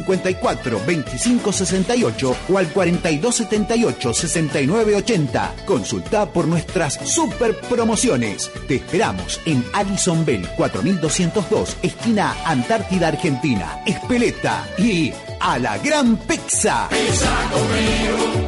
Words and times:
54 0.00 0.80
25 0.86 1.52
68 1.52 2.36
o 2.48 2.58
al 2.58 2.68
42 2.68 3.34
78 3.34 4.14
69 4.14 4.96
80. 4.96 5.54
Consulta 5.66 6.26
por 6.26 6.48
nuestras 6.48 6.94
super 7.04 7.58
promociones. 7.60 8.50
Te 8.66 8.76
esperamos 8.76 9.40
en 9.46 9.64
Alison 9.72 10.24
Bell 10.24 10.48
4202, 10.56 11.76
esquina 11.82 12.34
Antártida 12.44 13.08
Argentina, 13.08 13.80
Espeleta 13.86 14.66
y 14.78 15.12
a 15.40 15.58
la 15.58 15.78
Gran 15.78 16.16
Pizza. 16.16 16.88
Pizza 16.88 17.50
conmigo, 17.50 18.46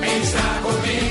pizza 0.00 0.60
conmigo, 0.62 1.03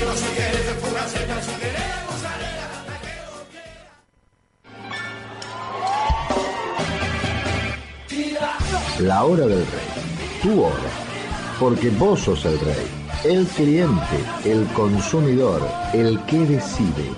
La 9.00 9.24
hora 9.24 9.46
del 9.46 9.58
rey. 9.58 9.88
Tu 10.40 10.62
hora. 10.62 10.90
Porque 11.58 11.90
vos 11.90 12.20
sos 12.20 12.44
el 12.44 12.60
rey. 12.60 12.86
El 13.24 13.44
cliente, 13.46 14.20
el 14.44 14.64
consumidor, 14.68 15.60
el 15.92 16.20
que 16.26 16.38
decide. 16.38 17.10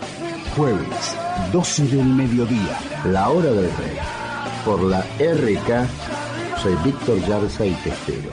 Jueves, 0.56 1.16
12 1.52 1.84
del 1.88 2.06
mediodía. 2.06 2.78
La 3.04 3.28
hora 3.28 3.50
del 3.50 3.70
rey. 3.76 3.98
Por 4.64 4.82
la 4.84 5.00
RK, 5.18 5.86
soy 6.62 6.74
Víctor 6.82 7.20
Yarza 7.26 7.66
y 7.66 7.74
Testero. 7.74 8.30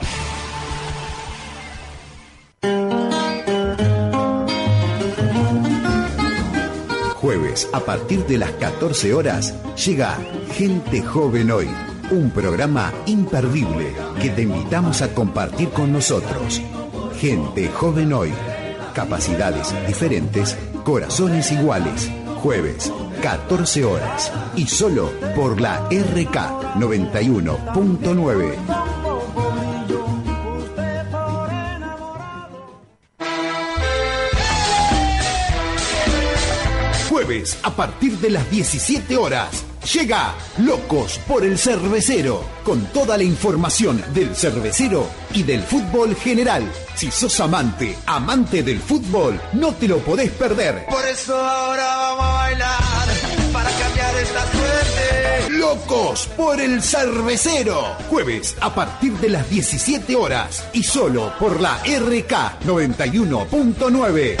Jueves, 7.16 7.68
a 7.72 7.80
partir 7.80 8.24
de 8.26 8.38
las 8.38 8.50
14 8.52 9.12
horas, 9.12 9.54
llega 9.76 10.16
Gente 10.52 11.02
Joven 11.02 11.50
Hoy, 11.50 11.68
un 12.10 12.30
programa 12.30 12.92
imperdible 13.06 13.94
que 14.20 14.30
te 14.30 14.42
invitamos 14.42 15.02
a 15.02 15.14
compartir 15.14 15.70
con 15.70 15.92
nosotros. 15.92 16.60
Gente 17.18 17.68
Joven 17.68 18.12
Hoy, 18.12 18.32
capacidades 18.94 19.74
diferentes, 19.86 20.56
corazones 20.84 21.50
iguales. 21.52 22.10
Jueves, 22.42 22.92
14 23.22 23.84
horas, 23.84 24.32
y 24.54 24.66
solo 24.66 25.10
por 25.34 25.60
la 25.60 25.88
RK 25.88 26.76
91.9. 26.76 28.54
Jueves, 37.08 37.58
a 37.62 37.70
partir 37.70 38.18
de 38.18 38.28
las 38.30 38.50
17 38.50 39.16
horas, 39.16 39.64
llega 39.84 40.34
Locos 40.58 41.18
por 41.26 41.44
el 41.44 41.58
Cervecero, 41.58 42.44
con 42.64 42.84
toda 42.86 43.16
la 43.16 43.24
información 43.24 44.02
del 44.12 44.34
cervecero 44.34 45.06
y 45.32 45.42
del 45.42 45.62
fútbol 45.62 46.14
general. 46.16 46.64
Si 46.94 47.10
sos 47.10 47.38
amante, 47.40 47.96
amante 48.06 48.62
del 48.62 48.80
fútbol, 48.80 49.40
no 49.52 49.74
te 49.74 49.88
lo 49.88 49.98
podés 49.98 50.30
perder. 50.30 50.86
Por 50.86 51.06
eso 51.06 51.36
ahora 51.36 51.84
vamos 51.84 52.24
a 52.24 52.32
bailar, 52.34 53.08
para 53.52 53.70
cambiar 53.70 54.16
esta 54.16 54.52
suerte. 54.52 55.50
Locos 55.50 56.26
por 56.36 56.60
el 56.60 56.82
Cervecero. 56.82 57.96
Jueves 58.08 58.56
a 58.60 58.74
partir 58.74 59.12
de 59.14 59.28
las 59.28 59.48
17 59.50 60.16
horas 60.16 60.66
y 60.72 60.82
solo 60.82 61.32
por 61.38 61.60
la 61.60 61.78
RK 61.78 62.60
91.9. 62.64 64.36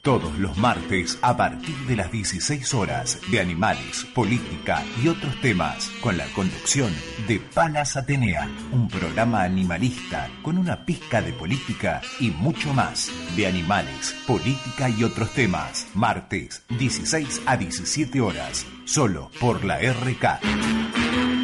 Todos 0.06 0.38
los 0.38 0.56
martes 0.56 1.18
a 1.24 1.36
partir 1.36 1.76
de 1.88 1.96
las 1.96 2.12
16 2.12 2.76
horas 2.76 3.20
de 3.32 3.40
animales, 3.40 4.06
política 4.14 4.84
y 5.04 5.08
otros 5.08 5.42
temas 5.42 5.90
con 6.00 6.16
la 6.16 6.28
conducción 6.36 6.94
de 7.28 7.40
Palas 7.40 7.98
Atenea, 7.98 8.48
un 8.72 8.88
programa 8.88 9.42
animalista 9.42 10.30
con 10.44 10.60
una 10.60 10.86
pizca 10.86 11.24
de 11.24 11.34
política 11.34 12.02
y 12.20 12.30
mucho 12.30 12.72
más 12.72 13.10
de 13.36 13.48
animales, 13.48 14.16
política 14.28 14.90
y 14.90 15.04
otros 15.04 15.32
temas. 15.32 15.88
Martes 15.96 16.62
16 16.78 17.42
a 17.48 17.58
17 17.58 18.22
horas, 18.22 18.68
solo 18.86 19.32
por 19.40 19.66
la 19.66 19.80
RK. 19.80 21.35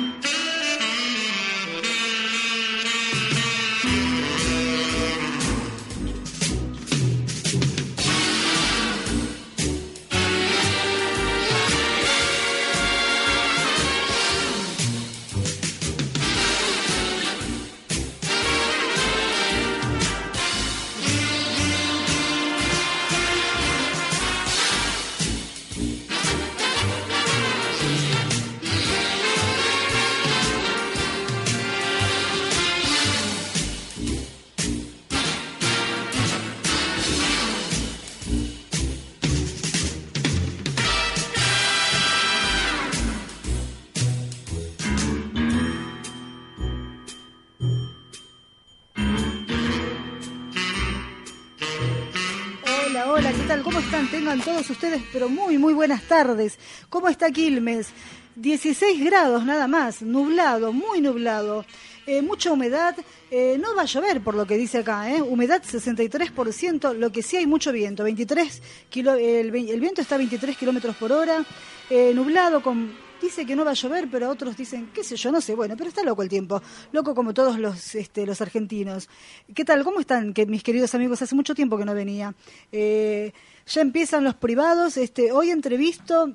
Ustedes, 54.71 55.01
pero 55.11 55.29
muy, 55.29 55.57
muy 55.57 55.73
buenas 55.73 56.03
tardes. 56.03 56.57
¿Cómo 56.89 57.09
está 57.09 57.31
Quilmes? 57.31 57.89
16 58.35 59.03
grados 59.03 59.45
nada 59.45 59.67
más, 59.67 60.01
nublado, 60.01 60.71
muy 60.71 61.01
nublado. 61.01 61.65
Eh, 62.07 62.21
mucha 62.21 62.51
humedad, 62.51 62.95
eh, 63.29 63.57
no 63.59 63.75
va 63.75 63.83
a 63.83 63.85
llover 63.85 64.21
por 64.21 64.33
lo 64.33 64.47
que 64.47 64.57
dice 64.57 64.79
acá, 64.79 65.13
¿eh? 65.13 65.21
humedad 65.21 65.61
63%, 65.61 66.95
lo 66.95 67.11
que 67.11 67.21
sí 67.21 67.37
hay 67.37 67.45
mucho 67.45 67.71
viento, 67.71 68.03
23 68.03 68.61
kilo, 68.89 69.13
el, 69.13 69.53
el 69.55 69.79
viento 69.79 70.01
está 70.01 70.15
a 70.15 70.17
23 70.17 70.57
kilómetros 70.57 70.95
por 70.95 71.11
hora, 71.11 71.45
eh, 71.89 72.11
nublado, 72.15 72.63
con, 72.63 72.91
dice 73.21 73.45
que 73.45 73.55
no 73.55 73.63
va 73.63 73.71
a 73.71 73.75
llover, 73.75 74.09
pero 74.11 74.29
otros 74.29 74.57
dicen, 74.57 74.89
qué 74.93 75.03
sé 75.03 75.15
yo, 75.15 75.31
no 75.31 75.41
sé, 75.41 75.55
bueno, 75.55 75.75
pero 75.77 75.89
está 75.89 76.03
loco 76.03 76.23
el 76.23 76.29
tiempo, 76.29 76.61
loco 76.91 77.15
como 77.15 77.33
todos 77.33 77.59
los, 77.59 77.95
este, 77.95 78.25
los 78.25 78.41
argentinos. 78.41 79.09
¿Qué 79.53 79.63
tal? 79.63 79.83
¿Cómo 79.83 79.99
están, 79.99 80.33
que, 80.33 80.45
mis 80.45 80.63
queridos 80.63 80.93
amigos? 80.95 81.21
Hace 81.21 81.35
mucho 81.35 81.55
tiempo 81.55 81.77
que 81.77 81.85
no 81.85 81.93
venía. 81.93 82.33
Eh, 82.71 83.31
ya 83.67 83.81
empiezan 83.81 84.23
los 84.23 84.35
privados, 84.35 84.97
este, 84.97 85.31
hoy 85.31 85.51
entrevisto 85.51 86.33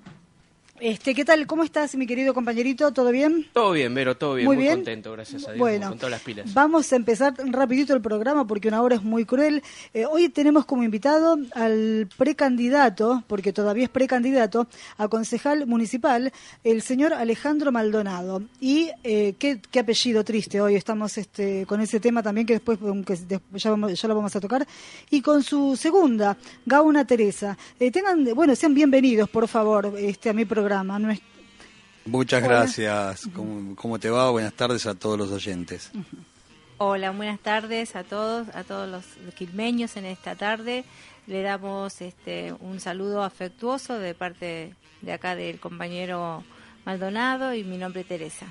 Este, 0.78 1.14
¿Qué 1.14 1.24
tal? 1.24 1.46
¿Cómo 1.46 1.62
estás, 1.64 1.94
mi 1.96 2.06
querido 2.06 2.34
compañerito? 2.34 2.92
¿Todo 2.92 3.10
bien? 3.10 3.46
Todo 3.54 3.72
bien, 3.72 3.94
Vero, 3.94 4.14
todo 4.18 4.34
bien. 4.34 4.44
Muy 4.46 4.56
Muy, 4.56 4.64
bien. 4.66 4.76
contento, 4.76 5.10
gracias 5.12 5.44
a 5.48 5.52
Dios. 5.52 5.58
Bueno, 5.58 5.88
con 5.88 5.96
todas 5.98 6.10
las 6.10 6.20
pilas. 6.20 6.52
vamos 6.52 6.92
a 6.92 6.96
empezar 6.96 7.32
rapidito 7.46 7.94
el 7.94 8.02
programa 8.02 8.46
porque 8.46 8.68
una 8.68 8.82
hora 8.82 8.96
es 8.96 9.02
muy 9.02 9.24
cruel. 9.24 9.62
Eh, 9.94 10.04
hoy 10.04 10.28
tenemos 10.28 10.66
como 10.66 10.82
invitado 10.82 11.38
al 11.54 12.08
precandidato, 12.18 13.24
porque 13.26 13.54
todavía 13.54 13.84
es 13.84 13.90
precandidato, 13.90 14.66
a 14.98 15.08
concejal 15.08 15.66
municipal, 15.66 16.30
el 16.62 16.82
señor 16.82 17.14
Alejandro 17.14 17.72
Maldonado. 17.72 18.42
Y 18.60 18.90
eh, 19.02 19.34
qué, 19.38 19.58
qué 19.70 19.80
apellido 19.80 20.24
triste 20.24 20.60
hoy, 20.60 20.74
estamos 20.74 21.16
este, 21.16 21.64
con 21.64 21.80
ese 21.80 22.00
tema 22.00 22.22
también 22.22 22.46
que 22.46 22.52
después 22.52 22.78
después 23.26 23.62
ya, 23.62 23.70
vamos- 23.70 23.98
ya 23.98 24.08
lo 24.08 24.14
vamos 24.14 24.36
a 24.36 24.40
tocar. 24.40 24.66
Y 25.08 25.22
con 25.22 25.42
su 25.42 25.74
segunda, 25.74 26.36
Gauna 26.66 27.06
Teresa. 27.06 27.56
Eh, 27.80 27.90
tengan, 27.90 28.24
bueno, 28.34 28.54
sean 28.54 28.74
bienvenidos, 28.74 29.30
por 29.30 29.48
favor, 29.48 29.94
este, 29.96 30.28
a 30.28 30.32
mi 30.34 30.44
programa. 30.44 30.65
No 30.68 31.10
es- 31.10 31.20
Muchas 32.06 32.42
Hola. 32.42 32.48
gracias. 32.60 33.28
¿Cómo, 33.34 33.76
cómo 33.76 33.98
te 33.98 34.10
va? 34.10 34.30
Buenas 34.30 34.52
tardes 34.52 34.84
a 34.86 34.94
todos 34.94 35.16
los 35.18 35.30
oyentes. 35.30 35.90
Hola, 36.78 37.10
buenas 37.12 37.38
tardes 37.40 37.94
a 37.96 38.02
todos, 38.04 38.48
a 38.54 38.64
todos 38.64 38.88
los 38.88 39.04
quilmeños 39.34 39.96
en 39.96 40.06
esta 40.06 40.34
tarde. 40.34 40.84
Le 41.28 41.42
damos 41.42 42.00
este, 42.00 42.52
un 42.60 42.80
saludo 42.80 43.22
afectuoso 43.22 43.98
de 43.98 44.14
parte 44.14 44.74
de 45.02 45.12
acá 45.12 45.34
del 45.36 45.58
compañero 45.60 46.42
Maldonado 46.84 47.54
y 47.54 47.62
mi 47.64 47.78
nombre 47.78 48.00
es 48.02 48.08
Teresa. 48.08 48.46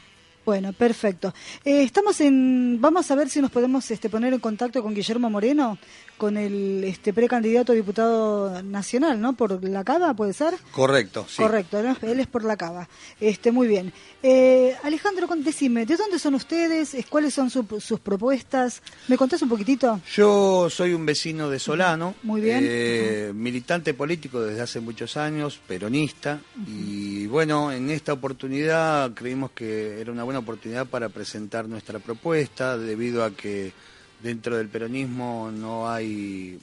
Bueno, 0.45 0.73
perfecto. 0.73 1.33
Eh, 1.63 1.81
estamos 1.83 2.21
en, 2.21 2.77
vamos 2.79 3.09
a 3.09 3.15
ver 3.15 3.29
si 3.29 3.41
nos 3.41 3.49
podemos 3.51 3.89
este, 3.89 4.09
poner 4.09 4.31
en 4.33 4.39
contacto 4.39 4.83
con 4.83 4.93
Guillermo 4.93 5.29
Moreno, 5.29 5.77
con 6.17 6.37
el 6.37 6.83
este, 6.85 7.13
precandidato 7.13 7.71
a 7.71 7.75
diputado 7.75 8.61
nacional, 8.63 9.19
¿no? 9.19 9.33
Por 9.33 9.63
la 9.63 9.83
Cava, 9.83 10.13
¿puede 10.13 10.33
ser? 10.33 10.53
Correcto, 10.71 11.25
sí. 11.29 11.41
Correcto, 11.41 11.81
¿no? 11.83 11.97
él 12.01 12.19
es 12.19 12.27
por 12.27 12.43
la 12.43 12.55
Cava. 12.55 12.87
Este, 13.19 13.51
muy 13.51 13.67
bien. 13.67 13.91
Eh, 14.23 14.75
Alejandro, 14.83 15.27
decime, 15.37 15.85
¿de 15.85 15.97
dónde 15.97 16.17
son 16.19 16.35
ustedes? 16.35 16.93
Es- 16.93 17.05
¿Cuáles 17.07 17.33
son 17.33 17.49
su- 17.49 17.65
sus 17.79 17.99
propuestas? 17.99 18.81
¿Me 19.07 19.17
contás 19.17 19.41
un 19.41 19.49
poquitito? 19.49 19.99
Yo 20.13 20.69
soy 20.69 20.93
un 20.93 21.05
vecino 21.05 21.49
de 21.49 21.59
Solano, 21.59 22.15
Muy 22.23 22.41
bien. 22.41 22.63
eh, 22.65 23.31
militante 23.35 23.93
político 23.93 24.41
desde 24.41 24.61
hace 24.61 24.79
muchos 24.79 25.17
años, 25.17 25.59
peronista, 25.67 26.39
y 26.67 27.27
bueno, 27.27 27.71
en 27.71 27.89
esta 27.89 28.13
oportunidad 28.13 29.13
creímos 29.13 29.51
que 29.51 29.99
era 29.99 30.11
una 30.11 30.23
buena 30.23 30.39
oportunidad 30.39 30.85
para 30.85 31.09
presentar 31.09 31.67
nuestra 31.67 31.99
propuesta, 31.99 32.77
debido 32.77 33.23
a 33.23 33.31
que 33.31 33.73
dentro 34.21 34.57
del 34.57 34.67
peronismo 34.69 35.51
no 35.53 35.89
hay 35.89 36.59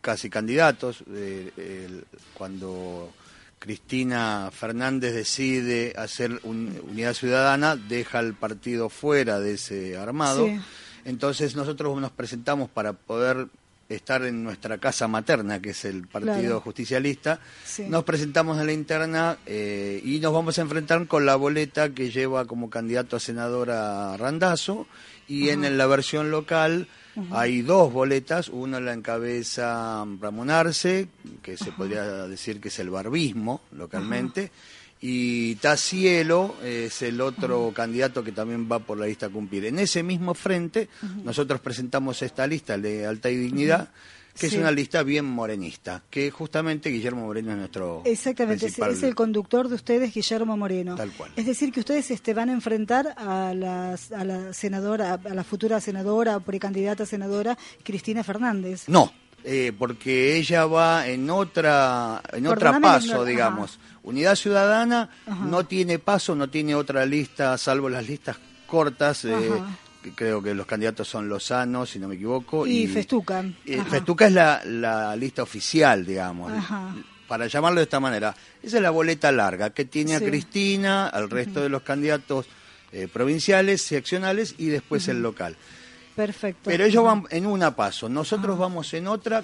casi 0.00 0.28
candidatos. 0.30 1.02
eh, 1.14 1.50
el- 1.56 2.04
cuando 2.34 3.12
Cristina 3.58 4.50
Fernández 4.52 5.14
decide 5.14 5.94
hacer 5.96 6.38
un- 6.42 6.78
unidad 6.90 7.14
ciudadana, 7.14 7.76
deja 7.76 8.18
al 8.18 8.34
partido 8.34 8.88
fuera 8.90 9.40
de 9.40 9.54
ese 9.54 9.96
armado. 9.96 10.46
Sí. 10.46 10.60
Entonces 11.06 11.56
nosotros 11.56 11.98
nos 12.00 12.10
presentamos 12.10 12.68
para 12.68 12.92
poder 12.92 13.46
estar 13.88 14.22
en 14.24 14.42
nuestra 14.42 14.78
casa 14.78 15.06
materna, 15.08 15.60
que 15.60 15.70
es 15.70 15.84
el 15.84 16.06
Partido 16.08 16.34
Claro. 16.40 16.60
Justicialista. 16.62 17.38
Sí. 17.64 17.84
Nos 17.88 18.04
presentamos 18.04 18.58
en 18.58 18.66
la 18.66 18.72
interna 18.72 19.36
eh, 19.46 20.00
y 20.04 20.20
nos 20.20 20.32
vamos 20.32 20.58
a 20.58 20.62
enfrentar 20.62 21.06
con 21.06 21.26
la 21.26 21.36
boleta 21.36 21.90
que 21.90 22.10
lleva 22.10 22.46
como 22.46 22.70
candidato 22.70 23.16
a 23.16 23.20
senadora 23.20 24.16
Randazo 24.16 24.86
y 25.28 25.48
en 25.48 25.76
la 25.76 25.86
versión 25.86 26.30
local 26.30 26.88
hay 27.30 27.62
dos 27.62 27.92
boletas, 27.92 28.48
una 28.48 28.80
la 28.80 28.92
encabeza 28.92 30.04
Ramón 30.20 30.50
Arce, 30.50 31.08
que 31.42 31.56
se 31.56 31.72
podría 31.72 32.26
decir 32.26 32.60
que 32.60 32.68
es 32.68 32.78
el 32.80 32.90
barbismo 32.90 33.62
localmente, 33.72 34.50
y 35.00 35.56
Tacielo 35.56 36.54
es 36.62 37.02
el 37.02 37.20
otro 37.20 37.72
candidato 37.74 38.24
que 38.24 38.32
también 38.32 38.68
va 38.70 38.78
por 38.78 38.98
la 38.98 39.06
lista 39.06 39.26
a 39.26 39.30
cumplir. 39.30 39.66
En 39.66 39.78
ese 39.78 40.02
mismo 40.02 40.34
frente, 40.34 40.88
nosotros 41.24 41.60
presentamos 41.60 42.22
esta 42.22 42.46
lista 42.46 42.78
de 42.78 43.06
Alta 43.06 43.30
y 43.30 43.36
Dignidad, 43.36 43.90
que 44.32 44.48
Sí. 44.48 44.56
es 44.56 44.60
una 44.60 44.72
lista 44.72 45.04
bien 45.04 45.26
morenista, 45.26 46.02
que 46.10 46.28
justamente 46.32 46.88
Guillermo 46.90 47.24
Moreno 47.26 47.52
es 47.52 47.56
nuestro 47.58 48.02
Exactamente, 48.04 48.66
es, 48.66 48.72
principal- 48.72 48.90
es 48.92 49.02
el 49.04 49.14
conductor 49.14 49.68
de 49.68 49.76
ustedes, 49.76 50.12
Guillermo 50.12 50.56
Moreno. 50.56 50.96
Tal 50.96 51.12
cual. 51.12 51.30
Es 51.36 51.46
decir, 51.46 51.70
que 51.70 51.78
ustedes 51.78 52.10
este, 52.10 52.34
van 52.34 52.48
a 52.48 52.52
enfrentar 52.52 53.14
a 53.16 53.54
la, 53.54 53.92
a 53.92 54.24
la 54.24 54.52
senadora, 54.52 55.20
a 55.24 55.34
la 55.34 55.44
futura 55.44 55.80
senadora, 55.80 56.40
precandidata 56.40 57.06
senadora, 57.06 57.56
Cristina 57.84 58.24
Fernández. 58.24 58.88
No, 58.88 59.12
eh, 59.44 59.72
porque 59.78 60.36
ella 60.36 60.66
va 60.66 61.06
en 61.06 61.28
otra 61.30 62.22
en 62.32 62.46
otra 62.46 62.80
paso, 62.80 63.24
digamos. 63.24 63.78
Unidad 64.02 64.34
Ciudadana 64.36 65.10
Ajá. 65.26 65.44
no 65.44 65.64
tiene 65.64 65.98
paso, 65.98 66.34
no 66.34 66.48
tiene 66.50 66.74
otra 66.74 67.06
lista, 67.06 67.56
salvo 67.58 67.88
las 67.88 68.06
listas 68.08 68.36
cortas. 68.66 69.24
eh, 69.24 69.50
que 70.02 70.12
creo 70.12 70.42
que 70.42 70.54
los 70.54 70.66
candidatos 70.66 71.08
son 71.08 71.28
Lozano, 71.30 71.86
si 71.86 71.98
no 71.98 72.08
me 72.08 72.16
equivoco. 72.16 72.66
Y 72.66 72.86
Festuca. 72.86 73.42
eh. 73.64 73.82
Festuca 73.88 74.26
es 74.26 74.32
la, 74.34 74.62
la 74.66 75.16
lista 75.16 75.42
oficial, 75.42 76.04
digamos. 76.04 76.52
Ajá. 76.52 76.94
Para 77.26 77.46
llamarlo 77.46 77.80
de 77.80 77.84
esta 77.84 78.00
manera. 78.00 78.34
Esa 78.62 78.76
es 78.76 78.82
la 78.82 78.90
boleta 78.90 79.32
larga 79.32 79.70
que 79.70 79.86
tiene 79.86 80.18
Sí. 80.18 80.22
a 80.24 80.28
Cristina, 80.28 81.06
al 81.06 81.30
resto 81.30 81.62
de 81.62 81.70
los 81.70 81.80
candidatos 81.82 82.44
eh, 82.92 83.08
provinciales, 83.10 83.80
seccionales 83.80 84.54
y 84.58 84.66
después 84.66 85.08
el 85.08 85.22
local. 85.22 85.56
Perfecto. 86.16 86.62
Pero 86.70 86.84
ellos 86.84 87.04
van 87.04 87.24
en 87.30 87.46
una 87.46 87.74
paso, 87.74 88.08
nosotros 88.08 88.58
vamos 88.58 88.92
en 88.94 89.06
otra 89.08 89.42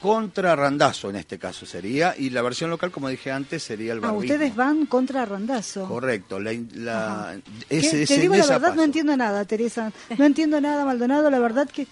contra 0.00 0.56
Randazo 0.56 1.10
en 1.10 1.16
este 1.16 1.38
caso 1.38 1.64
sería, 1.64 2.14
y 2.18 2.30
la 2.30 2.42
versión 2.42 2.70
local, 2.70 2.90
como 2.90 3.08
dije 3.08 3.30
antes, 3.30 3.62
sería 3.62 3.92
el 3.92 3.98
Ah, 3.98 4.08
barbismo. 4.08 4.34
ustedes 4.34 4.56
van 4.56 4.86
contra 4.86 5.24
Randazo. 5.24 5.86
Correcto, 5.86 6.40
la, 6.40 6.52
la- 6.74 7.36
ese- 7.70 8.04
Te 8.06 8.18
digo 8.18 8.34
la 8.34 8.46
verdad, 8.46 8.74
no 8.74 8.82
entiendo 8.82 9.16
nada, 9.16 9.44
Teresa. 9.44 9.92
No 10.18 10.24
entiendo 10.24 10.60
nada, 10.60 10.84
Maldonado, 10.84 11.30
la 11.30 11.38
verdad 11.38 11.68
que... 11.70 11.86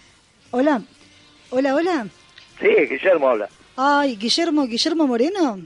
Hola, 0.50 0.82
hola, 1.50 1.74
hola. 1.76 2.06
Sí, 2.60 2.66
Guillermo 2.88 3.28
habla. 3.28 3.48
Ay, 3.76 4.16
Guillermo, 4.16 4.66
Guillermo 4.66 5.06
Moreno. 5.06 5.60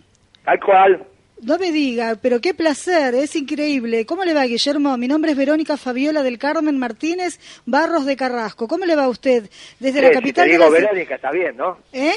Tal 0.45 0.61
cual. 0.61 1.07
No 1.44 1.58
me 1.58 1.70
diga, 1.73 2.17
pero 2.23 2.41
qué 2.41 2.55
placer, 2.55 3.14
es 3.14 3.37
increíble. 3.37 4.06
¿Cómo 4.06 4.25
le 4.25 4.32
va, 4.32 4.44
Guillermo? 4.44 4.96
Mi 4.96 5.08
nombre 5.08 5.32
es 5.32 5.37
Verónica 5.37 5.76
Fabiola 5.76 6.23
del 6.23 6.38
Carmen 6.38 6.79
Martínez 6.79 7.38
Barros 7.67 8.06
de 8.06 8.17
Carrasco. 8.17 8.67
¿Cómo 8.67 8.87
le 8.87 8.96
va 8.96 9.05
a 9.05 9.08
usted? 9.08 9.50
Desde 9.79 10.00
la 10.00 10.11
capital 10.12 10.44
si 10.46 10.50
te 10.52 10.58
de 10.58 10.64
digo 10.64 10.64
la- 10.64 10.81
Verónica, 10.81 11.14
está 11.17 11.31
bien, 11.32 11.56
¿no? 11.56 11.79
¿Eh? 11.93 12.14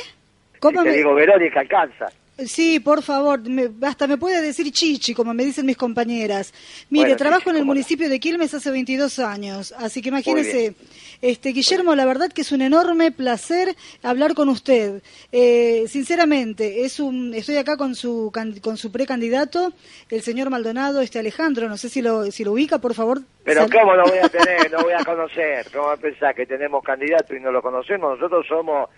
¿Cómo 0.59 0.79
si 0.79 0.85
te 0.85 0.91
me- 0.91 0.97
digo 0.97 1.13
Verónica, 1.13 1.59
alcanza. 1.59 2.05
Sí, 2.45 2.79
por 2.79 3.01
favor, 3.01 3.41
me- 3.49 3.71
hasta 3.87 4.05
me 4.05 4.17
puede 4.17 4.41
decir 4.41 4.71
Chichi, 4.71 5.15
como 5.15 5.33
me 5.33 5.43
dicen 5.43 5.65
mis 5.65 5.75
compañeras. 5.77 6.53
Mire, 6.91 7.05
Bueno, 7.05 7.17
trabajo 7.17 7.39
Chichi, 7.41 7.49
en 7.51 7.55
el 7.55 7.61
no. 7.63 7.65
municipio 7.67 8.09
de 8.09 8.19
Quilmes 8.19 8.53
hace 8.53 8.69
22 8.69 9.17
años, 9.19 9.73
así 9.77 10.01
que 10.03 10.09
imagínese, 10.09 10.75
este 11.23 11.49
Guillermo, 11.49 11.95
la 11.95 12.05
verdad 12.05 12.31
que 12.31 12.41
es 12.41 12.51
un 12.51 12.61
enorme 12.61 13.11
placer 13.11 13.75
hablar 14.03 14.35
con 14.35 14.49
usted. 14.49 15.01
Eh, 15.31 15.85
sinceramente, 15.87 16.85
es 16.85 16.99
un, 16.99 17.33
estoy 17.33 17.57
acá 17.57 17.75
con 17.75 17.95
su 17.95 18.31
con 18.61 18.77
su 18.77 18.91
precandidato, 18.91 19.73
el 20.09 20.21
señor 20.21 20.51
Maldonado, 20.51 21.01
este 21.01 21.17
Alejandro, 21.17 21.67
no 21.67 21.77
sé 21.77 21.89
si 21.89 22.03
lo 22.03 22.29
si 22.31 22.43
lo 22.43 22.51
ubica, 22.51 22.77
por 22.77 22.93
favor. 22.93 23.21
Pero 23.43 23.61
Sal- 23.61 23.71
¿cómo 23.71 23.95
no 23.95 24.03
voy 24.03 24.19
a 24.19 24.29
tener, 24.29 24.71
no 24.71 24.83
voy 24.83 24.93
a 24.93 25.03
conocer? 25.03 25.67
¿Cómo 25.73 25.95
pensás 25.97 26.35
que 26.35 26.45
tenemos 26.45 26.83
candidato 26.83 27.35
y 27.35 27.39
no 27.39 27.51
lo 27.51 27.63
conocemos? 27.63 28.19
Nosotros 28.19 28.45
somos, 28.47 28.89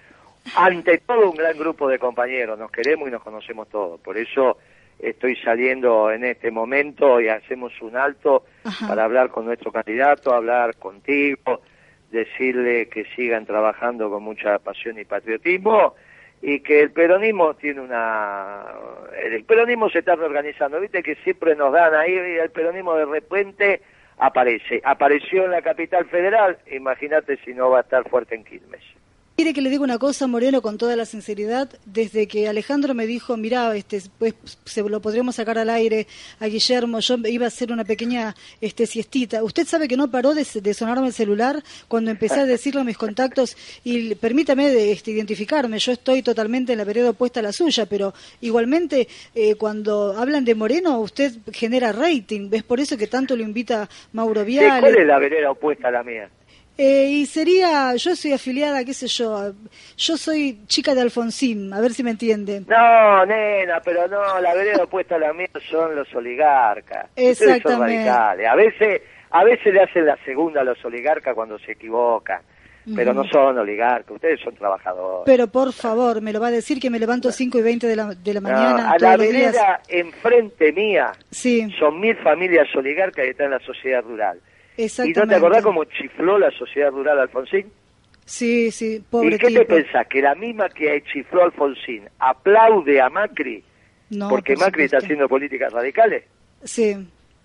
ante 0.55 0.99
todo, 0.99 1.29
un 1.29 1.35
gran 1.35 1.57
grupo 1.57 1.87
de 1.87 1.99
compañeros. 1.99 2.57
Nos 2.57 2.71
queremos 2.71 3.07
y 3.07 3.11
nos 3.11 3.23
conocemos 3.23 3.69
todos. 3.69 3.99
Por 3.99 4.17
eso 4.17 4.57
estoy 4.99 5.35
saliendo 5.37 6.11
en 6.11 6.25
este 6.25 6.51
momento 6.51 7.21
y 7.21 7.29
hacemos 7.29 7.73
un 7.81 7.95
alto 7.95 8.45
Ajá. 8.63 8.87
para 8.87 9.05
hablar 9.05 9.29
con 9.29 9.45
nuestro 9.45 9.71
candidato, 9.71 10.33
hablar 10.33 10.75
contigo, 10.75 11.61
decirle 12.11 12.89
que 12.89 13.05
sigan 13.15 13.45
trabajando 13.45 14.09
con 14.09 14.23
mucha 14.23 14.59
pasión 14.59 14.99
y 14.99 15.05
patriotismo 15.05 15.95
y 16.41 16.61
que 16.61 16.81
el 16.81 16.91
peronismo 16.91 17.53
tiene 17.55 17.81
una 17.81 18.63
el 19.21 19.43
peronismo 19.43 19.89
se 19.89 19.99
está 19.99 20.15
reorganizando 20.15 20.79
viste 20.79 21.03
que 21.03 21.15
siempre 21.15 21.55
nos 21.55 21.73
dan 21.73 21.93
ahí 21.93 22.13
y 22.13 22.39
el 22.39 22.49
peronismo 22.49 22.95
de 22.95 23.05
repente 23.05 23.81
aparece 24.17 24.81
apareció 24.85 25.45
en 25.45 25.51
la 25.51 25.61
capital 25.61 26.05
federal 26.05 26.57
imagínate 26.71 27.37
si 27.43 27.53
no 27.53 27.69
va 27.69 27.79
a 27.79 27.81
estar 27.81 28.09
fuerte 28.09 28.35
en 28.35 28.45
Quilmes 28.45 28.83
Quiere 29.39 29.53
que 29.53 29.61
le 29.61 29.69
diga 29.69 29.83
una 29.83 29.97
cosa, 29.97 30.27
Moreno, 30.27 30.61
con 30.61 30.77
toda 30.77 30.97
la 30.97 31.05
sinceridad. 31.05 31.69
Desde 31.85 32.27
que 32.27 32.49
Alejandro 32.49 32.93
me 32.93 33.07
dijo, 33.07 33.37
mira, 33.37 33.73
este, 33.73 34.01
pues 34.17 34.33
se 34.65 34.83
lo 34.83 34.99
podríamos 34.99 35.35
sacar 35.35 35.57
al 35.57 35.69
aire 35.69 36.07
a 36.41 36.47
Guillermo, 36.47 36.99
yo 36.99 37.15
iba 37.23 37.45
a 37.45 37.47
hacer 37.47 37.71
una 37.71 37.85
pequeña 37.85 38.35
este, 38.59 38.85
siestita. 38.85 39.41
Usted 39.41 39.65
sabe 39.65 39.87
que 39.87 39.95
no 39.95 40.11
paró 40.11 40.35
de, 40.35 40.45
de 40.61 40.73
sonarme 40.73 41.07
el 41.07 41.13
celular 41.13 41.63
cuando 41.87 42.11
empecé 42.11 42.41
a 42.41 42.45
decirle 42.45 42.81
a 42.81 42.83
mis 42.83 42.97
contactos, 42.97 43.55
y 43.85 44.13
permítame 44.15 44.71
de, 44.71 44.91
este, 44.91 45.11
identificarme, 45.11 45.79
yo 45.79 45.93
estoy 45.93 46.21
totalmente 46.21 46.73
en 46.73 46.77
la 46.79 46.83
vereda 46.83 47.11
opuesta 47.11 47.39
a 47.39 47.43
la 47.43 47.53
suya, 47.53 47.85
pero 47.85 48.13
igualmente 48.41 49.07
eh, 49.33 49.55
cuando 49.55 50.17
hablan 50.17 50.43
de 50.43 50.53
Moreno, 50.53 50.99
usted 50.99 51.31
genera 51.53 51.93
rating. 51.93 52.49
¿Ves 52.49 52.63
por 52.63 52.81
eso 52.81 52.97
que 52.97 53.07
tanto 53.07 53.37
lo 53.37 53.43
invita 53.43 53.87
Mauro 54.11 54.41
¿Qué- 54.41 54.47
Viale? 54.47 54.81
¿cuál 54.81 54.97
es 54.97 55.07
la 55.07 55.17
vereda 55.17 55.49
opuesta 55.51 55.87
a 55.87 55.91
la 55.91 56.03
mía? 56.03 56.29
Eh, 56.81 57.09
y 57.09 57.25
sería, 57.25 57.93
yo 57.97 58.15
soy 58.15 58.31
afiliada, 58.31 58.85
qué 58.85 58.93
sé 58.93 59.07
yo, 59.07 59.51
yo 59.97 60.15
soy 60.15 60.59
chica 60.67 60.95
de 60.95 61.01
Alfonsín, 61.01 61.73
a 61.73 61.81
ver 61.81 61.91
si 61.91 62.03
me 62.03 62.11
entienden. 62.11 62.65
No, 62.69 63.25
nena, 63.25 63.81
pero 63.83 64.07
no, 64.07 64.39
la 64.39 64.53
vereda 64.55 64.83
opuesta 64.85 65.15
a 65.15 65.19
la 65.19 65.33
mía 65.33 65.49
son 65.69 65.93
los 65.93 66.07
oligarcas. 66.15 67.07
Ustedes 67.09 67.37
son 67.39 67.49
Exactamente. 67.49 67.95
radicales. 67.97 68.47
A 68.47 68.55
veces, 68.55 69.01
a 69.31 69.43
veces 69.43 69.73
le 69.73 69.81
hacen 69.81 70.05
la 70.05 70.17
segunda 70.23 70.61
a 70.61 70.63
los 70.63 70.83
oligarcas 70.85 71.35
cuando 71.35 71.59
se 71.59 71.73
equivocan, 71.73 72.39
pero 72.95 73.13
no 73.13 73.25
son 73.25 73.57
oligarcas, 73.57 74.09
ustedes 74.11 74.39
son 74.39 74.55
trabajadores. 74.55 75.23
Pero 75.25 75.47
por 75.47 75.73
favor, 75.73 76.21
me 76.21 76.31
lo 76.31 76.39
va 76.39 76.47
a 76.47 76.51
decir 76.51 76.79
que 76.79 76.89
me 76.89 76.97
levanto 76.97 77.29
5 77.29 77.57
y 77.57 77.61
20 77.61 77.87
de 77.87 77.95
la, 77.97 78.05
de 78.15 78.33
la 78.35 78.39
No, 78.39 78.49
mañana 78.49 78.91
a 78.91 78.97
la 78.97 79.17
días. 79.17 79.33
vereda 79.33 79.81
enfrente 79.89 80.71
mía 80.71 81.11
Sí, 81.29 81.69
son 81.77 81.99
mil 81.99 82.15
familias 82.23 82.73
oligarcas 82.73 83.25
que 83.25 83.31
están 83.31 83.47
en 83.47 83.51
la 83.51 83.59
sociedad 83.59 84.01
rural. 84.01 84.39
¿Y 85.05 85.11
no 85.13 85.27
te 85.27 85.35
acordás 85.35 85.63
cómo 85.63 85.83
chifló 85.85 86.37
la 86.39 86.51
sociedad 86.51 86.89
rural 86.91 87.19
Alfonsín? 87.19 87.71
Sí, 88.25 88.69
sí, 88.71 89.03
pobre 89.09 89.35
¿Y 89.35 89.39
qué 89.39 89.47
tipo. 89.47 89.59
te 89.61 89.65
pensás? 89.65 90.07
¿Que 90.07 90.21
la 90.21 90.35
misma 90.35 90.69
que 90.69 91.03
chifló 91.11 91.43
Alfonsín 91.43 92.07
aplaude 92.19 93.01
a 93.01 93.09
Macri 93.09 93.63
No, 94.11 94.29
porque 94.29 94.53
por 94.53 94.65
Macri 94.65 94.83
está 94.83 94.97
haciendo 94.99 95.27
políticas 95.27 95.73
radicales? 95.73 96.23
Sí, 96.63 96.95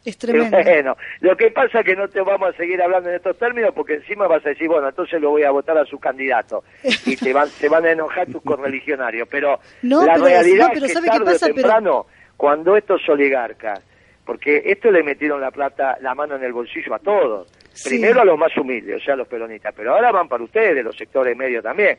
es 0.05 0.19
tremendo. 0.19 0.59
Bueno, 0.63 0.97
lo 1.21 1.37
que 1.37 1.51
pasa 1.51 1.81
es 1.81 1.87
que 1.87 1.97
no 1.97 2.07
te 2.09 2.21
vamos 2.21 2.51
a 2.55 2.57
seguir 2.59 2.81
hablando 2.83 3.09
en 3.09 3.17
estos 3.17 3.39
términos 3.39 3.73
porque 3.75 3.95
encima 3.95 4.27
vas 4.29 4.45
a 4.45 4.51
decir, 4.51 4.69
bueno, 4.69 4.89
entonces 4.89 5.21
lo 5.21 5.31
voy 5.31 5.43
a 5.45 5.51
votar 5.51 5.79
a 5.79 5.85
su 5.87 5.99
candidato 5.99 6.63
y 7.07 7.17
te 7.17 7.33
van, 7.33 7.49
se 7.49 7.69
van 7.69 7.87
a 7.87 7.91
enojar 7.93 8.27
tus 8.29 8.43
correligionarios. 8.43 9.27
Pero 9.31 9.59
No, 9.83 10.05
la 10.05 10.15
pero- 10.15 10.27
realidad 10.27 10.67
no, 10.69 10.73
pero 10.75 10.87
es 10.87 10.93
que 10.93 10.95
¿sabe 10.95 11.07
qué 11.07 11.11
tarde 11.19 11.25
pasa? 11.33 11.47
o 11.47 11.49
Pero- 11.49 11.55
temprano, 11.63 12.07
cuando 12.37 12.77
estos 12.77 13.01
oligarcas, 13.09 13.81
porque 14.25 14.63
esto 14.67 14.91
le 14.91 15.03
metieron 15.03 15.41
la 15.41 15.51
plata, 15.51 15.99
la 16.01 16.15
mano 16.15 16.37
en 16.37 16.45
el 16.45 16.53
bolsillo 16.53 16.95
a 16.95 16.99
todos. 16.99 17.49
Sí. 17.73 17.91
Primero 17.91 18.21
a 18.21 18.25
los 18.25 18.39
más 18.39 18.57
humildes, 18.57 19.03
o 19.03 19.05
sea, 19.05 19.15
a 19.15 19.17
los 19.17 19.29
peronistas, 19.29 19.75
pero 19.77 19.95
ahora 19.95 20.13
van 20.13 20.29
para 20.29 20.45
ustedes, 20.45 20.85
los 20.85 20.97
sectores 20.97 21.37
medios 21.37 21.63
también. 21.63 21.99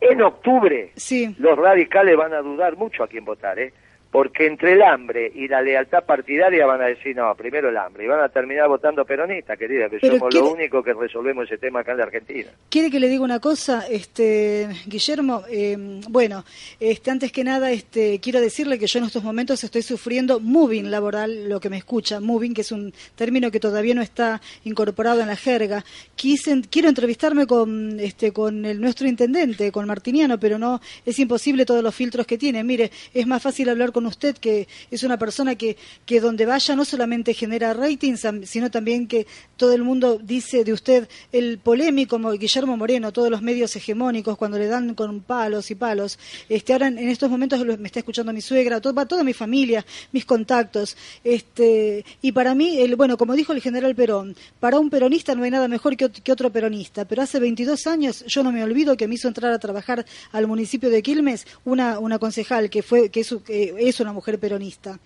En 0.00 0.20
octubre, 0.22 0.90
Sí, 0.96 1.34
los 1.38 1.56
radicales 1.56 2.16
van 2.16 2.34
a 2.34 2.42
dudar 2.42 2.76
mucho 2.76 3.04
a 3.04 3.08
quién 3.08 3.24
votar, 3.24 3.58
¿eh? 3.58 3.72
Porque 4.14 4.46
entre 4.46 4.74
el 4.74 4.82
hambre 4.82 5.32
y 5.34 5.48
la 5.48 5.60
lealtad 5.60 6.04
partidaria 6.04 6.64
van 6.66 6.80
a 6.80 6.84
decir, 6.86 7.16
no, 7.16 7.34
primero 7.34 7.68
el 7.68 7.76
hambre, 7.76 8.04
y 8.04 8.06
van 8.06 8.20
a 8.20 8.28
terminar 8.28 8.68
votando 8.68 9.04
peronistas, 9.04 9.58
querida, 9.58 9.88
que 9.88 9.98
Pero 9.98 10.18
somos 10.18 10.28
quiere- 10.30 10.46
lo 10.46 10.52
único 10.52 10.84
que 10.84 10.92
resolvemos 10.94 11.46
ese 11.46 11.58
tema 11.58 11.80
acá 11.80 11.90
en 11.90 11.98
la 11.98 12.04
Argentina. 12.04 12.48
¿Quiere 12.70 12.92
que 12.92 13.00
le 13.00 13.08
diga 13.08 13.24
una 13.24 13.40
cosa, 13.40 13.84
este 13.90 14.68
Guillermo? 14.86 15.42
Eh, 15.50 15.76
bueno, 16.08 16.44
este, 16.78 17.10
antes 17.10 17.32
que 17.32 17.42
nada, 17.42 17.72
este, 17.72 18.20
quiero 18.20 18.40
decirle 18.40 18.78
que 18.78 18.86
yo 18.86 19.00
en 19.00 19.06
estos 19.06 19.24
momentos 19.24 19.64
estoy 19.64 19.82
sufriendo 19.82 20.38
moving 20.38 20.92
laboral, 20.92 21.48
lo 21.48 21.58
que 21.58 21.68
me 21.68 21.78
escucha, 21.78 22.20
moving, 22.20 22.54
que 22.54 22.60
es 22.60 22.70
un 22.70 22.94
término 23.16 23.50
que 23.50 23.58
todavía 23.58 23.96
no 23.96 24.02
está 24.02 24.40
incorporado 24.62 25.22
en 25.22 25.26
la 25.26 25.34
jerga. 25.36 25.84
Quise, 26.14 26.62
quiero 26.70 26.88
entrevistarme 26.88 27.48
con, 27.48 27.98
este, 27.98 28.30
con 28.30 28.64
el 28.64 28.80
nuestro 28.80 29.08
intendente, 29.08 29.72
con 29.72 29.88
Martiniano, 29.88 30.38
pero 30.38 30.56
no 30.56 30.80
es 31.04 31.18
imposible 31.18 31.66
todos 31.66 31.82
los 31.82 31.92
filtros 31.96 32.28
que 32.28 32.38
tiene. 32.38 32.62
Mire, 32.62 32.92
es 33.12 33.26
más 33.26 33.42
fácil 33.42 33.68
hablar 33.68 33.90
con 33.90 34.03
usted, 34.06 34.36
que 34.36 34.68
es 34.90 35.02
una 35.02 35.18
persona 35.18 35.54
que, 35.54 35.76
que 36.06 36.20
donde 36.20 36.46
vaya 36.46 36.74
no 36.76 36.84
solamente 36.84 37.34
genera 37.34 37.74
ratings, 37.74 38.26
sino 38.44 38.70
también 38.70 39.06
que 39.06 39.26
todo 39.56 39.72
el 39.72 39.82
mundo 39.82 40.18
dice 40.22 40.64
de 40.64 40.72
usted 40.72 41.08
el 41.32 41.58
polémico 41.58 42.18
Guillermo 42.18 42.76
Moreno, 42.76 43.12
todos 43.12 43.30
los 43.30 43.42
medios 43.42 43.74
hegemónicos 43.76 44.36
cuando 44.38 44.58
le 44.58 44.66
dan 44.66 44.94
con 44.94 45.20
palos 45.20 45.70
y 45.70 45.74
palos. 45.74 46.18
Este, 46.48 46.72
ahora 46.72 46.88
en, 46.88 46.98
estos 47.08 47.30
momentos 47.30 47.64
me 47.78 47.86
está 47.86 48.00
escuchando 48.00 48.32
mi 48.32 48.40
suegra, 48.40 48.80
to- 48.80 48.94
va 48.94 49.06
toda 49.06 49.24
mi 49.24 49.32
familia, 49.32 49.84
mis 50.12 50.24
contactos. 50.24 50.96
Este, 51.22 52.04
y 52.22 52.32
para 52.32 52.54
mí, 52.54 52.78
el, 52.80 52.96
bueno, 52.96 53.16
como 53.16 53.34
dijo 53.34 53.52
el 53.52 53.60
general 53.60 53.94
Perón, 53.94 54.36
para 54.60 54.78
un 54.78 54.90
peronista 54.90 55.34
no 55.34 55.42
hay 55.44 55.50
nada 55.50 55.68
mejor 55.68 55.96
que, 55.96 56.06
ot- 56.06 56.22
que 56.22 56.32
otro 56.32 56.50
peronista, 56.50 57.04
pero 57.04 57.22
hace 57.22 57.40
22 57.40 57.86
años 57.86 58.24
yo 58.26 58.42
no 58.42 58.52
me 58.52 58.62
olvido 58.62 58.96
que 58.96 59.08
me 59.08 59.14
hizo 59.16 59.28
entrar 59.28 59.52
a 59.52 59.58
trabajar 59.58 60.04
al 60.32 60.46
municipio 60.46 60.90
de 60.90 61.02
Quilmes 61.02 61.46
una, 61.64 61.98
una 61.98 62.18
concejal 62.18 62.70
que 62.70 62.82
fue 62.82 63.08
que 63.10 63.20
es 63.20 63.93
una 64.02 64.12
mujer 64.12 64.38
peronista. 64.38 64.98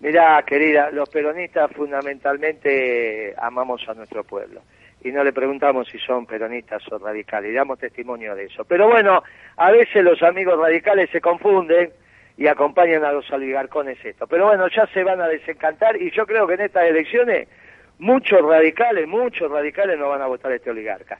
Mirá, 0.00 0.42
querida, 0.42 0.90
los 0.90 1.08
peronistas 1.08 1.70
fundamentalmente 1.72 3.34
amamos 3.38 3.88
a 3.88 3.94
nuestro 3.94 4.24
pueblo 4.24 4.62
y 5.04 5.10
no 5.10 5.24
le 5.24 5.32
preguntamos 5.32 5.88
si 5.88 5.98
son 5.98 6.26
peronistas 6.26 6.82
o 6.90 6.98
radicales 6.98 7.50
y 7.50 7.54
damos 7.54 7.78
testimonio 7.78 8.34
de 8.34 8.44
eso. 8.44 8.64
Pero 8.64 8.88
bueno, 8.88 9.22
a 9.56 9.70
veces 9.70 10.04
los 10.04 10.22
amigos 10.22 10.58
radicales 10.58 11.10
se 11.10 11.20
confunden 11.20 11.90
y 12.36 12.46
acompañan 12.46 13.04
a 13.04 13.12
los 13.12 13.30
oligarcones 13.30 14.04
esto. 14.04 14.26
Pero 14.26 14.46
bueno, 14.46 14.68
ya 14.68 14.86
se 14.88 15.04
van 15.04 15.20
a 15.20 15.28
desencantar 15.28 16.00
y 16.00 16.10
yo 16.10 16.26
creo 16.26 16.46
que 16.46 16.54
en 16.54 16.62
estas 16.62 16.84
elecciones 16.84 17.48
muchos 17.98 18.42
radicales, 18.42 19.06
muchos 19.06 19.50
radicales 19.50 19.98
no 19.98 20.08
van 20.08 20.22
a 20.22 20.26
votar 20.26 20.52
a 20.52 20.56
este 20.56 20.70
oligarca. 20.70 21.18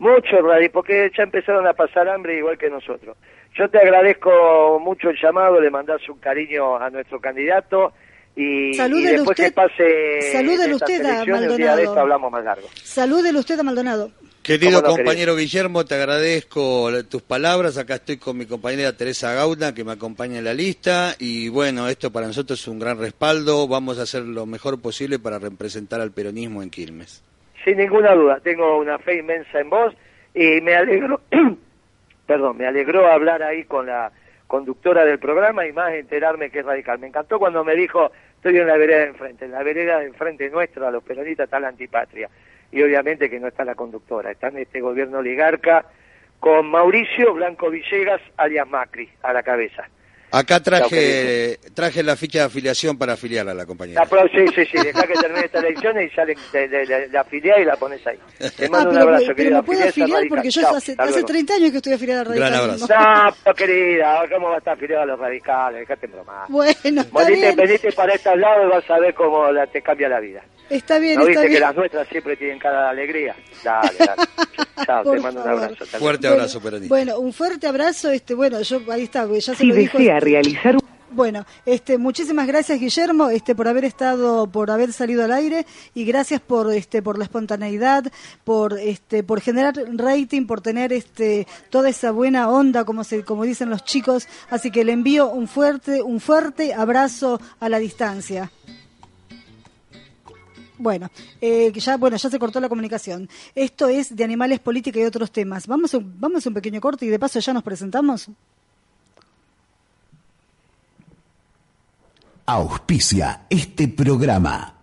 Muchos 0.00 0.40
radicales, 0.42 0.70
porque 0.72 1.10
ya 1.16 1.22
empezaron 1.22 1.66
a 1.66 1.74
pasar 1.74 2.08
hambre 2.08 2.38
igual 2.38 2.58
que 2.58 2.68
nosotros. 2.68 3.16
Yo 3.54 3.68
te 3.68 3.78
agradezco 3.78 4.78
mucho 4.80 5.10
el 5.10 5.16
llamado, 5.22 5.60
le 5.60 5.70
mandás 5.70 6.00
un 6.08 6.18
cariño 6.18 6.76
a 6.76 6.88
nuestro 6.90 7.20
candidato 7.20 7.92
y, 8.34 8.70
y 8.72 9.02
después 9.02 9.28
usted- 9.30 9.44
que 9.44 9.52
pase 9.52 10.32
salúdele 10.32 10.74
estas 10.74 10.88
usted 10.90 11.04
a 11.04 11.20
un 11.20 11.24
día 11.26 11.34
de 11.34 11.48
Maldonado. 11.48 11.78
esto 11.80 12.00
hablamos 12.00 12.32
más 12.32 12.44
largo. 12.44 12.68
Salúdele 12.82 13.38
usted 13.38 13.60
a 13.60 13.62
Maldonado. 13.62 14.10
Querido 14.42 14.80
¿Cómo 14.80 14.88
no, 14.88 14.96
compañero 14.96 15.36
Guillermo, 15.36 15.84
te 15.84 15.96
agradezco 15.96 16.90
tus 17.10 17.20
palabras. 17.20 17.76
Acá 17.76 17.96
estoy 17.96 18.16
con 18.16 18.38
mi 18.38 18.46
compañera 18.46 18.96
Teresa 18.96 19.34
Gauna, 19.34 19.74
que 19.74 19.84
me 19.84 19.92
acompaña 19.92 20.38
en 20.38 20.44
la 20.44 20.54
lista. 20.54 21.14
Y 21.18 21.50
bueno, 21.50 21.88
esto 21.88 22.10
para 22.10 22.26
nosotros 22.26 22.58
es 22.58 22.66
un 22.66 22.78
gran 22.78 22.98
respaldo. 22.98 23.68
Vamos 23.68 23.98
a 23.98 24.02
hacer 24.02 24.22
lo 24.22 24.46
mejor 24.46 24.80
posible 24.80 25.18
para 25.18 25.38
representar 25.38 26.00
al 26.00 26.12
peronismo 26.12 26.62
en 26.62 26.70
Quilmes. 26.70 27.22
Sin 27.64 27.76
ninguna 27.76 28.14
duda, 28.14 28.40
tengo 28.40 28.78
una 28.78 28.98
fe 28.98 29.18
inmensa 29.18 29.60
en 29.60 29.70
vos 29.70 29.94
y 30.34 30.60
me 30.60 30.74
alegro, 30.74 31.20
perdón, 32.26 32.56
me 32.56 32.66
alegró 32.66 33.06
hablar 33.06 33.42
ahí 33.42 33.64
con 33.64 33.86
la 33.86 34.10
conductora 34.46 35.04
del 35.04 35.18
programa 35.18 35.66
y 35.66 35.72
más 35.72 35.92
enterarme 35.92 36.50
que 36.50 36.60
es 36.60 36.64
radical. 36.64 36.98
Me 36.98 37.08
encantó 37.08 37.38
cuando 37.38 37.62
me 37.62 37.74
dijo, 37.74 38.10
estoy 38.36 38.58
en 38.58 38.66
la 38.66 38.76
vereda 38.76 39.00
de 39.00 39.06
enfrente, 39.08 39.44
en 39.44 39.52
la 39.52 39.62
vereda 39.62 39.98
de 39.98 40.06
enfrente 40.06 40.48
nuestra, 40.50 40.90
los 40.90 41.04
peronistas 41.04 41.44
está 41.44 41.60
la 41.60 41.68
antipatria. 41.68 42.28
Y 42.72 42.82
obviamente 42.82 43.28
que 43.28 43.40
no 43.40 43.48
está 43.48 43.64
la 43.64 43.74
conductora, 43.74 44.30
está 44.30 44.48
en 44.48 44.58
este 44.58 44.80
gobierno 44.80 45.18
oligarca 45.18 45.84
con 46.38 46.70
Mauricio 46.70 47.34
Blanco 47.34 47.70
Villegas, 47.70 48.22
alias 48.36 48.66
Macri, 48.68 49.08
a 49.22 49.32
la 49.32 49.42
cabeza. 49.42 49.88
Acá 50.32 50.60
traje, 50.62 51.58
traje 51.74 52.02
la 52.02 52.16
ficha 52.16 52.40
de 52.40 52.44
afiliación 52.44 52.96
para 52.96 53.14
afiliar 53.14 53.48
a 53.48 53.54
la 53.54 53.66
compañera. 53.66 54.00
La 54.02 54.08
pro- 54.08 54.28
sí, 54.28 54.46
sí, 54.54 54.64
sí, 54.70 54.78
dejá 54.82 55.06
que 55.06 55.14
termine 55.14 55.44
esta 55.46 55.58
elección 55.58 56.00
y 56.00 56.08
sale 56.10 56.36
de, 56.52 56.68
de, 56.68 56.86
de- 56.86 57.08
de 57.08 57.18
afiliar 57.18 57.60
y 57.60 57.64
la 57.64 57.76
pones 57.76 58.06
ahí. 58.06 58.18
Te 58.56 58.68
mando 58.70 58.90
Ah, 58.90 58.92
un 58.92 58.98
pero, 58.98 59.02
abrazo, 59.08 59.24
pero 59.26 59.36
querida. 59.36 59.56
me 59.56 59.62
puedo 59.64 59.84
afiliar 59.88 60.22
porque 60.28 60.50
yo 60.50 60.62
Chao, 60.62 60.76
hace, 60.76 60.94
hace 60.96 61.10
luego. 61.12 61.26
30 61.26 61.54
años 61.54 61.70
que 61.72 61.76
estoy 61.78 61.92
afiliada 61.94 62.20
al 62.22 62.28
Gran 62.34 62.52
radicalismo. 62.52 62.86
No, 62.88 63.34
pero 63.44 63.56
querida, 63.56 64.22
¿cómo 64.32 64.48
va 64.48 64.54
a 64.54 64.58
estar 64.58 64.74
afiliado 64.74 65.02
a 65.02 65.06
los 65.06 65.18
radicales? 65.18 65.80
Dejate 65.80 66.06
en 66.06 66.12
broma. 66.12 66.44
Bueno, 66.48 66.70
está 67.00 67.24
Venite, 67.24 67.40
bien, 67.40 67.56
venite 67.56 67.92
para 67.92 68.14
estos 68.14 68.36
lados 68.38 68.66
y 68.66 68.70
vas 68.70 68.90
a 68.90 68.98
ver 69.00 69.14
cómo 69.14 69.50
la- 69.52 69.66
te 69.66 69.82
cambia 69.82 70.08
la 70.08 70.20
vida. 70.20 70.42
está 70.68 70.98
bien, 70.98 71.16
¿No 71.16 71.22
está 71.22 71.28
viste 71.30 71.42
que 71.42 71.48
bien. 71.48 71.60
las 71.60 71.74
nuestras 71.76 72.08
siempre 72.08 72.36
tienen 72.36 72.58
cada 72.58 72.90
alegría? 72.90 73.34
Dale, 73.64 73.90
dale. 73.98 74.22
Chao, 74.86 75.02
Por 75.04 75.16
te 75.16 75.22
mando 75.22 75.42
un 75.42 75.48
abrazo. 75.48 75.84
Fuerte 75.98 76.26
Bueno, 76.28 76.34
abrazo, 76.42 76.60
peronista. 76.62 76.94
Bueno, 76.94 77.18
un 77.18 77.32
fuerte 77.34 77.66
abrazo, 77.66 78.10
este, 78.12 78.34
bueno, 78.34 78.62
yo 78.62 78.80
ahí 78.90 79.02
está, 79.02 79.24
porque 79.26 79.40
ya 79.40 79.54
se 79.54 79.64
lo 79.66 79.74
dijo. 79.74 79.98
Realizar 80.20 80.76
un 80.76 80.82
Bueno, 81.12 81.44
este, 81.66 81.98
muchísimas 81.98 82.46
gracias 82.46 82.78
Guillermo, 82.78 83.30
este, 83.30 83.56
por 83.56 83.66
haber 83.66 83.84
estado, 83.84 84.46
por 84.46 84.70
haber 84.70 84.92
salido 84.92 85.24
al 85.24 85.32
aire 85.32 85.66
y 85.92 86.04
gracias 86.04 86.40
por, 86.40 86.72
este, 86.72 87.02
por 87.02 87.18
la 87.18 87.24
espontaneidad, 87.24 88.04
por, 88.44 88.78
este, 88.78 89.24
por 89.24 89.40
generar 89.40 89.74
rating, 89.96 90.46
por 90.46 90.60
tener, 90.60 90.92
este, 90.92 91.48
toda 91.68 91.88
esa 91.88 92.12
buena 92.12 92.48
onda, 92.48 92.84
como 92.84 93.02
se, 93.02 93.24
como 93.24 93.44
dicen 93.44 93.70
los 93.70 93.84
chicos. 93.84 94.28
Así 94.50 94.70
que 94.70 94.84
le 94.84 94.92
envío 94.92 95.28
un 95.30 95.48
fuerte, 95.48 96.00
un 96.00 96.20
fuerte 96.20 96.74
abrazo 96.74 97.40
a 97.58 97.68
la 97.68 97.80
distancia. 97.80 98.50
Bueno, 100.78 101.10
eh, 101.42 101.72
ya, 101.74 101.98
bueno, 101.98 102.16
ya 102.16 102.30
se 102.30 102.38
cortó 102.38 102.58
la 102.58 102.68
comunicación. 102.68 103.28
Esto 103.54 103.88
es 103.88 104.16
de 104.16 104.24
animales, 104.24 104.60
política 104.60 104.98
y 104.98 105.04
otros 105.04 105.30
temas. 105.30 105.66
Vamos 105.66 105.94
vamos 106.02 106.46
a 106.46 106.48
un 106.48 106.54
pequeño 106.54 106.80
corte 106.80 107.04
y 107.04 107.08
de 107.08 107.18
paso 107.18 107.38
ya 107.38 107.52
nos 107.52 107.62
presentamos. 107.62 108.30
Auspicia 112.52 113.46
este 113.48 113.86
programa. 113.86 114.74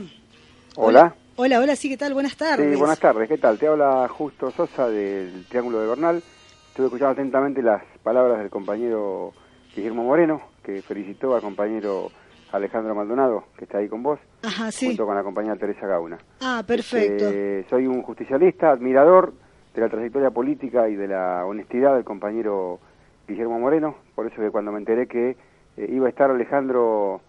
Hola. 0.76 1.16
Hola, 1.38 1.62
hola, 1.62 1.78
sí, 1.78 1.88
¿qué 1.88 1.96
tal? 1.96 2.14
Buenas 2.14 2.36
tardes. 2.36 2.74
Sí, 2.74 2.78
buenas 2.78 3.00
tardes, 3.00 3.30
¿qué 3.30 3.38
tal? 3.38 3.58
Te 3.58 3.68
habla 3.68 4.06
Justo 4.10 4.52
Sosa 4.52 4.90
del 4.90 5.46
Triángulo 5.48 5.80
de 5.80 5.88
Bernal. 5.88 6.22
Estuve 6.68 6.88
escuchando 6.88 7.14
atentamente 7.14 7.62
las 7.64 7.82
palabras 8.04 8.40
del 8.40 8.50
compañero 8.50 9.32
Guillermo 9.74 10.04
Moreno, 10.04 10.42
que 10.62 10.82
felicitó 10.82 11.36
al 11.36 11.42
compañero 11.42 12.12
Alejandro 12.52 12.94
Maldonado, 12.96 13.46
que 13.58 13.64
está 13.64 13.78
ahí 13.78 13.88
con 13.88 14.04
vos, 14.04 14.20
Ajá, 14.44 14.74
sí. 14.74 14.88
junto 14.88 15.06
con 15.06 15.16
la 15.16 15.24
compañera 15.24 15.56
Teresa 15.56 15.88
Gauna. 15.88 16.18
Ah, 16.42 16.64
perfecto. 16.68 17.30
Eh, 17.32 17.66
soy 17.70 17.88
un 17.88 18.02
justicialista, 18.02 18.72
admirador 18.72 19.34
de 19.74 19.82
la 19.82 19.90
trayectoria 19.90 20.32
política 20.32 20.90
y 20.90 20.96
de 20.96 21.08
la 21.08 21.46
honestidad 21.46 21.96
del 21.96 22.04
compañero 22.04 22.80
Guillermo 23.28 23.60
Moreno, 23.60 23.96
por 24.16 24.26
eso 24.28 24.42
que 24.42 24.50
cuando 24.52 24.72
me 24.72 24.80
enteré 24.80 25.08
que 25.08 25.36
eh, 25.78 25.88
iba 25.90 26.08
a 26.08 26.10
estar 26.10 26.30
Alejandro 26.32 27.22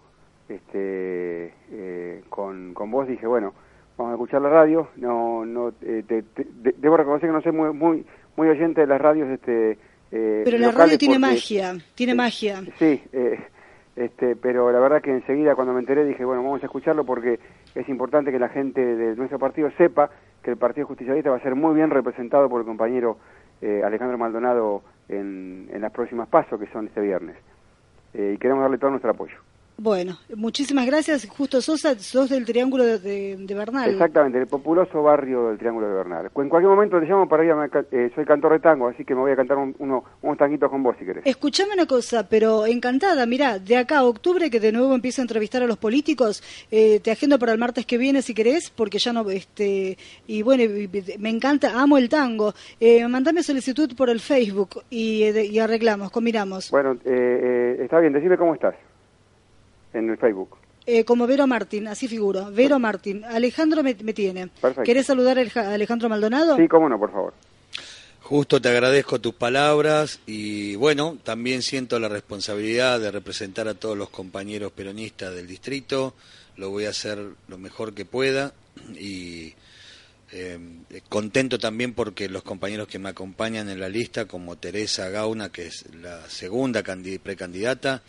este, 0.49 1.53
eh, 1.71 2.23
con, 2.29 2.73
con 2.73 2.91
vos, 2.91 3.07
dije, 3.07 3.25
bueno, 3.27 3.53
vamos 3.97 4.11
a 4.11 4.15
escuchar 4.15 4.41
la 4.41 4.49
radio, 4.49 4.89
no, 4.97 5.45
no, 5.45 5.69
eh, 5.81 6.03
te- 6.07 6.23
te- 6.23 6.45
de- 6.61 6.75
debo 6.77 6.97
reconocer 6.97 7.29
que 7.29 7.33
no 7.33 7.41
soy 7.41 7.51
muy, 7.51 7.71
muy, 7.73 8.05
muy 8.35 8.49
oyente 8.49 8.81
de 8.81 8.87
las 8.87 8.99
radios 9.01 9.29
este, 9.29 9.77
eh, 10.11 10.41
Pero 10.43 10.57
la 10.57 10.71
radio 10.71 10.97
tiene 10.97 11.15
porque- 11.15 11.33
magia, 11.33 11.77
tiene 11.95 12.15
magia. 12.15 12.61
Sí, 12.79 13.01
eh, 13.13 13.39
este, 13.95 14.35
pero 14.35 14.71
la 14.71 14.79
verdad 14.79 15.01
que 15.01 15.11
enseguida 15.11 15.55
cuando 15.55 15.73
me 15.73 15.79
enteré 15.79 16.03
dije, 16.05 16.25
bueno, 16.25 16.43
vamos 16.43 16.61
a 16.63 16.65
escucharlo 16.65 17.05
porque 17.05 17.39
es 17.75 17.87
importante 17.89 18.31
que 18.31 18.39
la 18.39 18.49
gente 18.49 18.83
de 18.83 19.15
nuestro 19.15 19.37
partido 19.39 19.69
sepa 19.77 20.09
que 20.43 20.51
el 20.51 20.57
Partido 20.57 20.87
Justicialista 20.87 21.29
va 21.29 21.37
a 21.37 21.41
ser 21.41 21.55
muy 21.55 21.75
bien 21.75 21.89
representado 21.89 22.49
por 22.49 22.61
el 22.61 22.67
compañero 22.67 23.17
eh, 23.61 23.81
Alejandro 23.85 24.17
Maldonado 24.17 24.81
en, 25.07 25.69
en 25.71 25.81
las 25.81 25.91
próximas 25.91 26.27
pasos 26.27 26.59
que 26.59 26.67
son 26.67 26.87
este 26.87 27.01
viernes. 27.01 27.35
Eh, 28.13 28.33
y 28.35 28.37
queremos 28.37 28.63
darle 28.63 28.77
todo 28.77 28.91
nuestro 28.91 29.11
apoyo. 29.11 29.37
Bueno, 29.77 30.19
muchísimas 30.35 30.85
gracias. 30.85 31.27
Justo 31.27 31.59
Sosa, 31.59 31.97
sos 31.97 32.29
del 32.29 32.45
Triángulo 32.45 32.83
de, 32.85 33.35
Bernal. 33.49 33.89
Exactamente, 33.89 34.37
el 34.37 34.45
populoso 34.45 35.01
barrio 35.01 35.47
del 35.49 35.57
Triángulo 35.57 35.87
de 35.87 35.93
Bernal. 35.95 36.29
En 36.35 36.49
cualquier 36.49 36.69
momento 36.69 36.99
te 36.99 37.07
llamo 37.07 37.27
para 37.27 37.43
ir 37.43 37.51
a... 37.51 37.67
eh, 37.91 38.11
soy 38.13 38.23
cantor 38.25 38.53
de 38.53 38.59
tango, 38.59 38.87
así 38.89 39.03
que 39.03 39.15
me 39.15 39.21
voy 39.21 39.31
a 39.31 39.35
cantar 39.35 39.57
un- 39.57 39.75
uno- 39.79 40.03
unos 40.21 40.37
tanguitos 40.37 40.69
con 40.69 40.83
vos 40.83 40.95
si 40.99 41.05
querés. 41.05 41.25
Escuchame 41.25 41.73
una 41.73 41.87
cosa, 41.87 42.29
pero 42.29 42.67
encantada, 42.67 43.25
mirá, 43.25 43.57
de 43.57 43.75
acá 43.75 43.99
a 43.99 44.03
octubre 44.03 44.51
que 44.51 44.59
de 44.59 44.71
nuevo 44.71 44.93
empiezo 44.93 45.21
a 45.21 45.23
entrevistar 45.23 45.63
a 45.63 45.67
los 45.67 45.77
políticos, 45.77 46.43
eh, 46.69 46.99
te 46.99 47.09
agendo 47.09 47.39
para 47.39 47.51
el 47.51 47.57
martes 47.57 47.87
que 47.87 47.97
viene 47.97 48.21
si 48.21 48.35
querés, 48.35 48.69
porque 48.69 48.99
ya 48.99 49.13
no, 49.13 49.27
este, 49.31 49.97
y 50.27 50.43
bueno, 50.43 50.63
me 51.17 51.29
encanta, 51.29 51.81
amo 51.81 51.97
el 51.97 52.07
tango. 52.07 52.53
Eh, 52.79 53.07
mandame 53.07 53.41
solicitud 53.41 53.95
por 53.95 54.11
el 54.11 54.19
Facebook 54.19 54.83
y, 54.91 55.23
eh, 55.23 55.45
y 55.45 55.57
arreglamos, 55.57 56.11
combinamos. 56.11 56.69
Bueno, 56.69 56.93
eh, 57.03 57.77
eh, 57.77 57.77
está 57.83 57.99
bien, 57.99 58.13
decime 58.13 58.37
cómo 58.37 58.53
estás 58.53 58.75
en 59.93 60.09
el 60.09 60.17
Facebook. 60.17 60.57
Eh, 60.85 61.05
como 61.05 61.27
Vero 61.27 61.45
Martín, 61.47 61.87
así 61.87 62.07
figuro, 62.07 62.51
Vero 62.51 62.79
Martín. 62.79 63.23
Alejandro 63.23 63.83
me, 63.83 63.95
me 64.03 64.13
tiene. 64.13 64.47
Perfecto. 64.47 64.83
¿Querés 64.83 65.05
saludar 65.05 65.37
a 65.37 65.41
Alej- 65.43 65.57
a 65.57 65.73
Alejandro 65.73 66.09
Maldonado? 66.09 66.57
Sí, 66.57 66.67
cómo 66.67 66.89
no, 66.89 66.97
por 66.99 67.11
favor. 67.11 67.33
Justo 68.21 68.61
te 68.61 68.69
agradezco 68.69 69.19
tus 69.19 69.33
palabras 69.35 70.19
y 70.25 70.75
bueno, 70.75 71.17
también 71.23 71.61
siento 71.61 71.99
la 71.99 72.07
responsabilidad 72.07 72.99
de 72.99 73.11
representar 73.11 73.67
a 73.67 73.73
todos 73.73 73.97
los 73.97 74.09
compañeros 74.09 74.71
peronistas 74.71 75.35
del 75.35 75.47
distrito, 75.47 76.13
lo 76.55 76.69
voy 76.69 76.85
a 76.85 76.89
hacer 76.91 77.19
lo 77.49 77.57
mejor 77.57 77.93
que 77.93 78.05
pueda 78.05 78.53
y 78.97 79.53
eh, 80.31 80.57
contento 81.09 81.59
también 81.59 81.93
porque 81.93 82.29
los 82.29 82.43
compañeros 82.43 82.87
que 82.87 82.99
me 82.99 83.09
acompañan 83.09 83.69
en 83.69 83.81
la 83.81 83.89
lista, 83.89 84.25
como 84.25 84.55
Teresa 84.55 85.09
Gauna, 85.09 85.49
que 85.51 85.65
es 85.67 85.85
la 86.01 86.21
segunda 86.29 86.83
candi- 86.83 87.19
precandidata, 87.19 88.01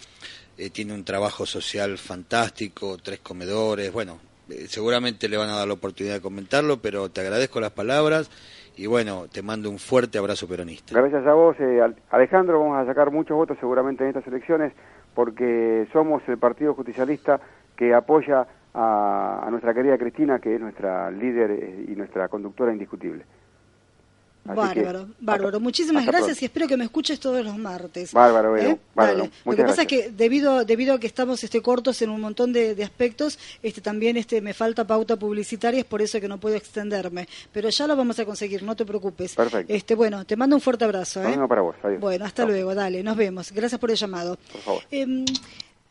eh, 0.66 0.70
tiene 0.70 0.94
un 0.94 1.05
trabajo 1.05 1.46
social 1.46 1.98
fantástico, 1.98 2.96
tres 3.03 3.20
comedores, 3.20 3.92
bueno, 3.92 4.18
eh, 4.48 4.66
seguramente 4.68 5.29
le 5.29 5.37
van 5.37 5.48
a 5.51 5.57
dar 5.57 5.66
la 5.68 5.75
oportunidad 5.75 6.14
de 6.16 6.20
comentarlo, 6.20 6.79
pero 6.79 7.09
te 7.11 7.20
agradezco 7.20 7.61
las 7.61 7.70
palabras 7.72 8.31
y 8.77 8.87
bueno, 8.87 9.27
te 9.33 9.42
mando 9.42 9.68
un 9.70 9.79
fuerte 9.79 10.18
abrazo 10.18 10.46
peronista. 10.48 10.98
Gracias 10.98 11.27
a 11.27 11.33
vos, 11.35 11.57
eh, 11.61 11.81
Al- 11.81 11.96
Alejandro, 12.11 12.61
vamos 12.61 12.79
a 12.79 12.87
sacar 12.87 13.11
muchos 13.11 13.37
votos 13.37 13.57
seguramente 13.61 14.03
en 14.05 14.11
estas 14.11 14.27
elecciones 14.27 14.72
porque 15.14 15.87
somos 15.92 16.22
el 16.29 16.38
Partido 16.38 16.75
Justicialista 16.75 17.40
que 17.77 17.92
apoya 17.94 18.46
a, 18.75 19.44
a 19.46 19.51
nuestra 19.51 19.75
querida 19.75 19.98
Cristina, 19.98 20.38
que 20.38 20.55
es 20.55 20.61
nuestra 20.61 21.11
líder 21.11 21.51
eh, 21.51 21.87
y 21.88 21.94
nuestra 21.96 22.29
conductora 22.29 22.72
indiscutible. 22.72 23.25
Así 24.44 24.74
que, 24.74 24.83
Bárbaro, 24.83 25.09
bárbaro. 25.20 25.61
Muchísimas 25.61 26.00
hasta 26.00 26.11
gracias 26.11 26.38
pronto. 26.38 26.44
y 26.44 26.46
espero 26.46 26.66
que 26.66 26.76
me 26.76 26.85
escuches 26.85 27.20
todos 27.20 27.44
los 27.44 27.57
martes. 27.57 28.12
Bárbaro, 28.12 28.57
¿Eh? 28.57 28.76
bárbaro. 28.92 29.31
Lo 29.44 29.57
que 29.57 29.62
pasa 29.62 29.83
es 29.83 29.88
que 29.88 30.11
debido 30.11 30.64
debido 30.64 30.94
a 30.94 30.98
que 31.00 31.07
estamos 31.07 31.44
este 31.44 31.62
cortos 31.62 32.02
en 32.02 32.11
un 32.11 32.20
montón 32.20 32.52
de, 32.52 32.74
de 32.74 32.83
aspectos, 32.83 33.38
este 33.62 33.81
también 33.81 34.16
este 34.16 34.40
me 34.40 34.52
falta 34.52 34.85
pauta 34.85 35.14
publicitaria, 35.16 35.81
es 35.81 35.87
por 35.87 36.02
eso 36.02 36.20
que 36.20 36.26
no 36.26 36.38
puedo 36.38 36.57
extenderme. 36.57 37.28
Pero 37.52 37.68
ya 37.68 37.87
lo 37.87 37.94
vamos 37.94 38.18
a 38.18 38.24
conseguir, 38.24 38.64
no 38.64 38.74
te 38.74 38.85
preocupes. 38.85 39.37
Perfecto. 39.37 39.72
Este 39.72 39.94
bueno, 39.94 40.24
te 40.24 40.35
mando 40.37 40.57
un 40.57 40.61
fuerte 40.62 40.85
abrazo. 40.85 41.22
¿eh? 41.22 41.28
mismo 41.28 41.46
para 41.46 41.61
vos, 41.61 41.76
adiós. 41.83 42.00
Bueno, 42.00 42.24
hasta 42.24 42.44
luego, 42.44 42.74
dale, 42.74 43.02
nos 43.05 43.16
vemos. 43.16 43.52
Gracias 43.52 43.81
por 43.81 43.90
el 43.92 43.96
llamado. 43.96 44.37
Por 44.50 44.61
favor. 44.61 44.83
Em, 44.90 45.24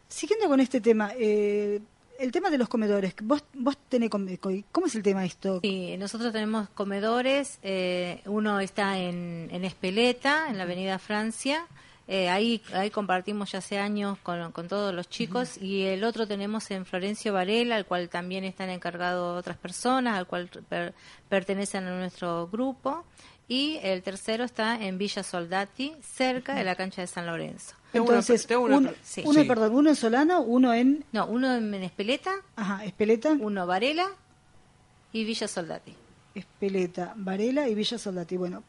siguiendo 0.09 0.47
con 0.49 0.59
este 0.59 0.81
tema, 0.81 1.13
eh, 1.17 1.79
el 2.21 2.31
tema 2.31 2.49
de 2.49 2.57
los 2.57 2.69
comedores, 2.69 3.15
vos, 3.23 3.43
vos 3.53 3.77
tenés, 3.89 4.09
¿cómo 4.09 4.87
es 4.87 4.95
el 4.95 5.03
tema 5.03 5.25
esto? 5.25 5.59
Sí, 5.61 5.97
nosotros 5.97 6.31
tenemos 6.31 6.69
comedores, 6.69 7.59
eh, 7.63 8.21
uno 8.25 8.59
está 8.59 8.97
en, 8.99 9.49
en 9.51 9.65
Espeleta, 9.65 10.47
en 10.49 10.57
la 10.57 10.63
Avenida 10.63 10.99
Francia, 10.99 11.67
eh, 12.07 12.29
ahí, 12.29 12.61
ahí 12.73 12.89
compartimos 12.89 13.51
ya 13.51 13.59
hace 13.59 13.77
años 13.77 14.17
con, 14.23 14.51
con 14.51 14.67
todos 14.67 14.93
los 14.93 15.07
chicos, 15.09 15.57
y 15.57 15.83
el 15.83 16.03
otro 16.03 16.27
tenemos 16.27 16.69
en 16.71 16.85
Florencio 16.85 17.33
Varela, 17.33 17.75
al 17.75 17.85
cual 17.85 18.09
también 18.09 18.43
están 18.43 18.69
encargados 18.69 19.39
otras 19.39 19.57
personas, 19.57 20.17
al 20.17 20.27
cual 20.27 20.49
per- 20.67 20.93
pertenecen 21.29 21.85
a 21.85 21.97
nuestro 21.97 22.47
grupo, 22.47 23.05
y 23.47 23.79
el 23.83 24.01
tercero 24.01 24.43
está 24.43 24.81
en 24.81 24.97
Villa 24.97 25.23
Soldati, 25.23 25.93
cerca 26.01 26.53
de 26.55 26.63
la 26.63 26.75
cancha 26.75 27.01
de 27.01 27.07
San 27.07 27.25
Lorenzo. 27.25 27.75
Tengo 27.91 28.05
una- 28.05 28.15
Entonces, 28.19 28.47
tengo 28.47 28.63
una 28.63 28.93
Sí. 29.03 29.21
uno, 29.25 29.41
Sí. 29.41 29.47
perdón, 29.47 29.75
uno 29.75 29.89
en 29.89 29.95
Solano, 29.95 30.41
uno 30.41 30.73
en 30.73 31.03
No, 31.11 31.25
uno 31.27 31.53
en 31.55 31.73
Espeleta, 31.75 32.33
ajá, 32.55 32.85
Espeleta, 32.85 33.35
uno 33.39 33.67
Varela 33.67 34.07
y 35.11 35.23
Villa 35.25 35.47
Soldati. 35.47 35.93
Espeleta, 36.35 37.13
Varela 37.17 37.67
y 37.67 37.75
Villa 37.75 37.97
Soldati. 37.97 38.37
Bueno, 38.37 38.63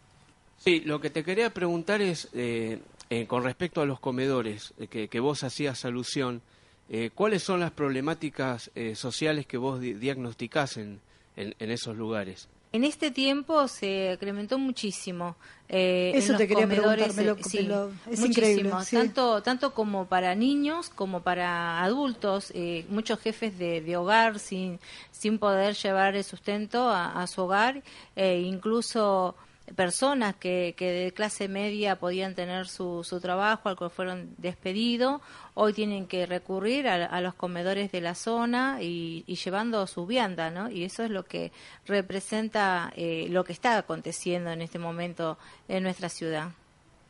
Sí, 0.58 0.80
lo 0.80 1.00
que 1.00 1.10
te 1.10 1.24
quería 1.24 1.50
preguntar 1.52 2.00
es, 2.02 2.28
eh, 2.34 2.80
eh, 3.10 3.26
con 3.26 3.42
respecto 3.42 3.80
a 3.80 3.86
los 3.86 3.98
comedores, 3.98 4.72
eh, 4.78 4.86
que, 4.86 5.08
que 5.08 5.18
vos 5.20 5.42
hacías 5.42 5.84
alusión, 5.84 6.40
eh, 6.88 7.10
¿cuáles 7.14 7.42
son 7.42 7.58
las 7.60 7.72
problemáticas 7.72 8.70
eh, 8.76 8.94
sociales 8.94 9.46
que 9.46 9.56
vos 9.56 9.80
di- 9.80 9.94
diagnosticás 9.94 10.76
en, 10.76 11.00
en, 11.36 11.54
en 11.58 11.70
esos 11.72 11.96
lugares? 11.96 12.48
En 12.72 12.84
este 12.84 13.10
tiempo 13.10 13.68
se 13.68 14.12
incrementó 14.14 14.58
muchísimo. 14.58 15.36
eh, 15.68 16.12
Eso 16.14 16.26
en 16.26 16.32
los 16.32 16.38
te 16.38 16.48
quería 16.48 16.64
comedores, 16.66 17.12
preguntar, 17.14 17.14
me 17.14 17.24
lo- 17.30 17.36
eh, 17.38 17.42
sí, 17.48 17.62
me 17.62 17.68
lo- 17.68 17.90
es 18.10 18.18
muchísimo, 18.20 18.82
sí. 18.84 18.96
Tanto, 18.96 19.42
tanto 19.42 19.72
como 19.74 20.06
para 20.06 20.34
niños 20.34 20.88
como 20.90 21.20
para 21.22 21.82
adultos. 21.82 22.50
eh, 22.54 22.84
muchos 22.88 23.18
jefes 23.20 23.58
de, 23.58 23.80
de 23.82 23.96
hogar 23.96 24.38
sin, 24.38 24.78
sin 25.10 25.38
poder 25.38 25.74
llevar 25.74 26.14
el 26.16 26.24
sustento 26.24 26.88
a, 26.88 27.22
a 27.22 27.26
su 27.26 27.42
hogar, 27.42 27.82
eh, 28.16 28.40
incluso 28.40 29.34
personas 29.76 30.36
que, 30.36 30.74
que 30.76 30.90
de 30.92 31.12
clase 31.12 31.48
media 31.48 31.96
podían 31.98 32.34
tener 32.34 32.66
su, 32.68 33.04
su 33.04 33.20
trabajo, 33.20 33.68
al 33.68 33.76
cual 33.76 33.90
fueron 33.90 34.34
despedidos, 34.38 35.20
hoy 35.54 35.72
tienen 35.72 36.06
que 36.06 36.26
recurrir 36.26 36.88
a, 36.88 37.06
a 37.06 37.20
los 37.20 37.34
comedores 37.34 37.90
de 37.92 38.00
la 38.00 38.14
zona 38.14 38.82
y, 38.82 39.24
y 39.26 39.36
llevando 39.36 39.86
su 39.86 40.06
vianda, 40.06 40.50
¿no? 40.50 40.70
Y 40.70 40.84
eso 40.84 41.02
es 41.04 41.10
lo 41.10 41.24
que 41.24 41.52
representa 41.86 42.92
eh, 42.96 43.26
lo 43.30 43.44
que 43.44 43.52
está 43.52 43.78
aconteciendo 43.78 44.50
en 44.50 44.60
este 44.62 44.78
momento 44.78 45.38
en 45.68 45.82
nuestra 45.84 46.08
ciudad. 46.08 46.50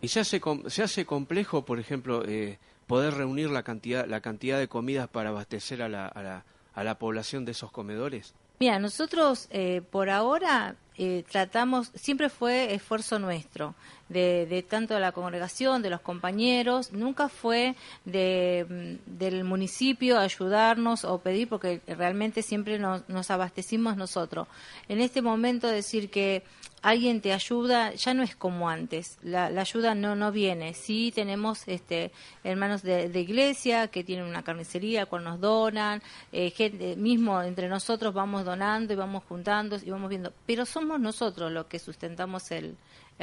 ¿Y 0.00 0.08
se 0.08 0.20
hace, 0.20 0.40
com- 0.40 0.64
se 0.68 0.82
hace 0.82 1.06
complejo, 1.06 1.64
por 1.64 1.78
ejemplo, 1.78 2.24
eh, 2.26 2.58
poder 2.86 3.14
reunir 3.14 3.50
la 3.50 3.62
cantidad, 3.62 4.06
la 4.06 4.20
cantidad 4.20 4.58
de 4.58 4.68
comidas 4.68 5.08
para 5.08 5.30
abastecer 5.30 5.82
a 5.82 5.88
la, 5.88 6.06
a 6.08 6.22
la, 6.22 6.44
a 6.74 6.84
la 6.84 6.98
población 6.98 7.44
de 7.44 7.52
esos 7.52 7.70
comedores? 7.70 8.34
Mira, 8.60 8.78
nosotros 8.78 9.48
eh, 9.50 9.80
por 9.90 10.08
ahora 10.10 10.76
eh, 10.96 11.24
tratamos, 11.30 11.90
siempre 11.94 12.28
fue 12.28 12.74
esfuerzo 12.74 13.18
nuestro, 13.18 13.74
de, 14.08 14.46
de 14.46 14.62
tanto 14.62 14.94
de 14.94 15.00
la 15.00 15.12
congregación, 15.12 15.82
de 15.82 15.90
los 15.90 16.00
compañeros, 16.00 16.92
nunca 16.92 17.28
fue 17.28 17.74
de, 18.04 18.98
mm, 19.06 19.18
del 19.18 19.44
municipio 19.44 20.18
ayudarnos 20.18 21.04
o 21.04 21.18
pedir, 21.18 21.48
porque 21.48 21.80
realmente 21.86 22.42
siempre 22.42 22.78
nos, 22.78 23.08
nos 23.08 23.30
abastecimos 23.30 23.96
nosotros. 23.96 24.48
En 24.88 25.00
este 25.00 25.22
momento 25.22 25.68
decir 25.68 26.10
que 26.10 26.42
alguien 26.82 27.20
te 27.20 27.32
ayuda 27.32 27.94
ya 27.94 28.12
no 28.12 28.22
es 28.22 28.34
como 28.34 28.68
antes, 28.68 29.18
la, 29.22 29.48
la 29.50 29.60
ayuda 29.60 29.94
no, 29.94 30.16
no 30.16 30.32
viene. 30.32 30.74
Sí 30.74 31.12
tenemos 31.14 31.66
este, 31.68 32.10
hermanos 32.42 32.82
de, 32.82 33.08
de 33.08 33.20
iglesia 33.20 33.88
que 33.88 34.04
tienen 34.04 34.26
una 34.26 34.42
carnicería, 34.42 35.06
cual 35.06 35.24
nos 35.24 35.40
donan, 35.40 36.02
eh, 36.32 36.50
gente, 36.50 36.96
mismo 36.96 37.40
entre 37.42 37.68
nosotros 37.68 38.12
vamos 38.12 38.44
donando 38.44 38.92
y 38.92 38.96
vamos 38.96 39.22
juntando 39.28 39.76
y 39.82 39.90
vamos 39.90 40.10
viendo, 40.10 40.32
pero 40.44 40.66
somos 40.66 41.00
nosotros 41.00 41.52
los 41.52 41.66
que 41.66 41.78
sustentamos 41.78 42.50
el, 42.50 42.76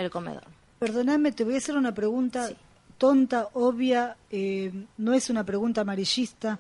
el 0.04 0.10
comedor. 0.10 0.44
Perdóname, 0.80 1.32
te 1.32 1.44
voy 1.44 1.56
a 1.56 1.58
hacer 1.58 1.76
una 1.76 1.94
pregunta 1.94 2.50
tonta, 2.98 3.50
obvia, 3.54 4.18
eh, 4.30 4.72
no 4.98 5.14
es 5.14 5.30
una 5.30 5.44
pregunta 5.44 5.82
amarillista, 5.82 6.60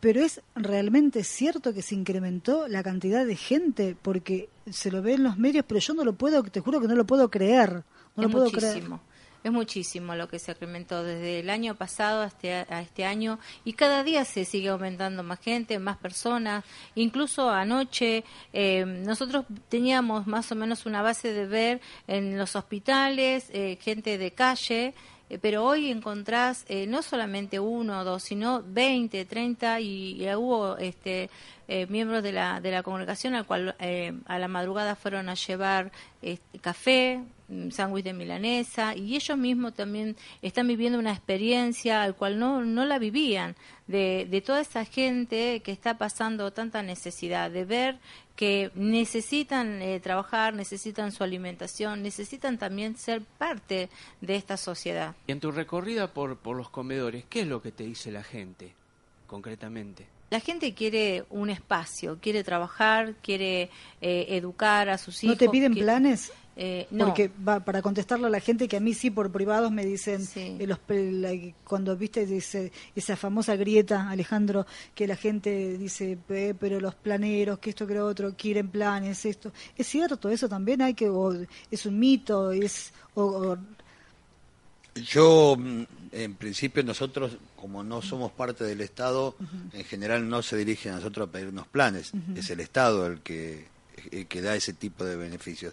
pero 0.00 0.20
¿es 0.20 0.40
realmente 0.54 1.22
cierto 1.22 1.72
que 1.72 1.82
se 1.82 1.94
incrementó 1.94 2.66
la 2.68 2.82
cantidad 2.82 3.26
de 3.26 3.36
gente? 3.36 3.96
Porque 4.00 4.48
se 4.70 4.90
lo 4.90 5.02
ve 5.02 5.14
en 5.14 5.22
los 5.22 5.38
medios, 5.38 5.64
pero 5.66 5.80
yo 5.80 5.94
no 5.94 6.04
lo 6.04 6.14
puedo, 6.14 6.42
te 6.42 6.60
juro 6.60 6.80
que 6.80 6.88
no 6.88 6.94
lo 6.94 7.04
puedo 7.04 7.30
creer. 7.30 7.84
No 8.16 8.24
es 8.24 8.28
lo 8.28 8.30
puedo 8.30 8.50
creer. 8.50 8.84
Es 9.44 9.50
muchísimo 9.50 10.14
lo 10.14 10.28
que 10.28 10.38
se 10.38 10.52
incrementó 10.52 11.02
desde 11.02 11.40
el 11.40 11.50
año 11.50 11.74
pasado 11.74 12.22
hasta 12.22 12.66
a 12.68 12.80
este 12.80 13.04
año 13.04 13.40
y 13.64 13.72
cada 13.72 14.04
día 14.04 14.24
se 14.24 14.44
sigue 14.44 14.68
aumentando 14.68 15.22
más 15.22 15.40
gente, 15.40 15.78
más 15.78 15.96
personas. 15.96 16.64
Incluso 16.94 17.50
anoche 17.50 18.24
eh, 18.52 18.84
nosotros 18.84 19.44
teníamos 19.68 20.26
más 20.26 20.52
o 20.52 20.54
menos 20.54 20.86
una 20.86 21.02
base 21.02 21.32
de 21.32 21.46
ver 21.46 21.80
en 22.06 22.38
los 22.38 22.54
hospitales 22.54 23.50
eh, 23.52 23.78
gente 23.80 24.16
de 24.16 24.30
calle, 24.30 24.94
eh, 25.32 25.38
pero 25.40 25.64
hoy 25.64 25.90
encontrás 25.90 26.66
eh, 26.68 26.86
no 26.86 27.00
solamente 27.00 27.58
uno 27.58 28.00
o 28.00 28.04
dos, 28.04 28.22
sino 28.22 28.62
20, 28.66 29.24
30 29.24 29.80
y, 29.80 30.34
hubo 30.34 30.76
este, 30.76 31.30
miembros 31.88 32.22
de 32.22 32.32
la, 32.32 32.60
de 32.60 32.70
la 32.70 32.82
congregación 32.82 33.34
al 33.34 33.46
cual 33.46 33.74
eh, 33.78 34.12
a 34.26 34.38
la 34.38 34.46
madrugada 34.46 34.94
fueron 34.94 35.30
a 35.30 35.34
llevar 35.34 35.90
este, 36.20 36.58
café, 36.58 37.22
sándwich 37.70 38.04
de 38.04 38.12
milanesa 38.12 38.94
y 38.94 39.16
ellos 39.16 39.36
mismos 39.38 39.74
también 39.74 40.16
están 40.42 40.68
viviendo 40.68 40.98
una 40.98 41.12
experiencia 41.12 42.02
al 42.02 42.14
cual 42.14 42.38
no, 42.38 42.64
no 42.64 42.84
la 42.84 42.98
vivían 42.98 43.56
de, 43.86 44.26
de 44.30 44.40
toda 44.40 44.60
esa 44.60 44.84
gente 44.84 45.60
que 45.60 45.72
está 45.72 45.98
pasando 45.98 46.52
tanta 46.52 46.82
necesidad 46.82 47.50
de 47.50 47.64
ver 47.64 47.98
que 48.36 48.70
necesitan 48.74 49.82
eh, 49.82 50.00
trabajar, 50.00 50.54
necesitan 50.54 51.12
su 51.12 51.22
alimentación, 51.22 52.02
necesitan 52.02 52.58
también 52.58 52.96
ser 52.96 53.22
parte 53.22 53.90
de 54.20 54.36
esta 54.36 54.56
sociedad. 54.56 55.14
Y 55.26 55.32
en 55.32 55.40
tu 55.40 55.52
recorrida 55.52 56.12
por, 56.12 56.36
por 56.38 56.56
los 56.56 56.70
comedores, 56.70 57.24
¿qué 57.28 57.42
es 57.42 57.46
lo 57.46 57.60
que 57.62 57.72
te 57.72 57.84
dice 57.84 58.10
la 58.10 58.22
gente, 58.22 58.74
concretamente? 59.26 60.06
La 60.30 60.40
gente 60.40 60.72
quiere 60.72 61.24
un 61.28 61.50
espacio, 61.50 62.18
quiere 62.18 62.42
trabajar, 62.42 63.16
quiere 63.22 63.68
eh, 64.00 64.26
educar 64.30 64.88
a 64.88 64.96
sus 64.96 65.22
¿No 65.22 65.32
hijos. 65.32 65.38
te 65.38 65.48
piden 65.50 65.74
planes? 65.74 66.32
Eh, 66.54 66.86
no. 66.90 67.06
Porque 67.06 67.30
va, 67.48 67.60
para 67.60 67.80
contestarle 67.80 68.26
a 68.26 68.30
la 68.30 68.38
gente 68.40 68.68
que 68.68 68.76
a 68.76 68.80
mí 68.80 68.92
sí 68.92 69.10
por 69.10 69.32
privados 69.32 69.72
me 69.72 69.86
dicen 69.86 70.26
Sí. 70.26 70.58
eh, 70.60 70.66
los, 70.66 70.78
la- 70.88 71.54
cuando 71.64 71.96
viste 71.96 72.26
dice 72.26 72.70
esa 72.94 73.16
famosa 73.16 73.56
grieta 73.56 74.10
Alejandro 74.10 74.66
que 74.94 75.06
la 75.06 75.16
gente 75.16 75.78
dice 75.78 76.18
"Pe- 76.28 76.54
pero 76.54 76.78
los 76.78 76.94
planeros 76.94 77.58
que 77.58 77.70
esto 77.70 77.86
que 77.86 77.94
lo 77.94 78.06
otro 78.06 78.34
quieren 78.36 78.68
planes 78.68 79.24
esto 79.24 79.50
es 79.78 79.86
cierto 79.86 80.28
eso 80.28 80.46
también 80.46 80.82
hay 80.82 80.92
que 80.92 81.08
o 81.08 81.32
es 81.70 81.86
un 81.86 81.98
mito 81.98 82.52
es 82.52 82.92
o, 83.14 83.22
o- 83.24 83.58
Yo, 84.94 85.56
mm, 85.58 85.82
en 86.12 86.34
principio, 86.34 86.82
nosotros, 86.84 87.38
como 87.56 87.82
no 87.82 88.02
somos 88.02 88.30
parte 88.30 88.62
del 88.64 88.82
Estado, 88.82 89.34
en 89.72 89.84
general 89.84 90.28
no 90.28 90.42
se 90.42 90.56
dirigen 90.58 90.92
a 90.92 90.96
nosotros 90.96 91.28
a 91.28 91.32
pedirnos 91.32 91.66
planes. 91.66 92.12
Es 92.36 92.50
el 92.50 92.60
Estado 92.60 93.06
el 93.06 93.20
que, 93.20 93.64
el 94.10 94.26
que 94.26 94.42
da 94.42 94.54
ese 94.54 94.74
tipo 94.74 95.02
de 95.06 95.16
beneficios. 95.16 95.72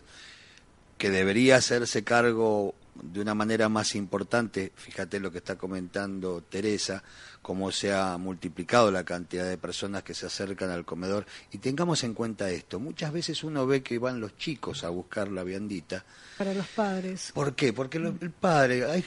Que 1.00 1.10
debería 1.10 1.56
hacerse 1.56 2.04
cargo 2.04 2.76
de 3.02 3.22
una 3.22 3.34
manera 3.34 3.70
más 3.70 3.96
importante, 3.96 4.74
fíjate 4.76 5.22
lo 5.22 5.32
que 5.32 5.38
está 5.38 5.58
comentando 5.58 6.44
Teresa, 6.50 7.02
cómo 7.42 7.72
se 7.72 7.94
ha 7.94 8.18
multiplicado 8.18 8.92
la 8.92 9.06
cantidad 9.06 9.48
de 9.48 9.58
personas 9.58 10.04
que 10.04 10.14
se 10.14 10.26
acercan 10.26 10.70
al 10.70 10.84
comedor. 10.84 11.26
Y 11.54 11.60
tengamos 11.60 12.04
en 12.04 12.14
cuenta 12.14 12.50
esto, 12.52 12.80
muchas 12.82 13.14
veces 13.14 13.42
uno 13.46 13.66
ve 13.66 13.82
que 13.82 13.98
van 14.00 14.20
los 14.20 14.36
chicos 14.38 14.84
a 14.84 14.90
buscar 14.90 15.30
la 15.32 15.44
viandita, 15.46 16.04
para 16.38 16.54
los 16.54 16.68
padres 16.68 17.32
¿Por 17.34 17.56
qué? 17.56 17.72
Porque 17.72 17.98
lo- 18.00 18.14
el 18.20 18.32
padre, 18.32 18.84
hay 18.84 19.04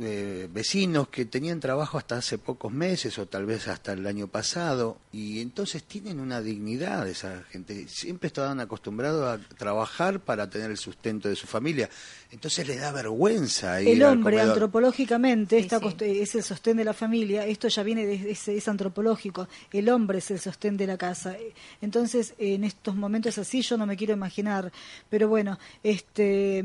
eh, 0.00 0.48
vecinos 0.52 1.08
que 1.08 1.24
tenían 1.24 1.58
trabajo 1.60 1.98
hasta 1.98 2.16
hace 2.18 2.38
pocos 2.38 2.72
meses 2.72 3.18
o 3.18 3.26
tal 3.26 3.46
vez 3.46 3.66
hasta 3.68 3.92
el 3.92 4.06
año 4.06 4.28
pasado 4.28 4.98
y 5.12 5.40
entonces 5.40 5.82
tienen 5.82 6.20
una 6.20 6.40
dignidad 6.40 7.08
esa 7.08 7.42
gente. 7.50 7.88
Siempre 7.88 8.28
estaban 8.28 8.60
acostumbrados 8.60 9.24
a 9.40 9.56
trabajar 9.56 10.20
para 10.20 10.48
tener 10.48 10.70
el 10.70 10.76
sustento 10.76 11.28
de 11.28 11.34
su 11.36 11.46
familia. 11.46 11.90
Entonces 12.30 12.66
les 12.68 12.80
da 12.80 12.92
vergüenza 12.92 13.80
ir 13.82 13.88
el 13.88 14.02
hombre 14.04 14.40
antropológicamente 14.40 15.58
está 15.58 15.80
cost- 15.80 16.02
es 16.02 16.34
el 16.34 16.42
sostén 16.42 16.76
de 16.76 16.84
la 16.84 16.92
familia 16.92 17.46
esto 17.46 17.68
ya 17.68 17.82
viene 17.82 18.06
de 18.06 18.30
es, 18.30 18.46
es 18.48 18.68
antropológico 18.68 19.48
el 19.72 19.88
hombre 19.88 20.18
es 20.18 20.30
el 20.30 20.38
sostén 20.38 20.76
de 20.76 20.86
la 20.86 20.96
casa 20.98 21.36
entonces 21.80 22.34
en 22.38 22.64
estos 22.64 22.94
momentos 22.94 23.38
así 23.38 23.62
yo 23.62 23.76
no 23.78 23.86
me 23.86 23.96
quiero 23.96 24.12
imaginar 24.12 24.70
pero 25.08 25.28
bueno 25.28 25.58
este 25.82 26.62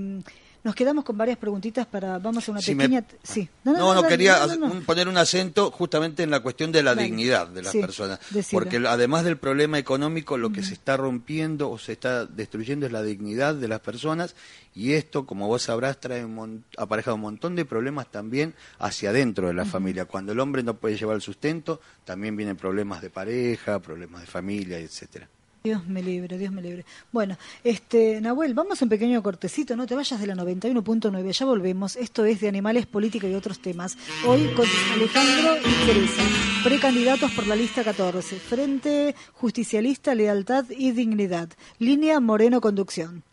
nos 0.64 0.76
quedamos 0.76 1.04
con 1.04 1.18
varias 1.18 1.38
preguntitas 1.38 1.86
para 1.86 2.18
vamos 2.20 2.48
a 2.48 2.52
una 2.52 2.62
Si 2.62 2.74
me- 2.74 2.86
pequeña 2.86 3.06
sí 3.22 3.50
No, 3.66 3.94
no, 3.94 4.08
quería 4.08 4.40
no, 4.48 4.48
no, 4.56 4.68
no. 4.68 4.74
un- 4.76 4.84
poner 4.86 5.08
un 5.08 5.18
acento 5.18 5.72
justamente 5.72 6.24
en 6.24 6.32
la 6.32 6.40
cuestión 6.40 6.72
de 6.72 6.82
la 6.84 6.96
Dale. 6.96 7.04
dignidad 7.08 7.48
de 7.48 7.62
las 7.64 7.72
Sí, 7.74 7.80
personas. 7.82 8.20
decilo. 8.30 8.62
Porque 8.62 8.78
además 8.78 9.24
del 9.26 9.38
problema 9.38 9.78
económico, 9.78 10.38
lo 10.38 10.52
que 10.52 10.64
se 10.64 10.74
está 10.74 10.96
rompiendo 10.98 11.70
o 11.70 11.78
se 11.78 11.92
está 11.92 12.26
destruyendo 12.26 12.86
es 12.86 12.92
la 12.92 13.04
dignidad 13.04 13.56
de 13.56 13.68
las 13.68 13.82
personas 13.82 14.36
y 14.74 14.94
esto, 14.94 15.26
como 15.26 15.48
vos 15.48 15.64
sabrás, 15.64 16.00
trae 16.00 16.24
un 16.26 16.34
mon- 16.36 16.64
apareja 16.78 17.14
un 17.14 17.22
montón 17.22 17.56
de 17.56 17.66
problemas 17.66 18.10
también 18.12 18.54
hacia 18.80 19.10
adentro 19.10 19.48
de 19.48 19.54
la 19.54 19.66
familia. 19.66 20.06
Cuando 20.06 20.32
el 20.32 20.40
hombre 20.40 20.64
no 20.64 20.76
puede 20.78 20.98
llevar 20.98 21.16
el 21.18 21.22
sustento, 21.22 21.82
también 22.06 22.36
vienen 22.36 22.56
problemas 22.56 23.02
de 23.02 23.10
pareja, 23.10 23.80
problemas 23.80 24.22
de 24.22 24.28
familia, 24.28 24.80
etcétera. 24.80 25.28
Dios 25.64 25.88
me 25.88 26.04
libre, 26.04 26.38
Dios 26.38 26.52
me 26.52 26.62
libre. 26.62 26.84
Bueno, 27.14 27.38
este, 27.64 28.20
Nahuel, 28.20 28.54
vamos 28.54 28.82
a 28.82 28.84
un 28.84 28.90
pequeño 28.90 29.24
cortecito, 29.24 29.78
no 29.78 29.88
te 29.88 29.96
vayas 29.96 30.20
de 30.20 30.28
la 30.28 30.36
91.9, 30.36 31.32
ya 31.32 31.46
volvemos. 31.46 31.96
Esto 31.96 32.26
es 32.26 32.42
de 32.42 32.50
animales, 32.50 32.86
política 32.86 33.30
y 33.30 33.34
otros 33.34 33.62
temas. 33.62 33.98
Hoy 34.28 34.54
con 34.58 34.66
Alejandro 34.94 35.56
y 35.60 35.86
Teresa, 35.86 36.24
precandidatos 36.66 37.32
por 37.32 37.48
la 37.48 37.56
lista 37.56 37.82
14, 37.82 38.36
Frente 38.40 39.16
Justicialista, 39.36 40.14
Lealtad 40.14 40.66
y 40.70 40.92
Dignidad. 40.92 41.48
Línea 41.80 42.20
Moreno 42.20 42.60
Conducción. 42.60 43.24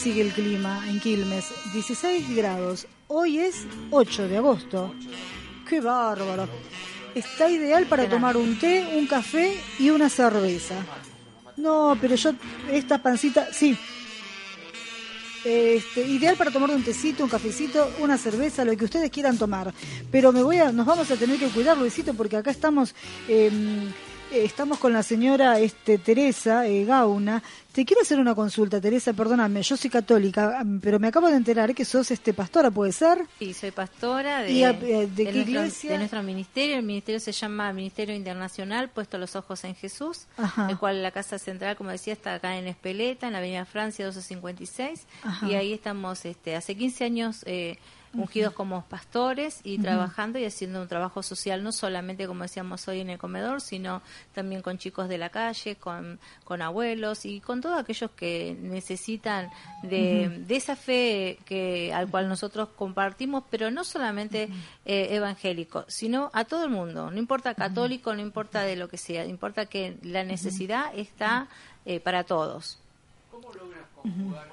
Sigue 0.00 0.22
el 0.22 0.32
clima 0.32 0.82
en 0.88 0.98
Quilmes? 0.98 1.44
16 1.74 2.34
grados. 2.34 2.86
Hoy 3.08 3.38
es 3.38 3.66
8 3.90 4.28
de 4.28 4.38
agosto. 4.38 4.94
¡Qué 5.68 5.82
bárbaro! 5.82 6.48
Está 7.14 7.50
ideal 7.50 7.84
para 7.84 8.08
tomar 8.08 8.38
un 8.38 8.58
té, 8.58 8.94
un 8.96 9.06
café 9.06 9.60
y 9.78 9.90
una 9.90 10.08
cerveza. 10.08 10.76
No, 11.58 11.98
pero 12.00 12.14
yo, 12.14 12.32
esta 12.70 13.02
pancita, 13.02 13.52
sí. 13.52 13.76
Este, 15.44 16.06
ideal 16.06 16.36
para 16.36 16.50
tomar 16.50 16.70
un 16.70 16.82
tecito, 16.82 17.24
un 17.24 17.30
cafecito, 17.30 17.92
una 17.98 18.16
cerveza, 18.16 18.64
lo 18.64 18.74
que 18.78 18.86
ustedes 18.86 19.10
quieran 19.10 19.36
tomar. 19.36 19.74
Pero 20.10 20.32
me 20.32 20.42
voy 20.42 20.56
a, 20.56 20.72
nos 20.72 20.86
vamos 20.86 21.10
a 21.10 21.16
tener 21.16 21.38
que 21.38 21.48
cuidar, 21.48 21.76
Luisito, 21.76 22.14
porque 22.14 22.38
acá 22.38 22.50
estamos, 22.50 22.94
eh, 23.28 23.50
estamos 24.32 24.78
con 24.78 24.92
la 24.92 25.02
señora 25.02 25.58
este, 25.58 25.98
Teresa 25.98 26.66
eh, 26.66 26.84
Gauna. 26.84 27.42
Te 27.72 27.84
quiero 27.84 28.02
hacer 28.02 28.18
una 28.18 28.34
consulta, 28.34 28.80
Teresa, 28.80 29.12
perdóname, 29.12 29.62
yo 29.62 29.76
soy 29.76 29.90
católica, 29.90 30.62
mm, 30.64 30.80
pero 30.80 30.98
me 30.98 31.06
acabo 31.08 31.28
de 31.28 31.36
enterar 31.36 31.72
que 31.74 31.84
sos 31.84 32.10
este 32.10 32.34
pastora, 32.34 32.70
¿puede 32.70 32.90
ser? 32.92 33.18
Sí, 33.38 33.54
soy 33.54 33.70
pastora 33.70 34.42
de, 34.42 34.50
¿Y 34.52 34.64
a- 34.64 34.70
eh, 34.70 35.06
de 35.06 35.24
qué 35.24 35.32
nuestro, 35.32 35.40
iglesia? 35.42 35.90
de 35.92 35.98
nuestro 35.98 36.22
ministerio. 36.22 36.76
El 36.76 36.82
ministerio 36.82 37.20
se 37.20 37.32
llama 37.32 37.72
Ministerio 37.72 38.14
Internacional, 38.14 38.88
puesto 38.88 39.18
los 39.18 39.36
ojos 39.36 39.62
en 39.64 39.74
Jesús, 39.76 40.26
Ajá. 40.36 40.68
el 40.68 40.78
cual 40.78 41.02
la 41.02 41.12
casa 41.12 41.38
central, 41.38 41.76
como 41.76 41.90
decía, 41.90 42.12
está 42.12 42.34
acá 42.34 42.56
en 42.56 42.66
Espeleta, 42.66 43.26
en 43.28 43.32
la 43.34 43.38
Avenida 43.38 43.64
Francia 43.64 44.04
1256, 44.06 45.06
Ajá. 45.22 45.46
y 45.48 45.54
ahí 45.54 45.72
estamos, 45.72 46.24
este, 46.24 46.56
hace 46.56 46.74
15 46.76 47.04
años 47.04 47.42
eh, 47.46 47.78
ungidos 48.12 48.54
como 48.54 48.82
pastores 48.86 49.60
y 49.62 49.78
trabajando 49.78 50.38
y 50.38 50.44
haciendo 50.44 50.82
un 50.82 50.88
trabajo 50.88 51.22
social, 51.22 51.62
no 51.62 51.70
solamente 51.70 52.26
como 52.26 52.42
decíamos 52.42 52.86
hoy 52.88 53.00
en 53.00 53.10
el 53.10 53.18
comedor, 53.18 53.60
sino 53.60 54.02
también 54.34 54.62
con 54.62 54.78
chicos 54.78 55.08
de 55.08 55.18
la 55.18 55.28
calle, 55.28 55.76
con, 55.76 56.18
con 56.44 56.60
abuelos 56.60 57.24
y 57.24 57.40
con 57.40 57.60
todos 57.60 57.78
aquellos 57.78 58.10
que 58.10 58.56
necesitan 58.60 59.50
de, 59.82 60.42
de 60.46 60.56
esa 60.56 60.74
fe 60.74 61.38
que 61.44 61.92
al 61.94 62.10
cual 62.10 62.28
nosotros 62.28 62.70
compartimos, 62.76 63.44
pero 63.48 63.70
no 63.70 63.84
solamente 63.84 64.48
eh, 64.84 65.08
evangélico, 65.10 65.84
sino 65.86 66.30
a 66.32 66.44
todo 66.44 66.64
el 66.64 66.70
mundo, 66.70 67.10
no 67.10 67.18
importa 67.18 67.54
católico, 67.54 68.14
no 68.14 68.20
importa 68.20 68.62
de 68.62 68.74
lo 68.74 68.88
que 68.88 68.96
sea, 68.96 69.24
importa 69.24 69.66
que 69.66 69.96
la 70.02 70.24
necesidad 70.24 70.92
está 70.96 71.46
eh, 71.84 72.00
para 72.00 72.24
todos. 72.24 72.78
¿Cómo 73.30 73.52
logras 73.54 73.84
conjugar, 73.94 74.48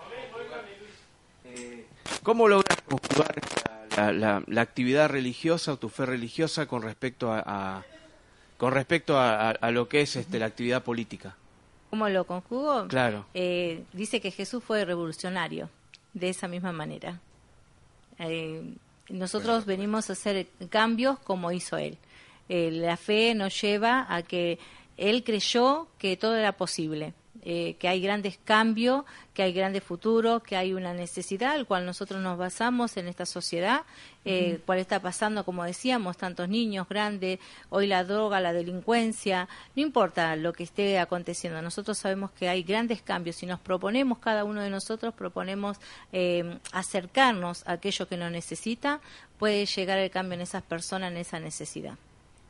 eh, 1.46 1.87
¿cómo 2.24 2.48
logras 2.48 2.78
conjugar 2.82 3.36
la, 3.96 4.12
la- 4.12 4.44
la 4.48 4.62
actividad 4.62 5.10
religiosa 5.10 5.74
o 5.74 5.78
tu 5.78 5.90
fe 5.90 6.06
religiosa 6.06 6.66
con 6.68 6.82
respecto 6.82 7.32
a, 7.32 7.44
a- 7.46 7.84
con 8.58 8.74
respecto 8.74 9.18
a, 9.18 9.50
a- 9.50 9.52
a 9.52 9.72
lo 9.72 9.88
que 9.88 10.02
es 10.02 10.16
este, 10.16 10.40
la 10.40 10.46
actividad 10.48 10.84
política? 10.84 11.36
¿Cómo 11.90 12.10
lo 12.10 12.26
conjugo? 12.26 12.88
Claro. 12.88 13.26
Eh, 13.34 13.84
dice 13.94 14.20
que 14.20 14.32
Jesús 14.32 14.64
fue 14.64 14.84
revolucionario, 14.86 15.70
de 16.14 16.30
esa 16.30 16.48
misma 16.48 16.72
manera. 16.74 17.20
Eh, 18.20 18.74
nosotros 19.10 19.66
venimos 19.66 20.10
a 20.10 20.14
hacer 20.14 20.48
cambios 20.70 21.18
como 21.20 21.52
hizo 21.52 21.78
Él. 21.78 21.98
Eh, 22.50 22.72
la 22.72 22.98
fe 22.98 23.34
nos 23.36 23.60
lleva 23.62 24.06
a 24.14 24.22
que 24.24 24.60
Él 24.98 25.24
creyó 25.24 25.88
que 25.98 26.18
todo 26.18 26.36
era 26.36 26.52
posible, 26.54 27.14
eh, 27.44 27.76
que 27.80 27.88
hay 27.88 28.02
grandes 28.02 28.40
cambios, 28.44 29.06
que 29.34 29.44
hay 29.44 29.54
grandes 29.54 29.84
futuros, 29.84 30.42
que 30.44 30.56
hay 30.56 30.74
una 30.74 30.94
necesidad 30.94 31.52
al 31.52 31.66
cual 31.66 31.86
nosotros 31.86 32.22
nos 32.22 32.38
basamos 32.38 32.98
en 32.98 33.08
esta 33.08 33.26
sociedad, 33.26 33.82
eh, 34.26 34.56
Ujú. 34.56 34.64
cuál 34.66 34.80
está 34.80 35.00
pasando, 35.02 35.46
como 35.46 35.64
decíamos, 35.64 36.18
tantos 36.18 36.50
niños 36.50 36.90
grandes, 36.90 37.40
hoy 37.70 37.88
la 37.88 38.04
droga, 38.04 38.40
la 38.40 38.54
delincuencia, 38.54 39.48
no 39.76 39.82
importa 39.82 40.36
lo 40.36 40.54
que 40.54 40.64
esté 40.64 41.00
aconteciendo, 41.00 41.62
nosotros 41.62 41.98
sabemos 41.98 42.32
que 42.32 42.50
hay 42.50 42.64
grandes 42.64 43.02
cambios. 43.02 43.38
Si 43.38 43.46
nos 43.46 43.60
proponemos, 43.60 44.20
cada 44.20 44.44
uno 44.44 44.62
de 44.62 44.70
nosotros 44.70 45.14
proponemos 45.14 45.78
eh, 46.12 46.58
acercarnos 46.72 47.66
a 47.68 47.74
aquello 47.74 48.08
que 48.08 48.18
nos 48.18 48.32
necesita, 48.32 49.00
puede 49.38 49.66
llegar 49.66 50.00
el 50.00 50.10
cambio 50.10 50.36
en 50.36 50.42
esas 50.42 50.64
personas, 50.64 51.12
en 51.12 51.18
esa 51.18 51.40
necesidad. 51.40 51.96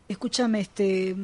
Escúchame, 0.08 0.62
este. 0.62 1.16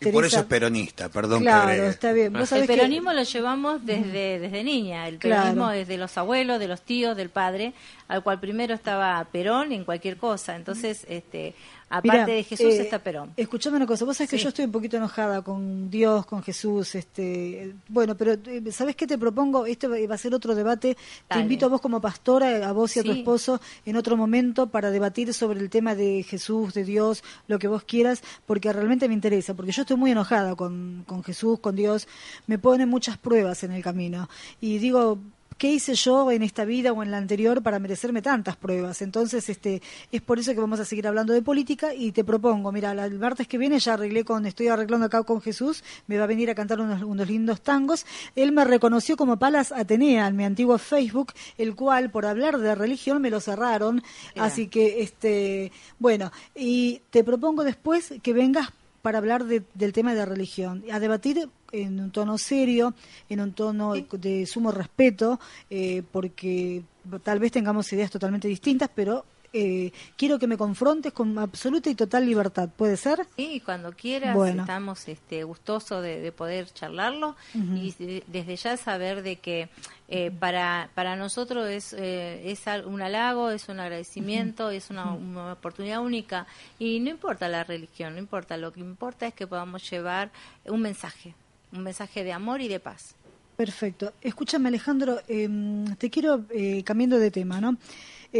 Y 0.00 0.10
por 0.12 0.24
eso 0.26 0.40
es 0.40 0.44
peronista, 0.44 1.08
perdón 1.08 1.38
que 1.40 1.44
Claro, 1.46 1.68
agregue. 1.70 1.88
está 1.88 2.12
bien. 2.12 2.32
Vos 2.32 2.52
El 2.52 2.62
que- 2.62 2.66
peronismo 2.74 3.12
lo 3.12 3.22
llevamos 3.22 3.84
desde, 3.86 4.38
desde 4.38 4.62
niña, 4.62 5.08
el 5.08 5.18
Claro. 5.18 5.42
peronismo 5.44 5.70
desde 5.70 5.96
los 5.96 6.18
abuelos, 6.18 6.58
de 6.60 6.68
los 6.68 6.82
tíos, 6.82 7.16
del 7.16 7.30
padre, 7.30 7.72
al 8.08 8.22
cual 8.22 8.38
primero 8.38 8.74
estaba 8.74 9.24
Perón 9.32 9.72
en 9.72 9.84
cualquier 9.84 10.16
cosa. 10.18 10.54
Entonces, 10.54 11.06
este, 11.08 11.54
aparte 11.88 12.10
Mirá, 12.12 12.26
de 12.26 12.42
Jesús 12.44 12.74
eh, 12.74 12.82
está 12.82 12.98
Perón. 12.98 13.32
Escuchame 13.36 13.76
una 13.76 13.86
cosa, 13.86 14.04
vos 14.04 14.16
sabés 14.16 14.30
que 14.30 14.36
Sí. 14.38 14.42
yo 14.42 14.48
estoy 14.48 14.64
un 14.64 14.72
poquito 14.72 14.96
enojada 14.96 15.42
con 15.42 15.88
Dios, 15.90 16.26
con 16.26 16.42
Jesús, 16.42 16.94
este, 16.94 17.74
bueno, 17.88 18.16
pero 18.16 18.32
eh, 18.32 18.62
¿sabés 18.72 18.96
qué 18.96 19.06
te 19.06 19.16
propongo? 19.18 19.66
Este 19.66 19.86
va 20.06 20.14
a 20.14 20.18
ser 20.18 20.34
otro 20.34 20.54
debate. 20.54 20.94
Te 20.94 21.00
Dale. 21.28 21.42
invito 21.42 21.66
a 21.66 21.68
vos 21.68 21.80
como 21.80 22.00
pastora, 22.00 22.68
a 22.68 22.72
vos 22.72 22.96
y 22.96 23.00
a 23.00 23.02
tu 23.02 23.12
Sí. 23.12 23.18
esposo 23.20 23.60
en 23.84 23.96
otro 23.96 24.16
momento 24.16 24.68
para 24.68 24.90
debatir 24.90 25.32
sobre 25.32 25.60
el 25.60 25.70
tema 25.70 25.94
de 25.94 26.22
Jesús, 26.22 26.74
de 26.74 26.84
Dios, 26.84 27.22
lo 27.48 27.58
que 27.58 27.68
vos 27.68 27.84
quieras, 27.84 28.22
porque 28.46 28.72
realmente 28.72 29.08
me 29.08 29.14
interesa, 29.14 29.54
porque 29.54 29.72
yo 29.72 29.82
estoy 29.82 29.96
muy 29.96 30.10
enojada 30.10 30.54
con, 30.56 31.04
con 31.06 31.22
Jesús, 31.22 31.60
con 31.60 31.76
Dios, 31.76 32.08
me 32.46 32.58
ponen 32.58 32.88
muchas 32.88 33.16
pruebas 33.18 33.62
en 33.64 33.72
el 33.72 33.82
camino 33.82 34.28
y 34.60 34.78
digo, 34.78 35.18
¿Qué 35.58 35.72
hice 35.72 35.94
yo 35.94 36.30
en 36.30 36.42
esta 36.42 36.66
vida 36.66 36.92
o 36.92 37.02
en 37.02 37.10
la 37.10 37.16
anterior 37.16 37.62
para 37.62 37.78
merecerme 37.78 38.20
tantas 38.20 38.56
pruebas? 38.56 39.00
Entonces, 39.00 39.48
este, 39.48 39.80
es 40.12 40.20
por 40.20 40.38
eso 40.38 40.52
que 40.52 40.60
vamos 40.60 40.80
a 40.80 40.84
seguir 40.84 41.06
hablando 41.06 41.32
de 41.32 41.40
política 41.40 41.94
y 41.94 42.12
te 42.12 42.24
propongo, 42.24 42.72
mira, 42.72 42.92
el 42.92 43.18
martes 43.18 43.48
que 43.48 43.56
viene 43.56 43.78
ya 43.78 43.94
arreglé 43.94 44.22
con, 44.22 44.44
estoy 44.44 44.68
arreglando 44.68 45.06
acá 45.06 45.22
con 45.22 45.40
Jesús, 45.40 45.82
me 46.08 46.18
va 46.18 46.24
a 46.24 46.26
venir 46.26 46.50
a 46.50 46.54
cantar 46.54 46.78
unos, 46.78 47.02
unos 47.02 47.26
lindos 47.26 47.62
tangos. 47.62 48.04
Él 48.34 48.52
me 48.52 48.66
reconoció 48.66 49.16
como 49.16 49.38
Palas 49.38 49.72
Atenea 49.72 50.26
en 50.28 50.36
mi 50.36 50.44
antiguo 50.44 50.76
Facebook, 50.76 51.32
el 51.56 51.74
cual 51.74 52.10
por 52.10 52.26
hablar 52.26 52.58
de 52.58 52.74
religión 52.74 53.22
me 53.22 53.30
lo 53.30 53.40
cerraron. 53.40 54.02
Mira. 54.34 54.44
Así 54.44 54.66
que, 54.66 55.00
este, 55.00 55.72
bueno, 55.98 56.32
y 56.54 57.00
te 57.08 57.24
propongo 57.24 57.64
después 57.64 58.12
que 58.22 58.34
vengas 58.34 58.68
para 59.06 59.18
hablar 59.18 59.44
de- 59.44 59.62
del 59.74 59.92
tema 59.92 60.14
de 60.16 60.26
religión, 60.26 60.82
a 60.90 60.98
debatir 60.98 61.48
en 61.70 62.00
un 62.00 62.10
tono 62.10 62.38
serio, 62.38 62.92
en 63.28 63.40
un 63.40 63.52
tono 63.52 63.92
de 63.94 64.46
sumo 64.46 64.72
respeto, 64.72 65.38
eh, 65.70 66.02
porque 66.10 66.82
tal 67.22 67.38
vez 67.38 67.52
tengamos 67.52 67.92
ideas 67.92 68.10
totalmente 68.10 68.48
distintas, 68.48 68.90
pero 68.92 69.24
eh, 69.58 69.92
quiero 70.16 70.38
que 70.38 70.46
me 70.46 70.56
confrontes 70.56 71.12
con 71.12 71.38
absoluta 71.38 71.88
y 71.90 71.94
total 71.94 72.26
libertad. 72.26 72.68
¿Puede 72.76 72.96
ser? 72.96 73.26
Sí, 73.36 73.60
cuando 73.64 73.92
quieras, 73.92 74.34
Bueno. 74.34 74.62
estamos 74.62 75.08
este, 75.08 75.42
gustosos 75.44 76.02
de, 76.02 76.20
de 76.20 76.32
poder 76.32 76.72
charlarlo 76.72 77.36
y 77.54 77.92
de- 77.98 78.22
desde 78.26 78.56
ya 78.56 78.76
saber 78.76 79.22
de 79.22 79.36
que 79.36 79.68
eh, 80.08 80.30
para, 80.30 80.90
para 80.94 81.16
nosotros 81.16 81.68
es, 81.68 81.92
eh, 81.92 82.50
es 82.50 82.60
un 82.84 83.02
halago, 83.02 83.50
es 83.50 83.68
un 83.68 83.80
agradecimiento, 83.80 84.70
es 84.70 84.90
una, 84.90 85.12
una 85.12 85.52
oportunidad 85.54 86.00
única 86.00 86.46
y 86.78 87.00
no 87.00 87.10
importa 87.10 87.48
la 87.48 87.64
religión, 87.64 88.12
no 88.14 88.20
importa, 88.20 88.56
lo 88.56 88.72
que 88.72 88.80
importa 88.80 89.26
es 89.26 89.34
que 89.34 89.46
podamos 89.46 89.88
llevar 89.90 90.30
un 90.66 90.80
mensaje, 90.82 91.34
un 91.72 91.82
mensaje 91.82 92.22
de 92.22 92.32
amor 92.32 92.60
y 92.60 92.68
de 92.68 92.78
paz. 92.80 93.14
Perfecto. 93.56 94.12
Escúchame, 94.20 94.68
Alejandro, 94.68 95.18
em, 95.28 95.86
te 95.96 96.10
quiero, 96.10 96.44
eh, 96.50 96.82
cambiando 96.84 97.18
de 97.18 97.30
tema, 97.30 97.58
¿no? 97.60 97.76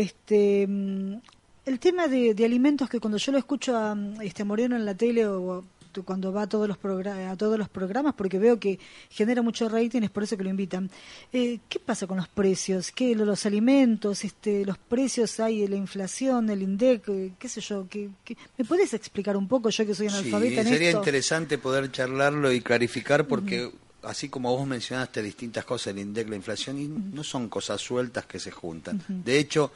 Este, 0.01 0.63
em, 0.63 1.21
el 1.65 1.79
tema 1.81 2.07
de, 2.07 2.35
de 2.35 2.45
alimentos 2.45 2.89
que 2.89 3.01
cuando 3.01 3.19
yo 3.19 3.33
lo 3.33 3.39
escucho 3.39 3.77
a 3.77 3.95
mm, 3.95 4.21
este 4.23 4.45
Moreno 4.45 4.77
en 4.77 4.85
la 4.85 4.95
tele 4.95 5.27
o 5.27 5.65
cuando 6.05 6.31
va 6.31 6.43
a 6.43 6.47
todos 6.47 6.69
los 6.69 6.77
a 6.77 7.37
todos 7.39 7.59
los 7.59 7.71
programas, 7.71 8.13
porque 8.13 8.39
veo 8.39 8.61
que 8.61 8.79
genera 9.09 9.41
mucho 9.41 9.67
rating, 9.67 10.03
es 10.03 10.11
por 10.11 10.25
eso 10.25 10.37
que 10.37 10.45
lo 10.45 10.51
invitan. 10.51 10.91
Eh, 11.33 11.59
¿Qué 11.71 11.79
pasa 11.81 12.07
con 12.07 12.19
los 12.19 12.29
precios? 12.29 12.93
¿Qué 12.93 13.15
lo- 13.15 13.25
los 13.25 13.47
alimentos? 13.47 14.23
Este, 14.23 14.67
los 14.67 14.77
precios 14.77 15.41
hay, 15.41 15.67
la 15.67 15.77
inflación, 15.77 16.51
el 16.51 16.61
INDEC, 16.61 17.09
eh, 17.09 17.33
qué 17.39 17.49
sé 17.49 17.63
yo. 17.63 17.87
¿qué, 17.89 18.11
qué- 18.27 18.37
¿Me 18.59 18.67
puedes 18.67 18.93
explicar 18.93 19.39
un 19.39 19.49
poco, 19.49 19.71
yo 19.71 19.87
que 19.87 19.95
soy 19.95 20.11
Sí, 20.11 20.15
analfabeta 20.15 20.61
en 20.61 20.67
sería 20.67 20.89
esto? 20.91 20.99
interesante 20.99 21.57
poder 21.57 21.91
charlarlo 21.91 22.53
y 22.53 22.61
clarificar 22.61 23.27
porque 23.27 23.71
así 24.07 24.29
como 24.29 24.57
vos 24.57 24.67
mencionaste 24.67 25.23
distintas 25.23 25.65
cosas, 25.65 25.89
el 25.89 25.99
INDEC, 25.99 26.29
la 26.29 26.37
inflación, 26.37 26.79
y 26.79 26.89
no 26.89 27.23
son 27.23 27.49
cosas 27.49 27.81
sueltas 27.81 28.27
que 28.27 28.39
se 28.39 28.51
juntan. 28.51 29.03
De 29.09 29.39
hecho, 29.39 29.73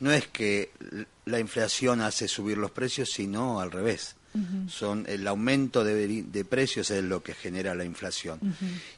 no 0.00 0.12
es 0.12 0.26
que 0.28 0.72
la 1.26 1.38
inflación 1.38 2.00
hace 2.00 2.28
subir 2.28 2.58
los 2.58 2.70
precios, 2.70 3.10
sino 3.10 3.60
al 3.60 3.70
revés. 3.70 4.16
Son 4.68 5.04
el 5.08 5.28
aumento 5.28 5.84
de 5.84 6.44
precios 6.44 6.90
es 6.90 7.04
lo 7.04 7.22
que 7.22 7.34
genera 7.34 7.74
la 7.74 7.84
inflación. 7.84 8.40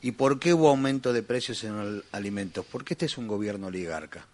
¿Y 0.00 0.12
por 0.12 0.38
qué 0.38 0.54
hubo 0.54 0.70
aumento 0.70 1.12
de 1.12 1.22
precios 1.22 1.62
en 1.64 1.96
los 1.96 2.04
alimentos? 2.12 2.64
Porque 2.70 2.94
este 2.94 3.04
es 3.04 3.18
un 3.18 3.28
gobierno 3.28 3.66
oligarca 3.66 4.26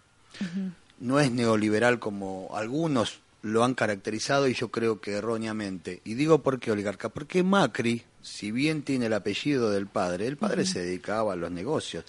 no 1.03 1.19
es 1.19 1.31
neoliberal 1.31 1.99
como 1.99 2.49
algunos 2.53 3.19
lo 3.41 3.65
han 3.65 3.73
caracterizado 3.73 4.47
y 4.47 4.53
yo 4.53 4.69
creo 4.69 5.01
que 5.01 5.11
erróneamente. 5.11 6.01
Y 6.05 6.13
digo 6.13 6.41
por 6.41 6.59
qué 6.59 6.71
oligarca, 6.71 7.09
porque 7.09 7.43
Macri, 7.43 8.03
si 8.23 8.51
bien 8.51 8.81
tiene 8.81 9.05
el 9.05 9.13
apellido 9.13 9.69
del 9.69 9.85
padre, 9.85 10.25
el 10.27 10.37
padre 10.37 10.65
se 10.65 10.79
dedicaba 10.79 11.33
a 11.33 11.35
los 11.35 11.51
negocios. 11.51 12.05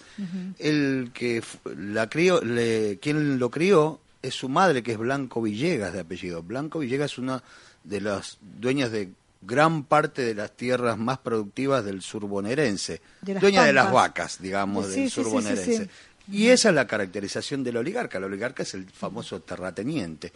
El 0.57 1.11
que 1.13 1.43
la 1.77 2.09
crió, 2.09 2.41
le, 2.41 2.97
quien 3.01 3.37
lo 3.37 3.51
crió 3.51 3.99
es 4.21 4.33
su 4.33 4.49
madre, 4.49 4.81
que 4.81 4.93
es 4.93 4.97
Blanco 4.97 5.41
Villegas 5.41 5.93
de 5.93 5.99
apellido. 5.99 6.41
Blanco 6.41 6.79
Villegas 6.79 7.11
es 7.11 7.17
una 7.19 7.43
de 7.83 8.01
las 8.01 8.37
dueñas 8.41 8.91
de 8.91 9.09
gran 9.41 9.83
parte 9.83 10.23
de 10.23 10.33
las 10.33 10.51
tierras 10.57 10.97
más 10.97 11.19
productivas 11.19 11.85
del 11.85 12.01
sur 12.01 12.25
bonaerense. 12.25 13.01
De 13.21 13.35
Dueña 13.35 13.63
de 13.65 13.73
las 13.73 13.91
vacas, 13.91 14.41
digamos, 14.41 14.87
Sí, 14.87 15.01
del 15.01 15.09
sí, 15.11 15.15
sur 15.21 15.29
bonaerense. 15.29 15.83
sí. 15.83 15.89
Y 16.31 16.47
esa 16.47 16.69
es 16.69 16.75
la 16.75 16.87
caracterización 16.87 17.63
del 17.63 17.77
oligarca. 17.77 18.17
El 18.17 18.25
oligarca 18.25 18.63
es 18.63 18.73
el 18.73 18.85
famoso 18.85 19.41
terrateniente. 19.41 20.31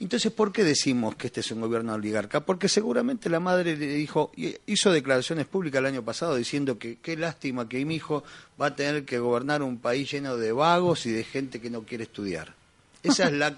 Entonces, 0.00 0.32
¿por 0.32 0.52
qué 0.52 0.64
decimos 0.64 1.16
que 1.16 1.26
este 1.26 1.40
es 1.40 1.50
un 1.50 1.60
gobierno 1.60 1.94
oligarca? 1.94 2.40
Porque 2.40 2.68
seguramente 2.68 3.28
la 3.28 3.40
madre 3.40 3.76
le 3.76 3.86
dijo, 3.86 4.32
y 4.36 4.56
hizo 4.66 4.90
declaraciones 4.92 5.46
públicas 5.46 5.80
el 5.80 5.86
año 5.86 6.02
pasado 6.02 6.36
diciendo 6.36 6.78
que 6.78 6.96
qué 6.96 7.16
lástima 7.16 7.68
que 7.68 7.84
mi 7.84 7.96
hijo 7.96 8.24
va 8.60 8.66
a 8.66 8.76
tener 8.76 9.04
que 9.04 9.18
gobernar 9.18 9.62
un 9.62 9.78
país 9.78 10.10
lleno 10.10 10.36
de 10.36 10.52
vagos 10.52 11.06
y 11.06 11.12
de 11.12 11.24
gente 11.24 11.60
que 11.60 11.70
no 11.70 11.82
quiere 11.82 12.04
estudiar. 12.04 12.54
Esa 13.02 13.26
es 13.26 13.32
la, 13.32 13.54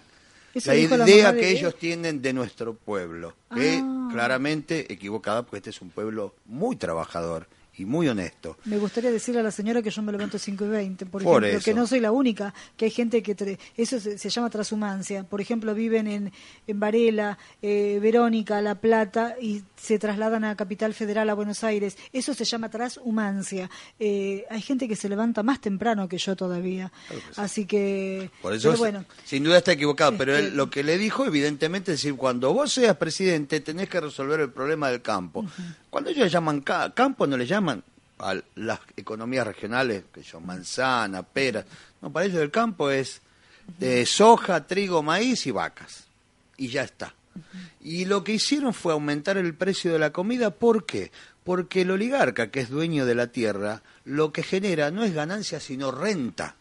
idea 0.74 1.34
que 1.34 1.50
ellos 1.50 1.76
tienen 1.78 2.20
de 2.20 2.32
nuestro 2.32 2.74
pueblo, 2.74 3.34
que 3.54 3.80
Ah. 4.08 4.10
claramente 4.12 4.92
equivocada 4.92 5.42
porque 5.42 5.58
este 5.58 5.70
es 5.70 5.82
un 5.82 5.90
pueblo 5.90 6.34
muy 6.46 6.76
trabajador 6.76 7.46
y 7.78 7.84
muy 7.84 8.08
honesto. 8.08 8.56
Me 8.64 8.76
gustaría 8.78 9.10
decirle 9.10 9.40
a 9.40 9.44
la 9.44 9.50
señora 9.50 9.80
que 9.82 9.90
yo 9.90 10.02
me 10.02 10.12
levanto 10.12 10.38
5 10.38 10.64
y 10.64 10.68
20, 10.68 11.06
por, 11.06 11.22
Por 11.22 11.44
ejemplo, 11.44 11.58
eso. 11.58 11.64
que 11.64 11.74
no 11.74 11.86
soy 11.86 12.00
la 12.00 12.10
única, 12.12 12.52
que 12.76 12.86
hay 12.86 12.90
gente 12.90 13.22
que... 13.22 13.58
Eso 13.76 14.00
se, 14.00 14.18
se 14.18 14.30
llama 14.30 14.50
transhumancia. 14.50 15.24
Por 15.24 15.40
ejemplo, 15.40 15.74
viven 15.74 16.06
en, 16.08 16.32
en 16.66 16.80
Varela, 16.80 17.38
eh, 17.62 17.98
Verónica, 18.02 18.60
La 18.60 18.74
Plata 18.76 19.36
y 19.40 19.62
se 19.76 19.98
trasladan 19.98 20.44
a 20.44 20.56
Capital 20.56 20.92
Federal, 20.94 21.30
a 21.30 21.34
Buenos 21.34 21.62
Aires. 21.64 21.96
Eso 22.12 22.34
se 22.34 22.44
llama 22.44 22.68
transhumancia. 22.68 23.70
Eh, 24.00 24.44
hay 24.50 24.60
gente 24.62 24.88
que 24.88 24.96
se 24.96 25.08
levanta 25.08 25.42
más 25.42 25.60
temprano 25.60 26.08
que 26.08 26.18
yo 26.18 26.34
todavía. 26.36 26.90
Así 27.36 27.64
que... 27.66 28.30
Por 28.42 28.54
eso, 28.54 28.68
pero 28.68 28.74
es- 28.74 28.78
bueno, 28.80 29.04
sin 29.24 29.44
duda 29.44 29.58
está 29.58 29.72
equivocado, 29.72 30.16
pero 30.18 30.36
él 30.36 30.56
lo 30.56 30.68
que 30.70 30.82
le 30.82 30.98
dijo, 30.98 31.24
evidentemente, 31.26 31.92
es 31.92 31.98
decir, 32.02 32.16
cuando 32.16 32.52
vos 32.52 32.72
seas 32.72 32.96
presidente, 32.96 33.60
tenés 33.60 33.88
que 33.88 34.00
resolver 34.00 34.40
el 34.40 34.50
problema 34.50 34.90
del 34.90 35.02
campo. 35.02 35.44
Cuando 35.90 36.10
ellos 36.10 36.30
llaman 36.30 36.60
ca- 36.60 36.90
campo, 36.92 37.26
no 37.26 37.36
le 37.36 37.46
llaman 37.46 37.82
a 38.18 38.34
las 38.56 38.80
economías 38.96 39.46
regionales, 39.46 40.04
que 40.12 40.22
son 40.22 40.44
manzana, 40.44 41.22
peras. 41.22 41.64
No, 42.02 42.10
para 42.10 42.26
ellos 42.26 42.40
el 42.42 42.50
campo 42.50 42.90
es 42.90 43.20
de 43.78 44.04
soja, 44.06 44.66
trigo, 44.66 45.02
maíz 45.02 45.46
y 45.46 45.50
vacas. 45.50 46.04
Y 46.56 46.68
ya 46.68 46.82
está. 46.82 47.14
Y 47.80 48.04
lo 48.06 48.24
que 48.24 48.32
hicieron 48.32 48.74
fue 48.74 48.92
aumentar 48.92 49.36
el 49.36 49.54
precio 49.54 49.92
de 49.92 49.98
la 50.00 50.10
comida. 50.10 50.50
¿Por 50.50 50.84
qué? 50.86 51.12
Porque 51.44 51.82
el 51.82 51.90
oligarca, 51.92 52.50
que 52.50 52.60
es 52.60 52.68
dueño 52.68 53.06
de 53.06 53.14
la 53.14 53.28
tierra, 53.28 53.82
lo 54.04 54.32
que 54.32 54.42
genera 54.42 54.90
no 54.90 55.04
es 55.04 55.14
ganancia, 55.14 55.60
sino 55.60 55.90
renta 55.92 56.56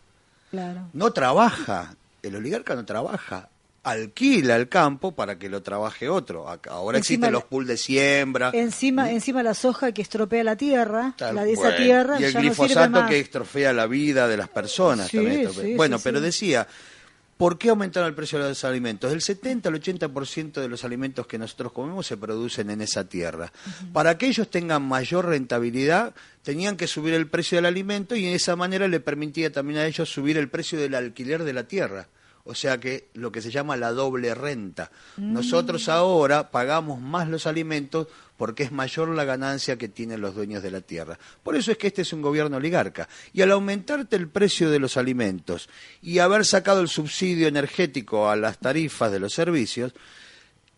claro. 0.51 0.87
no 0.93 1.11
trabaja, 1.11 1.95
el 2.21 2.35
oligarca 2.35 2.75
no 2.75 2.85
trabaja, 2.85 3.49
alquila 3.87 4.55
el 4.55 4.67
campo 4.67 5.13
para 5.13 5.39
que 5.39 5.49
lo 5.49 5.63
trabaje 5.63 6.09
otro. 6.09 6.47
Ahora 6.47 6.97
Encima 6.97 6.97
existen 6.97 7.31
los 7.31 7.43
pools 7.45 7.67
de 7.67 7.77
siembra. 7.77 8.51
Encima, 8.53 9.11
encima 9.11 9.43
la 9.43 9.53
soja 9.53 9.91
que 9.91 10.01
estropea 10.01 10.43
la 10.43 10.57
tierra, 10.57 11.13
tal 11.17 11.35
la 11.35 11.43
de 11.43 11.53
esa 11.53 11.75
tierra 11.75 12.19
y 12.19 12.25
el 12.25 12.33
ya 12.33 12.39
no 12.39 12.53
sirve 12.53 12.65
glifosato 12.65 12.89
más. 12.89 13.09
que 13.09 13.19
estrofea 13.19 13.73
la 13.73 13.87
vida 13.87 14.27
de 14.27 14.37
las 14.37 14.49
personas. 14.49 15.07
Sí, 15.07 15.17
también 15.17 15.53
sí, 15.53 15.75
bueno, 15.75 15.99
pero 15.99 16.19
decía, 16.19 16.67
¿por 17.37 17.57
qué 17.57 17.69
aumentaron 17.69 18.09
el 18.09 18.15
precio 18.15 18.39
de 18.39 18.49
los 18.49 18.63
alimentos? 18.65 19.11
El 19.13 19.21
70 19.21 19.69
al 19.69 19.75
80% 19.81 20.53
de 20.53 20.67
los 20.67 20.83
alimentos 20.83 21.25
que 21.25 21.37
nosotros 21.37 21.71
comemos 21.71 22.05
se 22.07 22.17
producen 22.17 22.69
en 22.69 22.81
esa 22.81 23.07
tierra. 23.07 23.53
Para 23.93 24.17
que 24.17 24.27
ellos 24.27 24.49
tengan 24.49 24.83
mayor 24.83 25.27
rentabilidad, 25.27 26.13
tenían 26.43 26.75
que 26.75 26.87
subir 26.87 27.13
el 27.13 27.27
precio 27.27 27.57
del 27.57 27.65
alimento 27.65 28.15
y 28.17 28.23
de 28.25 28.35
esa 28.35 28.57
manera 28.57 28.87
le 28.89 28.99
permitía 28.99 29.49
también 29.51 29.79
a 29.79 29.85
ellos 29.85 30.09
subir 30.09 30.37
el 30.37 30.49
precio 30.49 30.77
del 30.77 30.93
alquiler 30.93 31.43
de 31.45 31.53
la 31.53 31.63
tierra. 31.63 32.09
O 32.47 32.55
sea 32.55 32.79
que 32.79 33.09
lo 33.13 33.29
que 33.31 33.41
se 33.41 33.51
llama 33.51 33.75
la 33.75 33.91
doble 33.91 34.33
renta. 34.33 34.89
Nosotros 35.17 35.89
ahora 35.89 36.49
pagamos 36.49 37.01
más 37.01 37.27
los 37.27 37.45
alimentos 37.45 38.07
porque 38.37 38.63
es 38.63 38.71
mayor 38.71 39.09
la 39.09 39.25
ganancia 39.25 39.77
que 39.77 39.89
tienen 39.89 40.21
los 40.21 40.33
dueños 40.33 40.63
de 40.63 40.71
la 40.71 40.79
tierra. 40.79 41.19
Por 41.43 41.57
eso 41.57 41.71
es 41.71 41.77
que 41.77 41.87
este 41.87 42.03
es 42.03 42.13
un 42.13 42.21
gobierno 42.21 42.55
oligarca. 42.55 43.09
Y 43.33 43.41
al 43.41 43.51
aumentarte 43.51 44.15
el 44.15 44.29
precio 44.29 44.69
de 44.69 44.79
los 44.79 44.95
alimentos 44.95 45.67
y 46.01 46.19
haber 46.19 46.45
sacado 46.45 46.79
el 46.79 46.87
subsidio 46.87 47.49
energético 47.49 48.29
a 48.29 48.37
las 48.37 48.59
tarifas 48.59 49.11
de 49.11 49.19
los 49.19 49.33
servicios, 49.33 49.93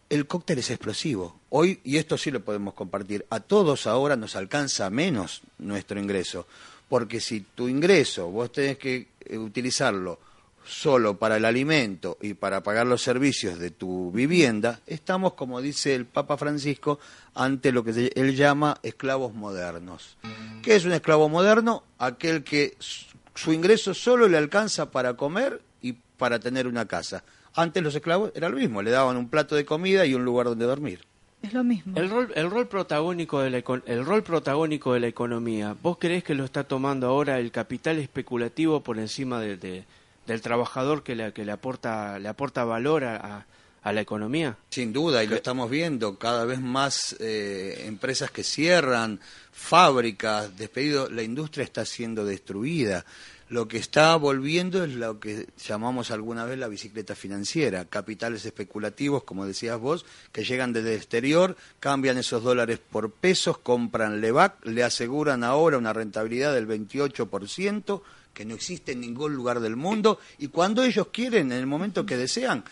el 0.10 0.26
cóctel 0.26 0.58
es 0.58 0.72
explosivo. 0.72 1.40
Hoy, 1.50 1.82
y 1.84 1.98
esto 1.98 2.18
sí 2.18 2.32
lo 2.32 2.44
podemos 2.44 2.74
compartir, 2.74 3.28
a 3.30 3.42
todos 3.42 3.86
ahora 3.86 4.16
nos 4.16 4.36
alcanza 4.36 4.90
menos 4.90 5.44
nuestro 5.60 6.00
ingreso. 6.00 6.48
Porque 6.88 7.20
si 7.20 7.42
tu 7.42 7.68
ingreso 7.68 8.32
vos 8.32 8.52
tenés 8.52 8.80
que 8.80 9.10
eh, 9.20 9.38
utilizarlo 9.38 10.29
solo 10.70 11.18
para 11.18 11.38
el 11.38 11.46
alimento 11.46 12.18
y 12.22 12.36
para 12.36 12.62
pagar 12.62 12.86
los 12.86 13.02
servicios 13.02 13.58
de 13.60 13.72
tu 13.72 14.12
vivienda, 14.12 14.80
estamos, 14.86 15.34
como 15.34 15.62
dice 15.62 15.96
el 15.96 16.06
Papa 16.06 16.38
Francisco, 16.38 17.00
ante 17.34 17.72
lo 17.72 17.84
que 17.84 18.12
él 18.16 18.36
llama 18.36 18.78
esclavos 18.84 19.34
modernos. 19.34 20.18
¿Qué 20.62 20.76
es 20.76 20.86
un 20.86 20.92
esclavo 20.94 21.28
moderno? 21.28 21.84
Aquel 21.98 22.44
que 22.44 22.76
su- 22.80 23.52
ingreso 23.54 23.94
solo 23.94 24.28
le 24.28 24.38
alcanza 24.38 24.92
para 24.92 25.16
comer 25.16 25.62
y 25.82 25.94
para 26.18 26.40
tener 26.40 26.68
una 26.68 26.86
casa. 26.86 27.24
Antes 27.56 27.82
los 27.82 27.96
esclavos 27.96 28.32
era 28.36 28.50
lo 28.50 28.58
mismo, 28.58 28.82
le 28.82 28.92
daban 28.92 29.18
un 29.18 29.28
plato 29.30 29.56
de 29.56 29.66
comida 29.66 30.06
y 30.06 30.14
un 30.14 30.24
lugar 30.24 30.46
donde 30.48 30.66
dormir. 30.66 31.02
Es 31.42 31.54
lo 31.54 31.64
mismo. 31.64 31.98
El 31.98 32.10
rol, 32.10 32.32
el 32.36 32.52
rol 32.52 32.68
protagónico 32.68 33.40
de 33.40 33.50
la 33.50 33.64
el 33.86 34.06
rol 34.06 34.24
protagónico 34.24 34.94
de 34.94 35.00
la 35.00 35.08
economía, 35.08 35.74
¿vos 35.82 35.98
creés 35.98 36.22
que 36.24 36.36
lo 36.36 36.44
está 36.44 36.66
tomando 36.66 37.08
ahora 37.08 37.40
el 37.40 37.50
capital 37.52 37.98
especulativo 37.98 38.82
por 38.84 39.00
encima 39.00 39.40
de, 39.40 39.56
de- 39.56 39.86
del 40.34 40.42
trabajador 40.42 41.04
que 41.04 41.16
le, 41.16 41.34
que 41.34 41.44
le 41.46 41.52
aporta 41.52 42.18
le 42.20 42.30
aporta 42.30 42.64
valor 42.64 43.04
a, 43.04 43.46
a- 43.84 43.92
la 43.92 44.02
economía? 44.02 44.56
Sin 44.70 44.94
duda, 44.94 45.24
y 45.24 45.28
lo 45.28 45.36
estamos 45.36 45.68
viendo, 45.70 46.20
cada 46.20 46.46
vez 46.46 46.60
más 46.62 47.16
eh, 47.20 47.86
empresas 47.88 48.30
que 48.30 48.44
cierran, 48.44 49.20
fábricas, 49.52 50.56
despedidos, 50.58 51.12
la 51.12 51.24
industria 51.24 51.64
está 51.64 51.86
siendo 51.86 52.24
destruida. 52.26 53.04
Lo 53.50 53.68
que 53.68 53.78
está 53.78 54.16
volviendo 54.16 54.84
es 54.84 54.94
lo 54.94 55.20
que 55.20 55.48
llamamos 55.66 56.12
alguna 56.12 56.46
vez 56.46 56.60
la 56.60 56.68
bicicleta 56.68 57.16
financiera, 57.16 57.86
capitales 57.86 58.46
especulativos, 58.46 59.24
como 59.24 59.48
decías 59.48 59.80
vos, 59.80 60.06
que 60.32 60.44
llegan 60.44 60.72
desde 60.72 60.92
el 60.92 60.98
exterior, 60.98 61.56
cambian 61.80 62.20
esos 62.20 62.44
dólares 62.44 62.78
por 62.92 63.10
pesos, 63.12 63.58
compran 63.58 64.22
LEVAC, 64.22 64.64
le 64.66 64.84
aseguran 64.84 65.44
ahora 65.44 65.80
una 65.80 65.94
rentabilidad 65.94 66.54
del 66.54 66.68
28%, 66.68 68.02
que 68.34 68.46
no 68.46 68.56
existe 68.56 68.94
en 68.94 69.02
ningún 69.02 69.34
lugar 69.34 69.60
del 69.60 69.76
mundo, 69.76 70.20
y 70.38 70.48
cuando 70.48 70.84
ellos 70.84 71.08
quieren, 71.12 71.52
en 71.52 71.58
el 71.60 71.68
momento 71.68 72.06
que 72.06 72.16
desean, 72.18 72.64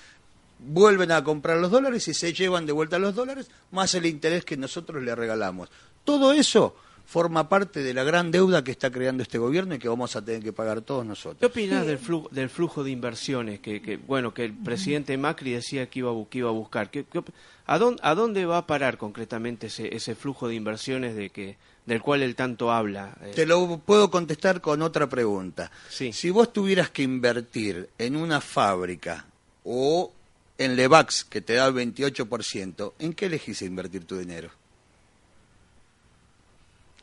vuelven 0.60 1.12
a 1.12 1.24
comprar 1.24 1.58
los 1.58 1.72
dólares 1.72 2.08
y 2.08 2.14
se 2.14 2.34
llevan 2.34 2.66
de 2.66 2.72
vuelta 2.74 2.98
los 3.00 3.14
dólares 3.16 3.50
más 3.72 3.94
el 3.96 4.06
interés 4.06 4.44
que 4.46 4.58
nosotros 4.58 5.04
le 5.04 5.14
regalamos. 5.16 5.70
Todo 6.04 6.34
eso 6.34 6.76
forma 7.06 7.48
parte 7.48 7.84
de 7.84 7.94
la 7.94 8.04
gran 8.04 8.32
deuda 8.32 8.64
que 8.64 8.72
está 8.72 8.92
creando 8.92 9.24
este 9.24 9.38
gobierno 9.38 9.76
y 9.76 9.80
que 9.80 9.88
vamos 9.88 10.16
a 10.16 10.26
tener 10.26 10.42
que 10.44 10.52
pagar 10.54 10.82
todos 10.82 11.06
nosotros. 11.06 11.38
¿Qué 11.40 11.46
opinás 11.46 11.86
del 11.86 12.00
flujo, 12.00 12.28
del 12.32 12.50
flujo 12.50 12.84
de 12.84 12.92
inversiones 12.92 13.60
que, 13.60 13.82
que, 13.82 13.96
bueno 13.98 14.34
que 14.34 14.46
el 14.46 14.54
presidente 14.54 15.18
Macri 15.18 15.52
decía 15.52 15.90
que 15.90 16.00
iba 16.00 16.12
que 16.30 16.40
iba 16.40 16.50
a 16.50 16.54
buscar? 16.54 16.90
¿Qué- 16.90 17.06
qué 17.06 17.22
a, 17.66 17.78
dónde, 17.78 18.02
¿A 18.04 18.14
dónde 18.16 18.46
va 18.46 18.58
a 18.58 18.68
parar 18.68 18.98
concretamente 18.98 19.68
ese, 19.68 19.96
ese 19.96 20.16
flujo 20.16 20.48
de 20.50 20.56
inversiones 20.56 21.16
de 21.16 21.30
que 21.30 21.56
del 21.88 22.02
cual 22.02 22.22
él 22.22 22.36
tanto 22.36 22.72
habla? 22.72 23.16
Eh, 23.24 23.32
Te 23.34 23.46
lo 23.48 23.80
puedo 23.80 24.12
contestar 24.12 24.62
con 24.62 24.84
otra 24.84 25.08
pregunta. 25.10 25.72
Sí. 25.90 26.14
Si 26.14 26.30
vos 26.30 26.54
tuvieras 26.54 26.92
que 26.92 27.02
invertir 27.02 27.90
en 27.98 28.16
una 28.16 28.40
fábrica 28.42 29.26
o 29.64 30.12
en 30.60 30.76
Levax, 30.76 31.24
que 31.24 31.42
te 31.42 31.54
da 31.54 31.66
el 31.68 31.74
28%, 31.74 32.94
¿en 33.00 33.14
qué 33.14 33.26
elegís 33.28 33.62
invertir 33.64 34.06
tu 34.06 34.18
dinero? 34.18 34.50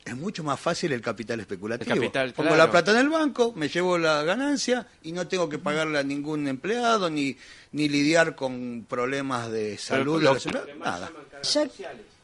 Es 0.05 0.14
mucho 0.16 0.45
más 0.45 0.61
fácil 0.61 0.93
el 0.93 1.01
capital 1.01 1.41
especulativo. 1.41 1.91
El 1.95 1.99
capital, 2.01 2.32
Pongo 2.35 2.49
claro. 2.51 2.64
la 2.66 2.70
plata 2.70 2.91
en 2.91 2.99
el 2.99 3.09
banco, 3.09 3.55
me 3.57 3.68
llevo 3.70 3.97
la 3.97 4.22
ganancia 4.22 4.87
y 5.03 5.12
no 5.12 5.26
tengo 5.26 5.49
que 5.49 5.59
pagarle 5.59 5.99
a 5.99 6.03
ningún 6.03 6.47
empleado 6.47 7.09
ni, 7.09 7.35
ni 7.72 7.89
lidiar 7.89 8.37
con 8.37 8.85
problemas 8.87 9.51
de 9.51 9.78
salud. 9.78 10.22
los 10.22 10.45
empleados, 10.45 10.76
nada. 10.78 11.11
Ya, 11.43 11.70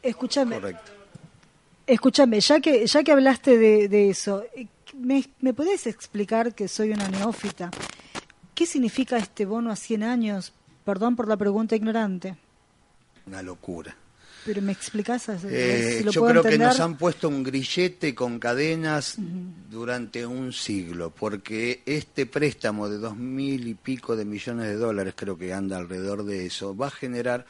escúchame, 0.03 0.55
Correcto. 0.59 0.91
Escúchame, 1.87 2.39
ya 2.39 2.59
que 2.59 2.85
ya 2.87 3.03
que 3.03 3.11
hablaste 3.11 3.57
de, 3.57 3.87
de 3.87 4.09
eso, 4.09 4.43
eh, 4.55 4.67
¿me, 4.97 5.23
¿me 5.39 5.53
podés 5.53 5.87
explicar 5.87 6.53
que 6.55 6.67
soy 6.67 6.91
una 6.91 7.07
neófita? 7.09 7.71
¿Qué 8.55 8.65
significa 8.65 9.17
este 9.17 9.45
bono 9.45 9.71
a 9.71 9.75
100 9.75 10.03
años? 10.03 10.53
Perdón 10.85 11.15
por 11.15 11.27
la 11.27 11.37
pregunta 11.37 11.75
ignorante, 11.75 12.35
Una 13.27 13.41
locura. 13.41 13.95
pero 14.45 14.61
¿me 14.61 14.71
explicás? 14.71 15.29
a- 15.29 15.37
Eh, 15.49 15.95
si 15.99 16.03
lo 16.03 16.11
yo 16.11 16.21
puedo 16.21 16.41
creo 16.41 16.43
que 16.51 16.57
nos 16.57 16.79
han 16.79 16.97
puesto 16.97 17.27
un 17.29 17.43
grillete 17.43 18.13
con 18.15 18.39
cadenas 18.39 19.15
durante 19.69 20.25
un 20.25 20.51
siglo, 20.53 21.11
porque 21.11 21.81
este 21.85 22.25
préstamo 22.25 22.89
de 22.89 22.97
dos 22.97 23.15
mil 23.15 23.67
y 23.67 23.75
pico 23.75 24.15
de 24.15 24.25
millones 24.25 24.65
de 24.67 24.75
dólares, 24.75 25.13
creo 25.15 25.37
que 25.37 25.53
anda 25.53 25.77
alrededor 25.77 26.23
de 26.25 26.47
eso, 26.47 26.75
va 26.75 26.87
a 26.87 26.91
generar 26.91 27.45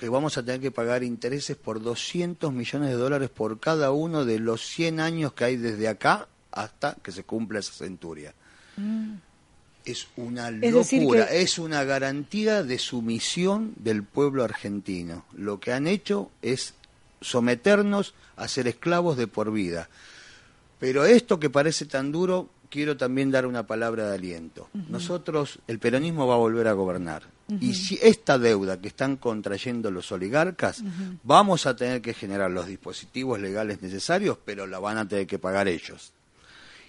que 0.00 0.08
vamos 0.08 0.38
a 0.38 0.42
tener 0.42 0.62
que 0.62 0.70
pagar 0.70 1.02
intereses 1.04 1.58
por 1.58 1.82
200 1.82 2.50
millones 2.54 2.88
de 2.88 2.94
dólares 2.94 3.28
por 3.28 3.60
cada 3.60 3.92
uno 3.92 4.24
de 4.24 4.38
los 4.38 4.62
100 4.66 4.98
años 4.98 5.34
que 5.34 5.44
hay 5.44 5.56
desde 5.58 5.88
acá 5.88 6.26
hasta 6.52 6.94
que 7.02 7.12
se 7.12 7.22
cumpla 7.24 7.58
esa 7.58 7.74
centuria. 7.74 8.32
Es 9.84 10.08
una 10.16 10.48
Es 10.48 10.72
decir 10.74 11.02
locura, 11.02 11.26
que- 11.28 11.42
es 11.42 11.58
una 11.58 11.84
garantía 11.84 12.62
de 12.62 12.78
sumisión 12.78 13.74
del 13.76 14.02
pueblo 14.02 14.42
argentino. 14.42 15.26
Lo 15.36 15.60
que 15.60 15.72
han 15.74 15.86
hecho 15.86 16.30
es 16.40 16.72
someternos 17.20 18.14
a 18.36 18.48
ser 18.48 18.68
esclavos 18.68 19.18
de 19.18 19.26
por 19.26 19.52
vida. 19.52 19.90
Pero 20.78 21.04
esto 21.04 21.38
que 21.38 21.50
parece 21.50 21.84
tan 21.84 22.10
duro, 22.10 22.48
quiero 22.70 22.96
también 22.96 23.30
dar 23.30 23.44
una 23.44 23.66
palabra 23.66 24.08
de 24.08 24.14
aliento. 24.14 24.70
Nosotros, 24.88 25.58
el 25.66 25.78
peronismo 25.78 26.26
va 26.26 26.34
a 26.36 26.38
volver 26.38 26.68
a 26.68 26.72
gobernar. 26.72 27.24
Y 27.60 27.74
si 27.74 27.98
esta 28.00 28.38
deuda 28.38 28.80
que 28.80 28.88
están 28.88 29.16
contrayendo 29.16 29.90
los 29.90 30.12
oligarcas, 30.12 30.82
vamos 31.22 31.66
a 31.66 31.74
tener 31.74 32.00
que 32.00 32.14
generar 32.14 32.50
los 32.50 32.66
dispositivos 32.66 33.40
legales 33.40 33.82
necesarios, 33.82 34.38
pero 34.44 34.66
la 34.66 34.78
van 34.78 34.98
a 34.98 35.08
tener 35.08 35.26
que 35.26 35.38
pagar 35.38 35.66
ellos. 35.68 36.12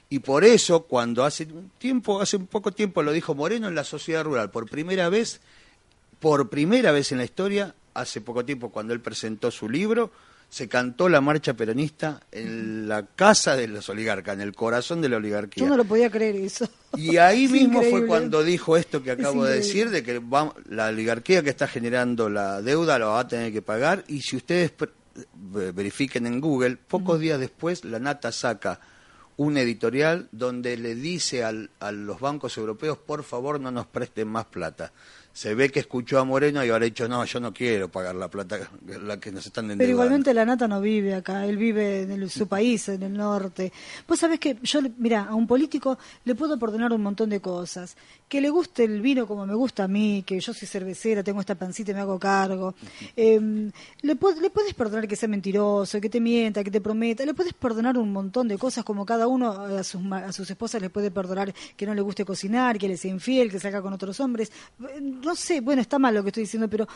Y 0.10 0.20
por 0.20 0.44
eso, 0.44 0.84
cuando 0.84 1.24
hace 1.24 1.46
un 1.46 1.72
tiempo, 1.78 2.22
hace 2.22 2.36
un 2.36 2.46
poco 2.46 2.74
tiempo 2.74 3.02
lo 3.02 3.14
dijo 3.14 3.34
Moreno 3.34 3.70
en 3.70 3.76
la 3.76 3.86
sociedad 3.86 4.26
rural, 4.26 4.52
por 4.52 4.70
primera 4.70 5.08
vez, 5.08 5.40
por 6.20 6.50
primera 6.50 6.92
vez 6.92 7.14
en 7.14 7.20
la 7.20 7.24
historia, 7.24 7.74
hace 7.94 8.20
poco 8.20 8.44
tiempo 8.44 8.70
cuando 8.70 8.94
él 8.94 9.00
presentó 9.00 9.52
su 9.52 9.70
libro, 9.70 10.12
se 10.52 10.68
cantó 10.68 11.08
la 11.08 11.22
marcha 11.22 11.54
peronista 11.54 12.20
en 12.30 12.88
la 12.90 13.06
casa 13.06 13.56
de 13.56 13.70
los 13.70 13.88
oligarcas, 13.88 14.36
en 14.36 14.42
el 14.42 14.54
corazón 14.54 15.00
de 15.02 15.08
la 15.08 15.16
oligarquía. 15.16 15.64
Yo 15.64 15.70
no 15.70 15.78
lo 15.78 15.86
podía 15.86 16.12
creer 16.12 16.36
eso. 16.36 16.68
Y 16.98 17.16
ahí 17.16 17.46
Es 17.46 17.52
mismo 17.52 17.82
fue 17.82 18.06
cuando 18.06 18.44
dijo 18.44 18.76
esto 18.76 19.02
que 19.02 19.12
Es 19.12 19.20
acabo 19.20 19.46
de 19.46 19.56
decir, 19.56 19.90
de 19.90 20.04
que 20.04 20.20
va- 20.20 20.54
la 20.70 20.88
oligarquía 20.88 21.42
que 21.42 21.50
está 21.52 21.68
generando 21.70 22.30
la 22.30 22.62
deuda 22.62 23.00
la 23.00 23.06
va 23.08 23.22
a 23.22 23.28
tener 23.30 23.54
que 23.54 23.62
pagar. 23.62 24.04
Y 24.10 24.22
si 24.24 24.36
ustedes 24.36 24.74
verifiquen 25.46 26.26
en 26.28 26.42
Google, 26.42 26.76
pocos 26.76 27.20
días 27.20 27.40
después 27.40 27.86
la 27.86 28.00
Nata 28.00 28.32
saca 28.32 28.80
un 29.38 29.58
editorial 29.58 30.28
donde 30.32 30.78
le 30.78 30.96
dice 30.96 31.44
al- 31.44 31.70
a 31.80 31.92
los 31.92 32.20
bancos 32.20 32.58
europeos, 32.58 32.98
por 32.98 33.24
favor 33.24 33.60
no 33.60 33.72
nos 33.72 33.88
presten 33.88 34.28
más 34.28 34.46
plata. 34.46 34.92
Se 35.34 35.56
ve 35.56 35.70
que 35.70 35.80
escuchó 35.80 36.20
a 36.20 36.26
Moreno 36.26 36.64
y 36.66 36.70
ahora 36.70 36.84
ha 36.84 36.90
dicho, 36.90 37.08
no, 37.08 37.24
yo 37.24 37.40
no 37.40 37.54
quiero 37.54 37.90
pagar 37.90 38.16
la 38.16 38.28
plata 38.30 38.60
la 39.04 39.20
que 39.20 39.32
nos 39.32 39.46
están 39.46 39.66
endeudando. 39.66 39.84
Pero 39.84 39.92
igualmente 39.92 40.34
la 40.34 40.46
nata 40.46 40.68
no 40.68 40.82
vive 40.82 41.16
acá, 41.16 41.46
él 41.46 41.58
vive 41.58 42.02
en 42.02 42.12
el- 42.12 42.30
su 42.30 42.48
país, 42.48 42.90
en 42.90 43.04
el 43.04 43.14
norte. 43.14 43.72
Vos 44.08 44.20
sabés 44.20 44.40
que 44.40 44.58
yo, 44.62 44.82
mira, 44.98 45.24
a 45.24 45.36
un 45.36 45.48
político 45.48 45.98
le 46.26 46.36
puedo 46.36 46.60
perdonar 46.60 46.92
un 46.92 47.02
montón 47.02 47.30
de 47.30 47.40
cosas. 47.40 47.96
Que 48.28 48.42
le 48.42 48.50
guste 48.50 48.84
el 48.86 49.02
vino 49.02 49.26
como 49.28 49.46
me 49.46 49.54
gusta 49.56 49.86
a 49.86 49.88
mí, 49.88 50.24
que 50.26 50.40
yo 50.40 50.54
soy 50.54 50.68
cervecera, 50.68 51.24
tengo 51.24 51.40
esta 51.42 51.56
pancita 51.56 51.92
y 51.92 51.94
me 51.94 52.02
hago 52.02 52.18
cargo. 52.20 52.76
Em, 53.16 53.72
le, 54.02 54.16
le 54.42 54.50
puedes 54.50 54.74
perdonar 54.74 55.08
que 55.08 55.16
sea 55.16 55.28
mentiroso, 55.30 56.00
que 56.02 56.10
te 56.10 56.20
mienta, 56.20 56.64
que 56.64 56.72
te 56.72 56.82
prometa. 56.82 57.26
Le 57.26 57.34
puedes 57.34 57.54
perdonar 57.54 57.98
un 57.98 58.12
montón 58.12 58.48
de 58.48 58.58
cosas, 58.58 58.84
como 58.84 59.06
cada 59.06 59.28
uno 59.28 59.70
eh, 59.70 59.80
a 59.80 59.84
sus, 59.84 60.02
a 60.12 60.32
sus 60.34 60.50
esposas 60.50 60.82
les 60.82 60.90
puede 60.92 61.12
perdonar 61.12 61.54
que 61.76 61.86
no 61.86 61.94
le 61.94 62.02
guste 62.02 62.24
cocinar, 62.26 62.78
que 62.78 62.88
le 62.88 62.98
sea 62.98 63.12
infiel, 63.12 63.50
que 63.52 63.60
salga 63.60 63.82
con 63.82 63.94
otros 63.94 64.20
hombres. 64.20 64.52
No 65.24 65.36
sé, 65.36 65.62
bueno, 65.62 65.82
está 65.82 66.00
mal 66.00 66.14
lo 66.14 66.24
que 66.24 66.30
estoy 66.30 66.44
diciendo, 66.44 66.70
pero 66.70 66.88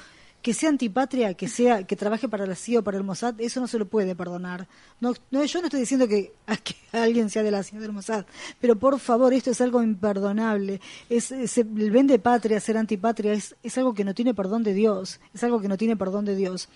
que 0.42 0.54
sea 0.54 0.70
antipatria, 0.70 1.34
que 1.34 1.48
sea 1.48 1.86
que 1.86 1.96
trabaje 1.96 2.30
para 2.30 2.46
la 2.46 2.54
CIA 2.54 2.80
o 2.80 2.84
para 2.84 2.98
el 2.98 3.04
Mossad, 3.04 3.34
eso 3.42 3.60
no 3.60 3.68
se 3.68 3.80
lo 3.80 3.88
puede 3.88 4.16
perdonar. 4.16 4.68
No, 5.00 5.14
no 5.32 5.44
yo 5.44 5.60
no 5.60 5.66
estoy 5.66 5.80
diciendo 5.80 6.08
que, 6.08 6.34
a 6.46 6.58
que 6.58 6.76
alguien 6.92 7.30
sea 7.30 7.42
de 7.42 7.52
la 7.52 7.64
CIA 7.64 7.80
o 7.80 7.82
del 7.82 7.92
Mossad, 7.92 8.26
pero 8.62 8.78
por 8.78 9.00
favor, 9.00 9.34
esto 9.34 9.50
es 9.52 9.62
algo 9.62 9.82
imperdonable. 9.82 10.82
Es, 11.10 11.32
el 11.32 11.92
vende 11.92 12.20
patria, 12.20 12.60
ser 12.60 12.78
antipatria, 12.78 13.34
es, 13.34 13.56
es 13.64 13.78
algo 13.78 13.94
que 13.94 14.04
no 14.04 14.14
tiene 14.14 14.34
perdón 14.34 14.64
de 14.64 14.74
Dios. 14.74 15.20
Es 15.34 15.44
algo 15.44 15.60
que 15.60 15.68
no 15.68 15.78
tiene 15.78 15.98
perdón 15.98 16.26
de 16.26 16.36
Dios. 16.36 16.70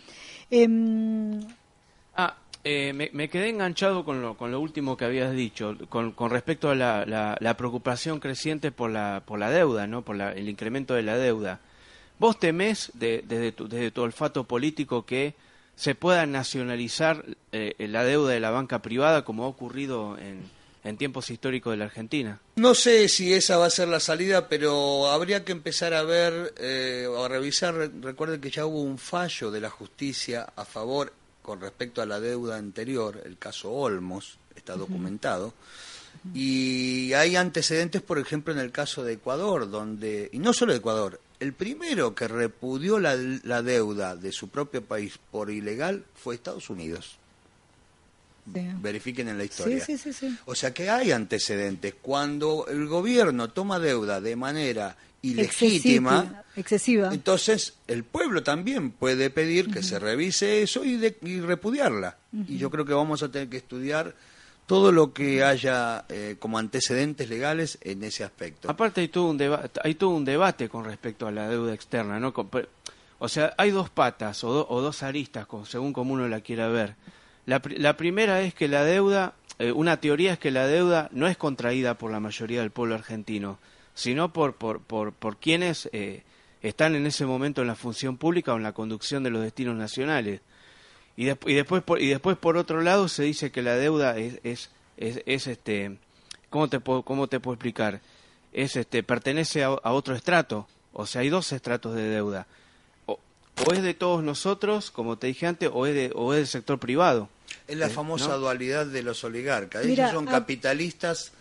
Em, 0.50 1.40
Ah, 2.22 2.36
eh, 2.64 2.94
me, 2.94 3.10
me 3.14 3.30
quedé 3.30 3.50
enganchado 3.50 4.04
con 4.06 4.22
lo, 4.22 4.36
con 4.38 4.52
lo 4.52 4.60
último 4.60 4.98
que 4.98 5.06
habías 5.06 5.32
dicho, 5.34 5.78
con, 5.90 6.12
con 6.12 6.30
respecto 6.32 6.70
a 6.70 6.76
la, 6.76 7.06
la- 7.06 7.38
la 7.40 7.58
preocupación 7.58 8.20
creciente 8.20 8.72
por 8.72 8.90
la, 8.92 9.24
por 9.26 9.40
la 9.40 9.50
deuda, 9.50 9.88
¿no? 9.88 10.04
por 10.04 10.16
la- 10.16 10.34
el 10.34 10.50
incremento 10.50 10.94
de 10.94 11.04
la 11.04 11.18
deuda. 11.18 11.60
¿Vos 12.20 12.38
temés, 12.40 12.92
de- 12.96 13.24
desde, 13.28 13.52
tu, 13.54 13.68
desde 13.70 13.92
tu 13.92 14.02
olfato 14.02 14.44
político, 14.44 15.06
que 15.06 15.36
se 15.76 15.96
pueda 15.96 16.26
nacionalizar 16.26 17.24
eh, 17.54 17.74
la 17.88 18.04
deuda 18.04 18.32
de 18.34 18.42
la 18.42 18.50
banca 18.50 18.82
privada 18.82 19.24
como 19.24 19.46
ha 19.46 19.48
ocurrido 19.48 20.18
en, 20.18 20.42
en 20.84 20.98
tiempos 20.98 21.30
históricos 21.30 21.72
de 21.72 21.78
la 21.78 21.86
Argentina? 21.86 22.42
No 22.58 22.76
sé 22.76 23.08
si 23.08 23.32
esa 23.34 23.56
va 23.58 23.68
a 23.68 23.70
ser 23.70 23.88
la 23.88 24.02
salida, 24.02 24.50
pero 24.50 25.08
habría 25.08 25.46
que 25.46 25.54
empezar 25.54 25.94
a 25.94 26.04
ver, 26.04 26.54
eh, 26.60 27.08
a 27.18 27.28
revisar. 27.30 27.74
Re- 27.76 27.92
Recuerden 28.02 28.42
que 28.42 28.50
ya 28.52 28.66
hubo 28.66 28.82
un 28.82 28.98
fallo 28.98 29.50
de 29.52 29.62
la 29.62 29.70
justicia 29.70 30.50
a 30.58 30.66
favor 30.66 31.14
con 31.50 31.62
respecto 31.62 32.04
a 32.04 32.06
la 32.06 32.20
deuda 32.20 32.58
anterior, 32.58 33.24
el 33.26 33.40
caso 33.40 33.72
Olmos, 33.72 34.38
está 34.56 34.76
documentado. 34.76 35.56
Y 36.32 37.12
hay 37.14 37.36
antecedentes, 37.36 38.04
por 38.04 38.20
ejemplo, 38.20 38.54
en 38.54 38.60
el 38.60 38.72
caso 38.72 39.04
de 39.04 39.14
Ecuador, 39.14 39.68
donde, 39.68 40.30
y 40.32 40.38
no 40.38 40.54
solo 40.54 40.74
de 40.74 40.78
Ecuador, 40.78 41.20
el 41.40 41.54
primero 41.54 42.14
que 42.14 42.28
repudió 42.28 43.00
la, 43.00 43.16
la 43.16 43.64
deuda 43.64 44.16
de 44.16 44.32
su 44.32 44.50
propio 44.50 44.84
país 44.84 45.18
por 45.32 45.50
ilegal 45.50 46.06
fue 46.14 46.36
Estados 46.36 46.70
Unidos. 46.70 47.18
sí. 48.54 48.62
Verifiquen 48.80 49.30
en 49.30 49.40
la 49.40 49.44
sí, 49.46 49.50
historia. 49.50 49.84
sí, 49.84 49.98
sí, 49.98 50.14
sí. 50.14 50.38
O 50.46 50.54
sea 50.54 50.72
que 50.72 50.88
hay 50.88 51.12
antecedentes. 51.12 51.96
Cuando 52.00 52.68
el 52.68 52.86
gobierno 52.86 53.50
toma 53.50 53.80
deuda 53.80 54.22
de 54.22 54.36
manera 54.36 54.96
ilegítima, 55.22 56.44
Excesiva. 56.56 57.14
entonces 57.14 57.74
el 57.88 58.04
pueblo 58.04 58.44
también 58.44 58.92
puede 58.92 59.30
pedir 59.30 59.70
que 59.72 59.84
se 59.84 60.00
revise 60.00 60.62
eso 60.62 60.84
y, 60.84 60.98
de- 60.98 61.18
y 61.22 61.40
repudiarla. 61.42 62.18
Y 62.48 62.58
yo 62.58 62.70
creo 62.70 62.86
que 62.86 62.94
vamos 62.94 63.24
a 63.24 63.30
tener 63.32 63.50
que 63.50 63.58
estudiar 63.58 64.14
todo 64.66 64.92
lo 64.92 65.14
que 65.14 65.44
haya 65.44 66.06
eh, 66.10 66.36
como 66.38 66.58
antecedentes 66.60 67.28
legales 67.30 67.80
en 67.82 68.04
ese 68.04 68.24
aspecto. 68.24 68.70
Aparte 68.70 69.02
hay 69.02 69.08
todo 69.08 69.26
un 69.30 69.38
debate, 69.38 69.80
hay 69.84 69.96
todo 69.96 70.12
un 70.12 70.26
debate 70.26 70.70
con 70.70 70.86
respecto 70.86 71.26
a 71.28 71.32
la 71.32 71.50
deuda 71.50 71.74
externa, 71.74 72.20
¿no? 72.20 72.34
O 73.22 73.28
sea, 73.28 73.54
hay 73.58 73.72
dos 73.72 73.90
patas 73.90 74.44
o, 74.44 74.54
do- 74.54 74.68
o 74.70 74.82
dos 74.82 75.02
aristas, 75.04 75.48
según 75.68 75.92
como 75.92 76.14
uno 76.14 76.28
la 76.28 76.42
quiera 76.42 76.68
ver. 76.68 76.96
La 77.46 77.98
primera 77.98 78.42
es 78.44 78.54
que 78.54 78.68
la 78.68 78.84
deuda, 78.84 79.34
eh, 79.58 79.72
una 79.72 80.00
teoría 80.00 80.34
es 80.34 80.40
que 80.40 80.52
la 80.52 80.68
deuda 80.68 81.10
no 81.14 81.28
es 81.28 81.36
contraída 81.36 81.96
por 81.96 82.12
la 82.12 82.20
mayoría 82.20 82.62
del 82.62 82.70
pueblo 82.70 82.94
argentino, 82.94 83.58
sino 84.00 84.32
por 84.34 84.56
por 84.56 84.82
por, 84.82 85.12
por 85.14 85.38
quienes 85.38 85.90
eh, 85.92 86.24
están 86.62 86.96
en 86.96 87.06
ese 87.06 87.26
momento 87.26 87.62
en 87.62 87.68
la 87.68 87.76
función 87.76 88.18
pública 88.18 88.54
o 88.54 88.58
en 88.58 88.64
la 88.64 88.74
conducción 88.74 89.24
de 89.24 89.30
los 89.30 89.42
destinos 89.42 89.76
nacionales. 89.76 90.42
Y, 91.18 91.26
des- 91.26 91.38
y 91.46 91.54
después 91.54 91.84
por, 91.84 92.02
y 92.02 92.08
después 92.08 92.38
por 92.38 92.56
otro 92.58 92.82
lado 92.82 93.08
se 93.10 93.24
dice 93.24 93.52
que 93.52 93.62
la 93.62 93.76
deuda 93.76 94.18
es 94.18 94.40
es, 94.44 94.70
es, 94.98 95.22
es, 95.26 95.48
este 95.48 95.98
cómo 96.50 96.70
te 96.70 96.80
puedo, 96.80 97.04
cómo 97.04 97.28
te 97.28 97.40
puedo 97.42 97.56
explicar 97.56 98.00
es 98.54 98.76
este 98.78 99.04
pertenece 99.04 99.64
a, 99.64 99.68
a 99.68 99.92
otro 99.92 100.16
estrato 100.16 100.68
o 100.94 101.06
sea 101.06 101.22
hay 101.22 101.30
dos 101.30 101.52
estratos 101.52 101.94
de 101.96 102.04
deuda 102.04 102.48
o, 103.06 103.20
o 103.68 103.74
es 103.74 103.84
de 103.84 103.94
todos 103.94 104.24
nosotros 104.24 104.92
como 104.92 105.18
te 105.18 105.28
dije 105.28 105.46
antes 105.46 105.70
o 105.74 105.86
es 105.86 105.94
de, 105.94 106.12
o 106.16 106.34
es 106.34 106.38
del 106.40 106.48
sector 106.48 106.80
privado 106.80 107.28
Es 107.68 107.78
la 107.78 107.88
Eh, 107.88 107.90
famosa 107.90 108.30
¿no? 108.30 108.38
dualidad 108.40 108.86
de 108.86 109.04
los 109.04 109.24
oligarcas. 109.24 109.86
Mira, 109.86 110.06
Ellos 110.06 110.16
son 110.16 110.28
ah- 110.30 110.32
capitalistas 110.32 111.32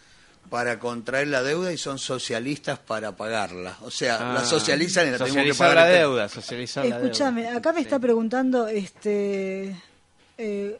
para 0.49 0.79
contraer 0.79 1.29
la 1.29 1.43
deuda 1.43 1.73
y 1.73 1.79
son 1.79 1.99
socialistas 1.99 2.79
para 2.79 3.17
pagarla. 3.17 3.77
O 3.83 3.91
sea, 3.91 4.19
la 4.19 4.41
Ah, 4.41 4.45
socializan 4.45 5.09
y 5.09 5.11
la 5.11 5.19
tenemos 5.19 5.35
que 5.37 5.41
socializar 5.55 5.69
pagar. 5.69 5.89
la 5.89 5.99
deuda 5.99 6.29
socializar 6.29 6.85
la 6.85 6.97
deuda 6.97 7.07
Escúchame, 7.11 7.49
acá 7.49 7.73
me 7.73 7.79
Sí. 7.81 7.85
está 7.85 7.99
preguntando 7.99 8.67
este 8.69 9.77
eh, 10.39 10.79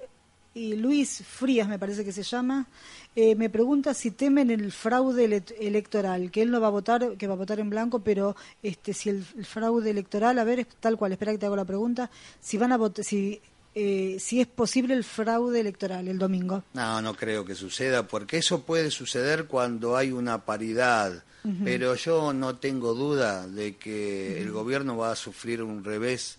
y 0.55 0.75
Luis 0.77 1.23
Frías 1.27 1.69
me 1.69 1.79
parece 1.79 2.05
que 2.05 2.11
se 2.13 2.23
llama, 2.23 2.67
eh, 3.15 3.35
me 3.37 3.49
pregunta 3.51 3.95
si 3.95 4.11
temen 4.11 4.51
el 4.51 4.73
fraude 4.73 5.25
ele- 5.25 5.43
electoral, 5.61 6.31
que 6.31 6.43
él 6.43 6.51
no 6.51 6.61
va 6.61 6.69
a 6.69 6.71
votar, 6.71 7.17
que 7.17 7.27
va 7.27 7.35
a 7.35 7.37
votar 7.37 7.61
en 7.61 7.71
blanco, 7.71 8.01
pero 8.01 8.35
este 8.63 8.93
si 8.93 9.11
el, 9.11 9.25
el 9.37 9.47
fraude 9.47 9.91
electoral, 9.91 10.39
a 10.39 10.45
ver, 10.45 10.61
es 10.61 10.67
tal 10.81 10.97
cual, 10.97 11.13
espera 11.13 11.33
que 11.33 11.39
te 11.39 11.47
hago 11.47 11.55
la 11.57 11.65
pregunta, 11.65 12.11
si 12.41 12.57
van 12.59 12.73
a 12.73 12.77
votar, 12.77 13.05
si 13.05 13.41
eh, 13.81 14.19
si 14.19 14.41
es 14.41 14.49
posible 14.49 14.93
el 14.93 15.05
fraude 15.05 15.61
electoral 15.61 16.09
el 16.09 16.19
domingo. 16.19 16.65
No, 16.75 17.01
no 17.01 17.15
creo 17.15 17.45
que 17.45 17.55
suceda, 17.55 18.09
porque 18.09 18.39
eso 18.39 18.63
puede 18.63 18.91
suceder 18.91 19.45
cuando 19.45 19.97
hay 19.97 20.11
una 20.11 20.45
paridad. 20.45 21.23
Pero 21.65 21.95
yo 21.95 22.35
no 22.35 22.57
tengo 22.57 22.93
duda 22.93 23.47
de 23.47 23.77
que 23.77 24.43
el 24.43 24.51
gobierno 24.51 24.99
va 24.99 25.13
a 25.13 25.17
sufrir 25.17 25.63
un 25.63 25.83
revés 25.83 26.37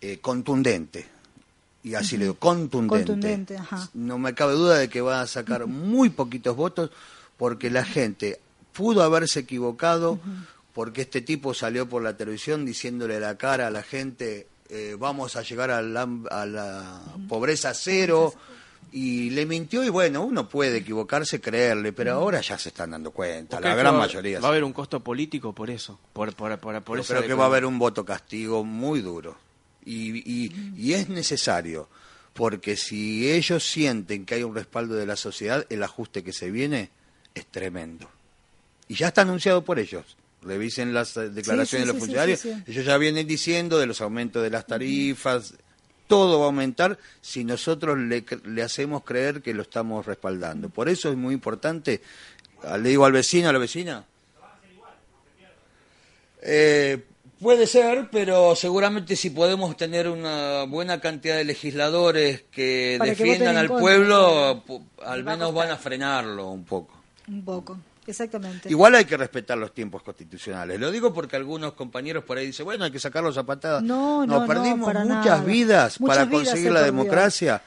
eh, 0.00 0.18
contundente. 0.20 1.06
Y 1.84 1.94
así 1.94 2.18
le 2.18 2.24
digo, 2.24 2.34
contundente. 2.34 3.12
Contundente, 3.12 3.56
ajá. 3.56 3.88
No 3.94 4.18
me 4.18 4.34
cabe 4.34 4.54
duda 4.54 4.76
de 4.76 4.90
que 4.90 5.00
va 5.00 5.22
a 5.22 5.26
sacar 5.26 5.68
muy 5.68 6.10
poquitos 6.10 6.54
votos 6.54 6.90
porque 7.38 7.70
la 7.70 7.84
gente 7.84 8.40
pudo 8.72 9.04
haberse 9.04 9.40
equivocado 9.40 10.18
porque 10.74 11.02
este 11.02 11.22
tipo 11.22 11.54
salió 11.54 11.88
por 11.88 12.02
la 12.02 12.16
televisión 12.16 12.66
diciéndole 12.66 13.20
la 13.20 13.38
cara 13.38 13.68
a 13.68 13.70
la 13.70 13.82
gente 13.82 14.48
eh, 14.70 14.96
vamos 14.98 15.36
a 15.36 15.42
llegar 15.42 15.70
a 15.70 15.82
la, 15.82 16.08
a 16.30 16.46
la 16.46 17.00
pobreza 17.28 17.74
cero 17.74 18.32
y 18.92 19.30
le 19.30 19.46
mintió 19.46 19.84
y 19.84 19.88
bueno, 19.88 20.24
uno 20.24 20.48
puede 20.48 20.78
equivocarse, 20.78 21.40
creerle, 21.40 21.92
pero 21.92 22.12
ahora 22.14 22.40
ya 22.40 22.58
se 22.58 22.70
están 22.70 22.90
dando 22.90 23.10
cuenta, 23.12 23.56
¿Vos 23.58 23.64
la 23.64 23.74
gran 23.76 23.94
va- 23.94 23.98
mayoría. 23.98 24.40
va 24.40 24.48
a 24.48 24.50
haber 24.50 24.64
un 24.64 24.72
costo 24.72 25.00
político 25.00 25.52
por 25.54 25.70
eso 25.70 25.98
por 26.12 26.34
por 26.34 26.58
por, 26.58 26.82
por 26.82 26.98
Yo 26.98 27.04
creo 27.04 27.22
que 27.22 27.34
va 27.34 27.44
a 27.44 27.46
haber 27.48 27.64
un 27.64 27.78
voto 27.78 28.04
castigo 28.04 28.64
muy 28.64 29.00
duro. 29.00 29.36
Y, 29.84 30.18
y, 30.30 30.72
y 30.76 30.92
es 30.92 31.08
necesario, 31.08 31.88
porque 32.34 32.76
si 32.76 33.30
ellos 33.30 33.64
sienten 33.66 34.26
que 34.26 34.34
hay 34.34 34.42
un 34.42 34.54
respaldo 34.54 34.94
de 34.94 35.06
la 35.06 35.16
sociedad, 35.16 35.64
el 35.70 35.82
ajuste 35.82 36.22
que 36.22 36.32
se 36.34 36.50
viene 36.50 36.90
es 37.34 37.46
tremendo. 37.46 38.08
Y 38.88 38.94
ya 38.96 39.08
está 39.08 39.22
anunciado 39.22 39.62
por 39.64 39.78
ellos. 39.78 40.16
Revisen 40.42 40.94
las 40.94 41.16
eh, 41.16 41.28
declaraciones 41.30 41.68
sí, 41.68 41.76
de 41.78 41.86
los 41.86 41.94
sí, 41.96 42.00
funcionarios. 42.00 42.44
Ellos 42.66 42.84
ya 42.84 42.96
vienen 42.98 43.26
diciendo 43.26 43.78
de 43.78 43.86
los 43.86 44.00
aumentos 44.00 44.42
de 44.42 44.50
las 44.50 44.66
tarifas. 44.66 45.54
Todo 46.06 46.38
va 46.38 46.46
a 46.46 46.48
aumentar 46.48 46.98
si 47.20 47.44
nosotros 47.44 47.96
le, 47.98 48.24
le 48.46 48.62
hacemos 48.62 49.04
creer 49.04 49.42
que 49.42 49.54
lo 49.54 49.62
estamos 49.62 50.06
respaldando. 50.06 50.68
Por 50.68 50.88
eso 50.88 51.10
es 51.10 51.16
muy 51.16 51.34
importante. 51.34 52.00
ah, 52.64 52.78
Le 52.78 52.88
digo 52.88 53.04
al 53.04 53.12
vecino, 53.12 53.48
a 53.48 53.52
la 53.52 53.58
vecina, 53.58 54.04
eh, 56.42 57.04
puede 57.40 57.66
ser, 57.66 58.08
pero 58.10 58.56
seguramente 58.56 59.14
si 59.16 59.30
podemos 59.30 59.76
tener 59.76 60.08
una 60.08 60.64
buena 60.64 61.00
cantidad 61.00 61.36
de 61.36 61.44
legisladores 61.44 62.44
que 62.50 62.96
Para 62.98 63.10
defiendan 63.10 63.56
al 63.56 63.68
pueblo, 63.68 64.64
pu- 64.66 64.82
al 65.04 65.22
menos 65.24 65.52
van 65.52 65.70
a 65.70 65.76
frenarlo 65.76 66.48
un 66.48 66.64
poco. 66.64 66.94
Un 67.28 67.44
poco. 67.44 67.78
Exactamente. 68.10 68.68
Igual 68.68 68.94
hay 68.94 69.04
que 69.04 69.16
respetar 69.16 69.56
los 69.56 69.72
tiempos 69.72 70.02
constitucionales. 70.02 70.78
Lo 70.78 70.90
digo 70.90 71.12
porque 71.14 71.36
algunos 71.36 71.72
compañeros 71.72 72.24
por 72.24 72.38
ahí 72.38 72.46
dicen, 72.46 72.64
bueno, 72.64 72.84
hay 72.84 72.90
que 72.90 72.98
sacarlos 73.00 73.38
a 73.38 73.44
patadas. 73.44 73.82
No, 73.82 74.26
no, 74.26 74.40
no, 74.40 74.46
perdimos 74.46 74.86
para 74.86 75.04
muchas 75.04 75.24
nada. 75.24 75.44
vidas 75.44 76.00
Muchas 76.00 76.16
para 76.16 76.28
vidas 76.28 76.44
conseguir 76.44 76.68
se 76.68 76.74
la 76.74 76.82
democracia. 76.82 77.62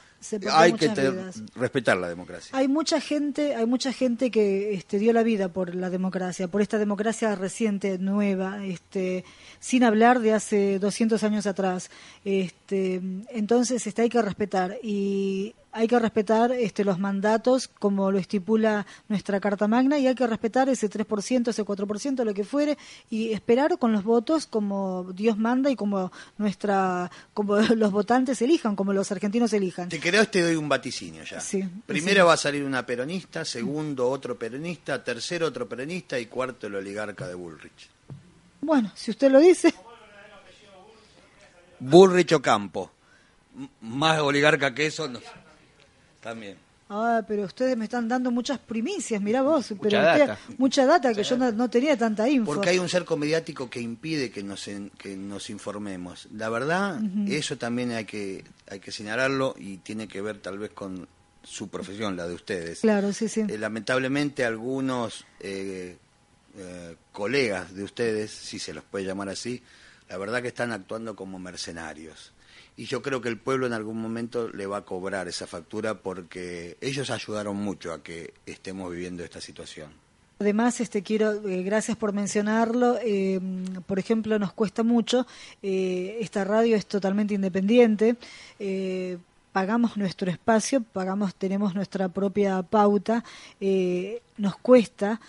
Hay 0.51 0.71
que 0.71 0.87
te- 0.87 1.11
respetar 1.55 1.97
la 1.97 2.07
democracia. 2.07 2.57
Hay 2.57 2.69
mucha 2.69 3.01
gente, 3.01 3.55
hay 3.55 3.65
mucha 3.65 3.91
gente 3.91 4.31
que 4.31 4.73
este, 4.73 4.97
dio 4.97 5.11
la 5.11 5.21
vida 5.21 5.49
por 5.49 5.75
la 5.75 5.89
democracia, 5.89 6.47
por 6.47 6.61
esta 6.61 6.77
democracia 6.77 7.35
reciente, 7.35 7.97
nueva, 7.97 8.63
este, 8.65 9.25
sin 9.59 9.83
hablar 9.83 10.21
de 10.21 10.31
hace 10.31 10.79
200 10.79 11.21
años 11.23 11.45
atrás. 11.45 11.89
Este, 12.23 13.01
entonces, 13.31 13.85
este, 13.85 14.03
hay 14.03 14.09
que 14.09 14.21
respetar 14.21 14.77
y 14.81 15.55
hay 15.73 15.87
que 15.87 15.97
respetar 15.99 16.51
este, 16.51 16.83
los 16.85 16.99
mandatos 16.99 17.67
como 17.67 18.11
lo 18.11 18.19
estipula 18.19 18.85
nuestra 19.09 19.39
Carta 19.39 19.67
Magna 19.67 19.97
y 19.97 20.05
hay 20.07 20.15
que 20.15 20.27
respetar 20.27 20.69
ese 20.69 20.89
3%, 20.89 21.47
ese 21.49 21.65
4%, 21.65 22.23
lo 22.23 22.33
que 22.33 22.43
fuere 22.43 22.77
y 23.09 23.33
esperar 23.33 23.77
con 23.79 23.91
los 23.91 24.03
votos 24.03 24.45
como 24.45 25.07
Dios 25.13 25.37
manda 25.37 25.69
y 25.71 25.75
como 25.75 26.11
nuestra 26.37 27.09
como 27.33 27.57
los 27.75 27.91
votantes 27.91 28.41
elijan, 28.41 28.75
como 28.75 28.93
los 28.93 29.11
argentinos 29.11 29.51
elijan. 29.53 29.89
Te 29.89 29.99
querés, 29.99 30.29
te 30.29 30.41
doy 30.43 30.55
un 30.55 30.69
vaticinio 30.69 31.23
ya. 31.23 31.39
Sí, 31.41 31.63
Primero 31.87 32.23
sí. 32.23 32.27
va 32.27 32.33
a 32.33 32.37
salir 32.37 32.63
una 32.63 32.85
peronista, 32.85 33.43
segundo 33.43 34.09
otro 34.09 34.37
peronista, 34.37 35.03
tercero 35.03 35.47
otro 35.47 35.67
peronista 35.67 36.19
y 36.19 36.27
cuarto 36.27 36.67
el 36.67 36.75
oligarca 36.75 37.27
de 37.27 37.33
Bullrich. 37.35 37.89
Bueno, 38.61 38.91
si 38.95 39.11
usted 39.11 39.31
lo 39.31 39.39
dice. 39.39 39.73
Bullrich 41.79 42.31
Ocampo. 42.33 42.91
M- 43.57 43.69
Más 43.81 44.19
oligarca 44.19 44.73
que 44.73 44.85
eso, 44.87 45.07
no. 45.07 45.19
También. 46.23 46.57
Ah, 46.89 47.23
pero 47.27 47.43
ustedes 47.45 47.75
me 47.77 47.85
están 47.85 48.07
dando 48.07 48.29
muchas 48.29 48.59
primicias, 48.59 49.19
mirá 49.21 49.41
vos. 49.41 49.67
pero 49.69 49.83
Mucha 49.83 50.11
usted- 50.13 50.27
data. 50.27 50.39
mucha 50.57 50.85
data 50.85 51.13
que 51.13 51.23
yo 51.23 51.37
no, 51.37 51.51
no 51.51 51.69
tenía 51.69 51.97
tanta 51.97 52.29
info. 52.29 52.45
Porque 52.53 52.69
hay 52.69 52.77
un 52.79 52.89
cerco 52.89 53.17
mediático 53.17 53.69
que 53.69 53.79
impide 53.81 54.29
que 54.29 54.43
nos, 54.43 54.67
en- 54.67 54.89
que 54.91 55.15
nos 55.15 55.49
informemos. 55.49 56.27
La 56.35 56.49
verdad, 56.49 56.99
eso 57.27 57.57
también 57.57 57.91
hay 57.93 58.05
que, 58.05 58.43
hay 58.69 58.79
que 58.79 58.91
señalarlo 58.91 59.55
y 59.57 59.77
tiene 59.77 60.07
que 60.07 60.21
ver 60.21 60.37
tal 60.39 60.59
vez 60.59 60.71
con 60.71 61.07
su 61.41 61.69
profesión, 61.69 62.15
la 62.15 62.27
de 62.27 62.35
ustedes. 62.35 62.81
Claro, 62.81 63.11
sí, 63.11 63.27
sí. 63.27 63.41
Eh, 63.47 63.57
lamentablemente 63.57 64.45
algunos 64.45 65.25
eh, 65.39 65.97
eh, 66.57 66.95
colegas 67.11 67.73
de 67.73 67.83
ustedes, 67.83 68.29
si 68.29 68.59
se 68.59 68.73
los 68.73 68.83
puede 68.83 69.05
llamar 69.05 69.29
así, 69.29 69.63
la 70.09 70.17
verdad 70.17 70.41
que 70.43 70.49
están 70.49 70.71
actuando 70.71 71.15
como 71.15 71.39
mercenarios. 71.39 72.32
Y 72.75 72.85
yo 72.85 73.01
creo 73.01 73.21
que 73.21 73.29
el 73.29 73.37
pueblo 73.37 73.67
en 73.67 73.73
algún 73.73 74.01
momento 74.01 74.49
le 74.49 74.65
va 74.65 74.77
a 74.77 74.85
cobrar 74.85 75.27
esa 75.27 75.45
factura 75.45 75.95
porque 75.95 76.77
ellos 76.81 77.09
ayudaron 77.11 77.55
mucho 77.57 77.93
a 77.93 78.01
que 78.01 78.33
estemos 78.45 78.91
viviendo 78.91 79.23
esta 79.23 79.39
situación. 79.39 79.91
Además, 80.39 80.81
este 80.81 81.03
quiero, 81.03 81.47
eh, 81.47 81.63
gracias 81.63 81.95
por 81.95 82.11
mencionarlo. 82.11 82.97
eh, 83.01 83.39
por 83.85 83.99
ejemplo, 83.99 84.37
nos 84.39 84.53
cuesta 84.53 84.83
mucho. 84.83 85.25
eh, 85.61 86.17
esta 86.19 86.43
radio 86.43 86.75
es 86.75 86.85
totalmente 86.85 87.33
independiente. 87.33 88.15
pagamos 89.53 89.97
nuestro 89.97 90.31
espacio, 90.31 90.81
pagamos, 90.81 91.35
tenemos 91.35 91.75
nuestra 91.75 92.09
propia 92.09 92.61
pauta. 92.63 93.23
nos 94.37 94.57
cuesta, 94.57 95.21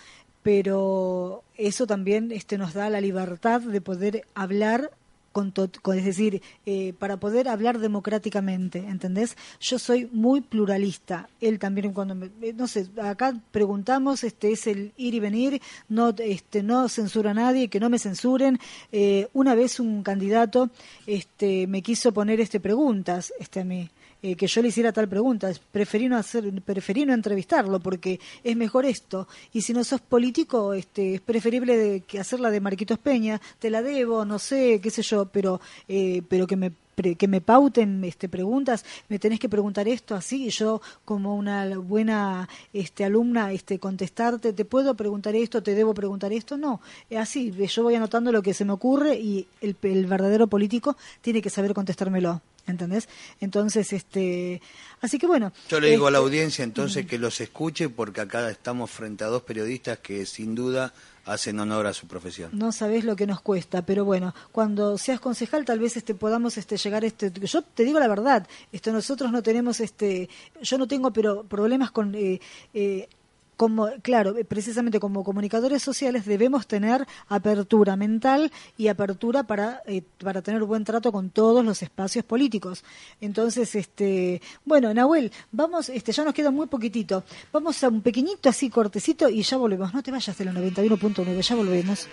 pero 0.43 1.43
eso 1.55 1.87
también 1.87 2.31
este, 2.31 2.57
nos 2.57 2.73
da 2.73 2.89
la 2.89 2.99
libertad 2.99 3.61
de 3.61 3.81
poder 3.81 4.27
hablar 4.33 4.91
con, 5.35 5.51
con- 5.81 5.97
es 5.97 6.05
decir, 6.05 6.41
eh, 6.65 6.93
para 6.97 7.17
poder 7.17 7.49
hablar 7.49 7.79
democráticamente, 7.79 8.79
¿entendés? 8.79 9.35
Yo 9.59 9.77
soy 9.79 10.07
muy 10.13 10.39
pluralista. 10.39 11.27
Él 11.41 11.59
también 11.59 11.91
cuando 11.91 12.15
me, 12.15 12.27
eh, 12.41 12.53
no 12.55 12.69
sé, 12.69 12.87
acá 13.03 13.37
preguntamos, 13.51 14.23
este 14.23 14.53
es 14.53 14.65
el 14.65 14.93
ir 14.95 15.13
y 15.13 15.19
venir, 15.19 15.61
no 15.89 16.15
este 16.17 16.63
no 16.63 16.87
censura 16.87 17.31
a 17.31 17.33
nadie, 17.33 17.67
que 17.67 17.81
no 17.81 17.89
me 17.89 17.99
censuren. 17.99 18.59
Eh, 18.93 19.27
una 19.33 19.55
vez 19.55 19.81
un 19.81 20.03
candidato 20.03 20.69
este 21.05 21.67
me 21.67 21.81
quiso 21.81 22.13
poner 22.13 22.39
este 22.39 22.61
preguntas 22.61 23.33
este 23.37 23.59
a 23.59 23.65
mí 23.65 23.89
eh, 24.25 24.35
que 24.35 24.47
yo 24.47 24.63
le 24.63 24.69
hiciera 24.69 24.91
tal 24.91 25.07
pregunta. 25.07 25.51
Preferí 25.71 26.09
no, 26.09 26.17
hacer, 26.17 26.51
preferí 26.63 27.05
no 27.05 27.13
entrevistarlo 27.13 27.79
porque 27.79 28.19
es 28.43 28.57
mejor 28.57 28.85
esto. 28.85 29.27
Y 29.53 29.61
si 29.61 29.71
no 29.71 29.83
sos 29.83 30.01
político, 30.01 30.73
este, 30.73 31.13
es 31.13 31.21
preferible 31.21 31.77
de, 31.77 32.01
que 32.01 32.19
hacerla 32.19 32.49
de 32.49 32.59
Marquitos 32.59 32.97
Peña. 32.97 33.39
Te 33.59 33.69
la 33.69 33.83
debo, 33.83 34.25
no 34.25 34.39
sé, 34.39 34.81
qué 34.81 34.89
sé 34.89 35.03
yo, 35.03 35.27
pero, 35.27 35.61
eh, 35.87 36.23
pero 36.27 36.47
que 36.47 36.55
me 36.55 36.71
pre- 36.95 37.15
que 37.15 37.27
me 37.27 37.41
pauten 37.41 38.03
este 38.03 38.29
preguntas 38.29 38.85
me 39.09 39.19
tenés 39.19 39.39
que 39.39 39.49
preguntar 39.49 39.87
esto 39.87 40.15
así 40.15 40.47
y 40.47 40.49
yo 40.49 40.81
como 41.03 41.35
una 41.35 41.77
buena 41.77 42.47
este 42.73 43.05
alumna 43.05 43.51
este 43.51 43.77
contestarte 43.79 44.53
te 44.53 44.65
puedo 44.65 44.95
preguntar 44.95 45.35
esto 45.35 45.61
te 45.61 45.75
debo 45.75 45.93
preguntar 45.93 46.33
esto 46.33 46.57
no 46.57 46.81
es 47.09 47.19
así 47.19 47.51
yo 47.51 47.83
voy 47.83 47.95
anotando 47.95 48.31
lo 48.31 48.41
que 48.41 48.53
se 48.53 48.65
me 48.65 48.73
ocurre 48.73 49.15
y 49.15 49.47
el, 49.61 49.75
el 49.83 50.05
verdadero 50.07 50.47
político 50.47 50.95
tiene 51.21 51.41
que 51.41 51.49
saber 51.49 51.73
contestármelo 51.73 52.41
¿entendés? 52.67 53.07
entonces 53.39 53.93
este 53.93 54.61
así 55.01 55.19
que 55.19 55.27
bueno 55.27 55.51
Yo 55.69 55.79
le 55.79 55.89
digo 55.91 56.07
a 56.07 56.11
la 56.11 56.17
este, 56.17 56.25
audiencia 56.25 56.63
entonces 56.63 57.05
que 57.05 57.19
los 57.19 57.39
escuche 57.41 57.89
porque 57.89 58.21
acá 58.21 58.49
estamos 58.49 58.89
frente 58.89 59.23
a 59.23 59.27
dos 59.27 59.43
periodistas 59.43 59.99
que 59.99 60.25
sin 60.25 60.55
duda 60.55 60.93
hacen 61.25 61.59
honor 61.59 61.87
a 61.87 61.93
su 61.93 62.07
profesión. 62.07 62.51
No 62.53 62.71
sabés 62.71 63.03
lo 63.03 63.15
que 63.15 63.27
nos 63.27 63.41
cuesta, 63.41 63.85
pero 63.85 64.05
bueno, 64.05 64.33
cuando 64.51 64.97
seas 64.97 65.19
concejal 65.19 65.65
tal 65.65 65.79
vez 65.79 65.97
este 65.97 66.15
podamos 66.15 66.57
este 66.57 66.77
llegar 66.77 67.03
a 67.03 67.07
este 67.07 67.31
yo 67.31 67.61
te 67.61 67.83
digo 67.83 67.99
la 67.99 68.07
verdad, 68.07 68.47
esto 68.71 68.91
nosotros 68.91 69.31
no 69.31 69.41
tenemos 69.41 69.79
este 69.79 70.29
yo 70.61 70.77
no 70.77 70.87
tengo 70.87 71.11
pero 71.11 71.43
problemas 71.43 71.91
con 71.91 72.13
eh, 72.15 72.39
eh, 72.73 73.09
como 73.55 73.89
claro, 74.01 74.37
eh, 74.37 74.45
precisamente 74.45 74.99
como 74.99 75.23
comunicadores 75.23 75.81
sociales 75.81 76.25
debemos 76.25 76.67
tener 76.67 77.05
apertura 77.27 77.95
mental 77.95 78.51
y 78.77 78.87
apertura 78.87 79.43
para 79.43 79.81
eh, 79.85 80.03
para 80.19 80.41
tener 80.41 80.63
buen 80.63 80.83
trato 80.83 81.11
con 81.11 81.29
todos 81.29 81.63
los 81.63 81.81
espacios 81.81 82.25
políticos. 82.25 82.83
Entonces, 83.21 83.75
este, 83.75 84.41
bueno, 84.63 84.93
Nahuel, 84.93 85.31
vamos, 85.51 85.89
este 85.89 86.11
ya 86.11 86.23
nos 86.23 86.33
queda 86.33 86.51
muy 86.51 86.67
poquitito. 86.67 87.23
Vamos 87.51 87.83
a 87.83 87.89
un 87.89 88.01
pequeñito 88.01 88.49
así 88.49 88.69
cortecito 88.69 89.29
y 89.29 89.43
ya 89.43 89.57
volvemos. 89.57 89.93
No 89.93 90.03
te 90.03 90.11
vayas 90.11 90.37
de 90.37 90.45
la 90.45 90.51
91.9, 90.51 91.41
ya 91.41 91.55
volvemos. 91.55 92.07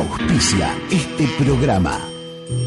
Auspicia 0.00 0.72
este 0.90 1.28
programa. 1.38 2.00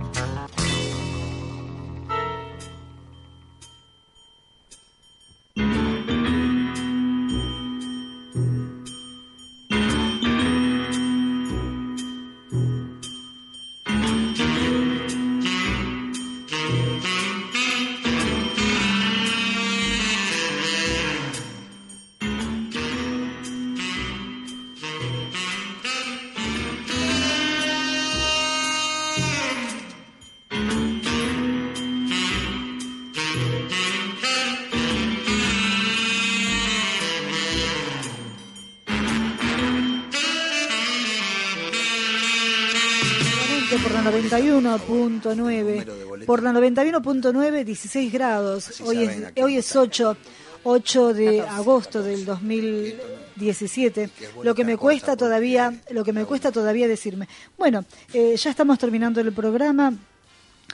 91.9. 44.32 46.25
Por 46.25 46.43
la 46.43 46.51
91.9, 46.51 47.63
16 47.65 48.13
grados. 48.13 48.82
Hoy 48.82 49.03
es, 49.03 49.09
hoy 49.43 49.57
es 49.57 49.75
8, 49.75 50.17
8 50.63 51.13
de 51.13 51.41
agosto 51.41 52.01
del 52.01 52.25
2017. 52.25 54.09
Lo 54.43 54.55
que 54.55 54.63
me 54.63 54.77
cuesta 54.77 55.17
todavía, 55.17 55.73
lo 55.89 56.03
que 56.03 56.13
me 56.13 56.25
cuesta 56.25 56.51
todavía 56.51 56.88
decirme. 56.88 57.27
Bueno, 57.57 57.84
eh, 58.13 58.36
ya 58.38 58.49
estamos 58.49 58.79
terminando 58.79 59.19
el 59.21 59.34
programa. 59.34 59.93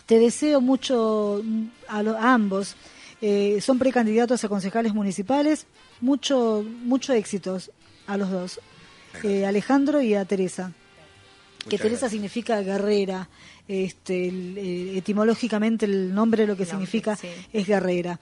Te 0.05 0.19
deseo 0.19 0.61
mucho 0.61 1.41
a, 1.87 2.03
lo- 2.03 2.17
a 2.17 2.33
ambos. 2.33 2.75
Eh, 3.21 3.59
son 3.61 3.79
precandidatos 3.79 4.43
a 4.43 4.49
concejales 4.49 4.93
municipales. 4.93 5.65
Mucho, 6.01 6.63
mucho 6.83 7.13
éxitos 7.13 7.71
a 8.05 8.17
los 8.17 8.29
dos. 8.29 8.59
Eh, 9.23 9.45
Alejandro 9.47 10.01
y 10.01 10.13
a 10.13 10.25
Teresa. 10.25 10.71
Que 11.69 11.77
Teresa 11.77 11.89
gracias. 12.01 12.11
significa 12.11 12.61
guerrera. 12.61 13.29
Este, 13.67 14.27
el- 14.29 14.57
eh, 14.57 14.97
etimológicamente 14.97 15.85
el 15.85 16.13
nombre 16.13 16.47
lo 16.47 16.55
que 16.55 16.65
significa 16.65 17.17
es 17.51 17.67
guerrera. 17.67 18.19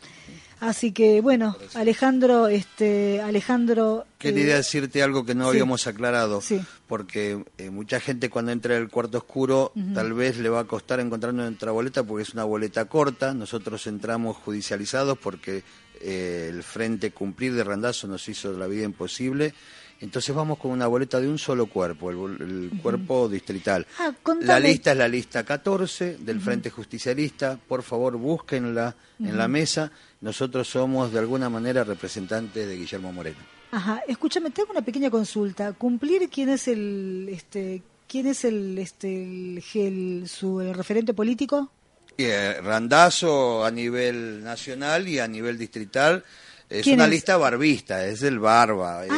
Así 0.62 0.92
que 0.94 1.20
bueno, 1.22 1.56
Alejandro, 1.76 2.48
este, 2.48 3.22
Alejandro. 3.22 4.06
Quería 4.18 4.54
eh, 4.54 4.58
decirte 4.58 5.04
algo 5.04 5.26
que 5.26 5.36
no 5.36 5.44
sí. 5.44 5.50
habíamos 5.50 5.86
aclarado, 5.86 6.42
Sí. 6.42 6.62
porque 6.88 7.44
eh, 7.58 7.70
mucha 7.70 8.00
gente 8.00 8.30
cuando 8.30 8.52
entra 8.54 8.76
al 8.78 8.90
cuarto 8.90 9.18
oscuro 9.20 9.72
tal 9.94 10.14
vez 10.14 10.38
le 10.38 10.50
va 10.50 10.62
a 10.62 10.64
costar 10.64 11.00
encontrar 11.02 11.34
nuestra 11.34 11.72
boleta 11.72 12.04
porque 12.04 12.24
es 12.24 12.34
una 12.34 12.46
boleta 12.46 12.86
corta, 12.86 13.34
nosotros 13.34 13.86
entramos 13.86 14.38
judicializados 14.38 15.18
porque 15.20 15.62
eh, 16.02 16.48
el 16.50 16.64
Frente 16.64 17.12
Cumplir 17.12 17.54
de 17.54 17.64
Randazo 17.64 18.08
nos 18.08 18.28
hizo 18.30 18.52
la 18.54 18.68
vida 18.68 18.86
imposible, 18.86 19.54
entonces 20.02 20.36
vamos 20.36 20.58
con 20.60 20.72
una 20.72 20.88
boleta 20.88 21.20
de 21.20 21.28
un 21.28 21.38
solo 21.40 21.68
cuerpo, 21.68 22.10
el, 22.12 22.72
cuerpo 22.82 23.28
distrital. 23.30 23.86
Ah, 24.00 24.12
La 24.42 24.60
lista 24.60 24.92
es 24.92 24.98
la 24.98 25.08
lista 25.08 25.44
14 25.44 26.18
del. 26.20 26.42
Frente 26.42 26.70
Justicialista. 26.70 27.58
Por 27.68 27.82
favor, 27.84 28.18
búsquenla 28.18 28.96
en 29.20 29.38
la 29.38 29.48
mesa. 29.48 29.92
Nosotros 30.22 30.68
somos 30.68 31.12
de 31.12 31.20
alguna 31.20 31.50
manera 31.50 31.84
representantes 31.84 32.68
de 32.68 32.76
Guillermo 32.78 33.12
Moreno. 33.14 33.38
Ajá, 33.72 34.02
escúchame, 34.08 34.52
tengo 34.52 34.72
una 34.72 34.82
pequeña 34.82 35.10
consulta. 35.10 35.74
¿Cumplir 35.74 36.30
quién 36.30 36.50
es 36.50 36.68
el, 36.68 37.28
este, 37.32 37.82
quién 38.08 38.28
es 38.28 38.46
el, 38.46 38.78
este, 38.78 39.24
el, 39.24 39.64
el- 39.74 40.28
su 40.30 40.62
el 40.62 40.74
referente 40.74 41.14
político? 41.14 41.72
Y, 42.18 42.24
eh, 42.24 42.62
Randazo 42.62 43.66
a 43.66 43.72
nivel 43.72 44.44
nacional 44.44 45.08
y 45.08 45.20
a 45.20 45.28
nivel 45.28 45.58
distrital. 45.58 46.24
Es 46.70 46.84
¿Quién 46.84 46.96
una 46.96 47.06
es? 47.06 47.12
lista 47.12 47.38
barbista, 47.38 48.06
es 48.08 48.24
el 48.24 48.40
barba. 48.40 49.06
eh, 49.06 49.10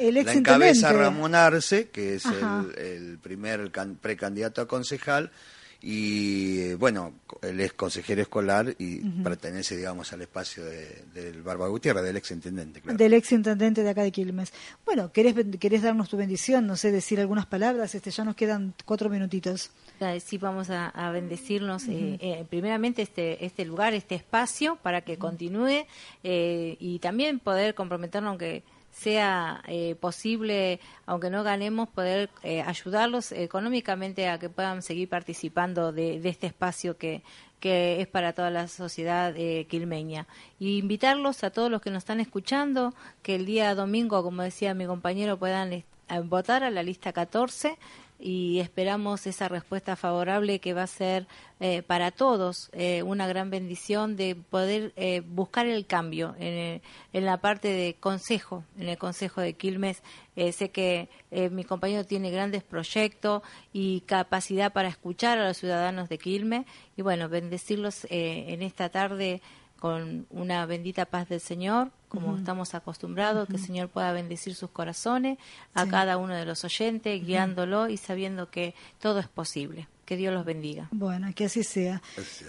El 0.00 0.14
la 0.14 0.20
ex 0.22 0.34
encabeza 0.36 0.88
intendente. 0.88 1.02
Ramón 1.02 1.34
Arce, 1.34 1.88
que 1.90 2.14
es 2.16 2.24
el, 2.26 2.78
el 2.78 3.18
primer 3.18 3.70
can- 3.70 3.96
precandidato 3.96 4.60
a 4.62 4.66
concejal. 4.68 5.30
Y 5.82 6.60
eh, 6.60 6.74
bueno, 6.74 7.14
él 7.40 7.58
es 7.60 7.72
consejero 7.72 8.20
escolar 8.20 8.74
y 8.78 8.98
pertenece, 9.22 9.78
digamos, 9.78 10.12
al 10.12 10.20
espacio 10.20 10.62
de- 10.62 11.04
del 11.14 11.42
Barba 11.42 11.68
Gutiérrez, 11.68 12.04
del 12.04 12.18
ex 12.18 12.30
intendente. 12.32 12.82
Claro. 12.82 12.98
Del 12.98 13.14
ex 13.14 13.32
intendente 13.32 13.82
de 13.82 13.88
acá 13.88 14.02
de 14.02 14.12
Quilmes. 14.12 14.52
Bueno, 14.84 15.10
¿querés, 15.10 15.34
querés 15.58 15.80
darnos 15.82 16.10
tu 16.10 16.18
bendición? 16.18 16.66
No 16.66 16.76
sé, 16.76 16.92
decir 16.92 17.18
algunas 17.18 17.46
palabras. 17.46 17.94
Este, 17.94 18.10
ya 18.10 18.24
nos 18.24 18.36
quedan 18.36 18.74
cuatro 18.84 19.08
minutitos. 19.08 19.70
Sí, 20.22 20.36
vamos 20.36 20.68
a, 20.68 20.88
a 20.88 21.12
bendecirnos 21.12 21.84
eh, 21.88 22.18
eh, 22.20 22.44
primeramente 22.50 23.00
este, 23.00 23.42
este 23.44 23.64
lugar, 23.64 23.94
este 23.94 24.14
espacio, 24.16 24.76
para 24.82 25.00
que 25.00 25.16
continúe 25.16 25.86
eh, 26.24 26.76
y 26.78 26.98
también 26.98 27.38
poder 27.38 27.74
comprometernos, 27.74 28.28
aunque 28.30 28.62
sea 28.90 29.62
eh, 29.66 29.94
posible, 29.94 30.80
aunque 31.06 31.30
no 31.30 31.42
ganemos, 31.42 31.88
poder 31.88 32.30
eh, 32.42 32.62
ayudarlos 32.62 33.32
económicamente 33.32 34.28
a 34.28 34.38
que 34.38 34.48
puedan 34.48 34.82
seguir 34.82 35.08
participando 35.08 35.92
de, 35.92 36.20
este 36.28 36.46
espacio 36.46 36.96
que, 36.96 37.22
que 37.60 38.00
es 38.00 38.08
para 38.08 38.32
toda 38.32 38.50
la 38.50 38.66
sociedad 38.66 39.34
eh, 39.36 39.66
quilmeña. 39.68 40.26
Y 40.58 40.78
invitarlos 40.78 41.44
a 41.44 41.50
todos 41.50 41.70
los 41.70 41.80
que 41.82 41.90
nos 41.90 41.98
están 41.98 42.18
escuchando, 42.20 42.94
que 43.22 43.36
el 43.36 43.46
día 43.46 43.74
domingo, 43.74 44.22
como 44.22 44.42
decía 44.42 44.74
mi 44.74 44.86
compañero, 44.86 45.38
puedan 45.38 45.72
eh, 45.72 45.84
votar 46.24 46.64
a 46.64 46.70
la 46.70 46.82
lista 46.82 47.12
14 47.12 47.78
y 48.20 48.60
esperamos 48.60 49.26
esa 49.26 49.48
respuesta 49.48 49.96
favorable 49.96 50.58
que 50.60 50.74
va 50.74 50.82
a 50.82 50.86
ser 50.86 51.26
eh, 51.58 51.82
para 51.82 52.10
todos 52.10 52.68
eh, 52.72 53.02
una 53.02 53.26
gran 53.26 53.50
bendición 53.50 54.16
de 54.16 54.34
poder 54.34 54.92
eh, 54.96 55.22
buscar 55.26 55.66
el 55.66 55.86
cambio 55.86 56.34
en, 56.38 56.54
el- 56.54 56.82
en 57.12 57.24
la 57.24 57.38
parte 57.38 57.68
de 57.68 57.96
consejo, 57.98 58.64
en 58.78 58.88
el 58.88 58.98
consejo 58.98 59.40
de 59.40 59.54
Quilmes. 59.54 60.02
Eh, 60.36 60.52
sé 60.52 60.70
que 60.70 61.08
eh, 61.30 61.50
mi 61.50 61.64
compañero 61.64 62.04
tiene 62.04 62.30
grandes 62.30 62.62
proyectos 62.62 63.42
y 63.72 64.02
capacidad 64.02 64.72
para 64.72 64.88
escuchar 64.88 65.38
a 65.38 65.48
los 65.48 65.56
ciudadanos 65.58 66.08
de 66.08 66.18
Quilmes 66.18 66.66
y 66.96 67.02
bueno, 67.02 67.28
bendecirlos 67.28 68.04
eh, 68.04 68.46
en 68.48 68.62
esta 68.62 68.88
tarde 68.90 69.42
con 69.80 70.26
una 70.30 70.64
bendita 70.66 71.06
paz 71.06 71.28
del 71.28 71.40
Señor, 71.40 71.90
como 72.08 72.36
estamos 72.36 72.74
acostumbrados, 72.74 73.48
que 73.48 73.56
el. 73.56 73.62
Señor 73.62 73.88
pueda 73.88 74.12
bendecir 74.12 74.54
sus 74.54 74.70
corazones 74.70 75.38
a 75.74 75.84
Sí. 75.84 75.90
cada 75.90 76.16
uno 76.18 76.34
de 76.34 76.44
los 76.44 76.62
oyentes, 76.64 77.24
guiándolo 77.26 77.88
y 77.88 77.96
sabiendo 77.96 78.50
que 78.50 78.74
todo 79.00 79.18
es 79.18 79.28
posible. 79.28 79.88
Que 80.10 80.16
Dios 80.16 80.34
los 80.34 80.44
bendiga. 80.44 80.88
Bueno, 80.90 81.28
que 81.36 81.44
así 81.44 81.62
sea. 81.62 82.02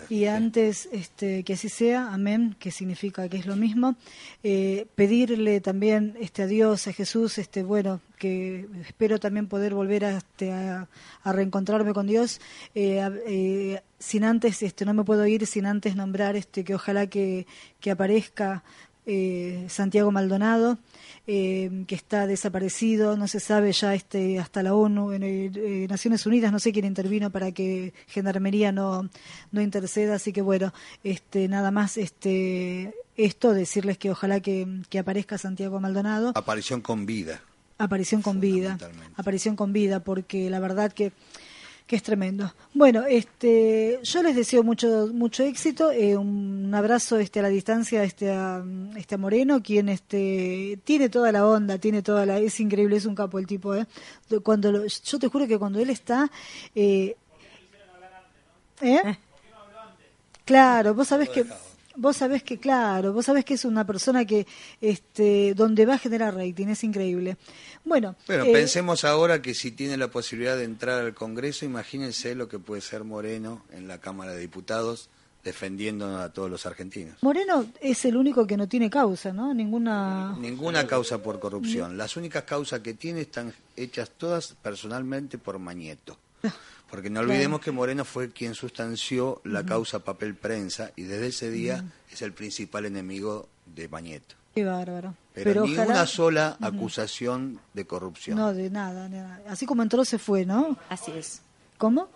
Y 0.09 0.26
antes 0.26 0.89
este, 0.91 1.43
que 1.43 1.53
así 1.53 1.70
sea, 1.70 2.12
amén, 2.12 2.55
que 2.57 2.72
significa 2.72 3.30
que 3.30 3.38
es 3.38 3.45
lo 3.45 3.55
mismo, 3.55 3.97
eh, 4.41 4.88
pedirle 4.95 5.62
también 5.62 6.18
este, 6.20 6.41
a 6.41 6.47
Dios, 6.47 6.88
a 6.88 6.93
Jesús, 6.93 7.38
este, 7.38 7.62
bueno, 7.62 8.01
que 8.18 8.66
espero 8.88 9.20
también 9.20 9.45
poder 9.45 9.76
volver 9.76 10.05
a, 10.05 10.18
este, 10.18 10.51
a, 10.51 10.88
a 11.22 11.34
reencontrarme 11.34 11.93
con 11.93 12.07
Dios, 12.07 12.41
eh, 12.74 13.07
eh, 13.28 13.82
sin 13.99 14.24
antes, 14.24 14.64
este, 14.64 14.84
no 14.84 14.95
me 14.95 15.03
puedo 15.03 15.28
ir 15.28 15.45
sin 15.45 15.68
antes 15.68 15.95
nombrar 15.95 16.36
este, 16.36 16.64
que 16.64 16.74
ojalá 16.74 17.05
que, 17.05 17.45
que 17.80 17.91
aparezca 17.91 18.64
eh, 19.06 19.66
Santiago 19.70 20.12
Maldonado, 20.12 20.78
eh, 21.28 21.86
que 21.88 21.95
está 21.95 22.28
desaparecido, 22.28 23.18
no 23.18 23.28
se 23.28 23.39
sabe 23.39 23.72
ya 23.72 23.95
este, 23.95 24.39
hasta 24.39 24.64
la 24.64 24.76
ONU, 24.76 25.12
en 25.14 25.24
eh, 25.24 25.88
Naciones 25.89 26.26
Unidas, 26.26 26.52
no 26.52 26.60
sé 26.60 26.72
quién 26.72 26.86
intervino 26.86 27.30
para 27.30 27.52
que 27.52 27.93
Gendarmería 28.08 28.72
no, 28.72 29.10
no 29.52 29.62
interceda, 29.62 30.16
así 30.16 30.34
que 30.34 30.41
bueno, 30.41 30.74
este, 31.04 31.47
nada 31.47 31.72
más 31.72 31.97
este, 31.97 32.93
esto, 33.18 33.54
decirles 33.54 33.97
que 33.97 34.12
ojalá 34.12 34.39
que, 34.39 34.68
que 34.89 34.99
aparezca 34.99 35.38
Santiago 35.38 35.80
Maldonado, 35.80 36.32
Aparición 36.36 36.82
con 36.82 37.06
vida. 37.06 37.41
aparición 37.78 38.22
con 38.22 38.39
vida, 38.39 38.78
aparición 39.16 39.56
con 39.56 39.74
vida, 39.74 40.02
porque 40.02 40.49
la 40.49 40.60
verdad 40.60 40.91
que 40.91 41.12
que 41.92 41.98
es 41.98 42.04
tremendo. 42.04 42.54
Bueno, 42.74 43.04
este, 43.06 44.00
yo 44.02 44.24
les 44.24 44.34
deseo 44.34 44.64
mucho 44.64 45.10
mucho 45.14 45.44
éxito, 45.44 45.92
eh, 45.92 46.16
un 46.16 46.74
abrazo 46.74 47.18
este 47.20 47.39
a 47.39 47.44
la 47.44 47.50
distancia 47.50 48.02
este 48.06 48.32
a, 48.32 48.64
este 48.96 49.16
a 49.16 49.18
Moreno, 49.18 49.62
quien 49.62 49.89
este 49.89 50.80
tiene 50.86 51.10
toda 51.10 51.34
la 51.34 51.46
onda, 51.46 51.80
tiene 51.80 52.02
toda 52.02 52.26
la 52.26 52.39
es 52.39 52.58
increíble, 52.62 52.96
es 52.96 53.06
un 53.06 53.14
capo 53.16 53.39
el 53.39 53.46
tipo, 53.46 53.76
eh. 53.76 53.86
Cuando 54.42 54.72
lo- 54.72 54.86
yo 54.86 55.20
te 55.20 55.28
juro 55.28 55.46
que 55.48 55.60
cuando 55.60 55.80
él 55.80 55.89
está 55.89 56.32
eh, 56.74 57.18
¿eh? 58.82 59.18
Claro, 60.46 60.94
vos 60.94 61.10
sabés 61.10 61.28
que 61.28 61.44
vos 62.02 62.18
sabés 62.18 62.43
que 62.43 62.58
claro, 62.58 63.14
vos 63.14 63.26
sabés 63.26 63.45
que 63.45 63.54
es 63.54 63.64
una 63.64 63.86
persona 63.86 64.26
que 64.26 64.47
este 64.82 65.54
donde 65.54 65.86
va 65.86 65.93
a 65.93 65.97
generar 65.99 66.36
rating, 66.36 66.68
es 66.68 66.84
increíble. 66.84 67.38
Bueno, 67.86 68.16
Pero 68.28 68.45
eh, 68.45 68.52
pensemos 68.52 69.06
ahora 69.06 69.41
que 69.41 69.54
si 69.54 69.72
tiene 69.72 69.97
la 69.97 70.10
posibilidad 70.10 70.58
de 70.58 70.64
entrar 70.64 70.99
al 70.99 71.14
Congreso, 71.14 71.64
imagínense 71.66 72.36
lo 72.36 72.49
que 72.49 72.60
puede 72.60 72.82
ser 72.82 73.04
Moreno 73.04 73.64
en 73.72 73.88
la 73.88 73.99
Cámara 73.99 74.34
de 74.34 74.39
Diputados 74.39 75.10
defendiendo 75.43 76.20
a 76.20 76.30
todos 76.30 76.49
los 76.49 76.66
argentinos. 76.66 77.18
Moreno 77.22 77.66
es 77.80 78.06
el 78.06 78.16
único 78.16 78.45
que 78.45 78.58
no 78.58 78.68
tiene 78.68 78.89
causa, 78.89 79.34
¿no? 79.34 79.54
Ninguna. 79.54 80.36
Ninguna 80.39 80.86
causa 80.86 81.22
por 81.22 81.39
corrupción. 81.39 81.97
Las 81.97 82.16
únicas 82.16 82.43
causas 82.43 82.82
que 82.82 82.93
tiene 82.93 83.22
están 83.22 83.54
hechas 83.76 84.12
todas 84.18 84.56
personalmente 84.62 85.38
por 85.38 85.58
Mañeto. 85.60 86.18
Porque 86.92 87.10
no 87.10 87.22
Claro. 87.22 87.32
olvidemos 87.32 87.62
que 87.62 87.72
Moreno 87.72 88.06
fue 88.06 88.30
quien 88.32 88.54
sustanció 88.54 89.42
la 89.46 89.66
causa 89.66 90.00
papel 90.04 90.36
prensa 90.36 90.92
y 90.96 91.04
desde 91.04 91.28
ese 91.28 91.50
día 91.50 91.84
es 92.12 92.22
el 92.22 92.34
principal 92.34 92.86
enemigo 92.86 93.48
de 93.66 93.88
Mañeto. 93.88 94.36
Qué 94.54 94.66
bárbaro. 94.66 95.16
Pero, 95.34 95.66
ni 95.66 95.74
ojalá- 95.74 95.94
una 95.94 96.06
sola 96.06 96.58
acusación 96.60 97.60
de 97.74 97.86
corrupción. 97.88 98.38
No, 98.38 98.54
de 98.54 98.70
nada, 98.70 99.08
de 99.08 99.18
nada. 99.22 99.42
Así 99.48 99.66
como 99.66 99.82
entró, 99.82 100.04
se 100.04 100.20
fue, 100.20 100.46
¿no? 100.46 100.78
Así 100.89 101.12
es. 101.12 101.42
¿Cómo? 101.78 102.10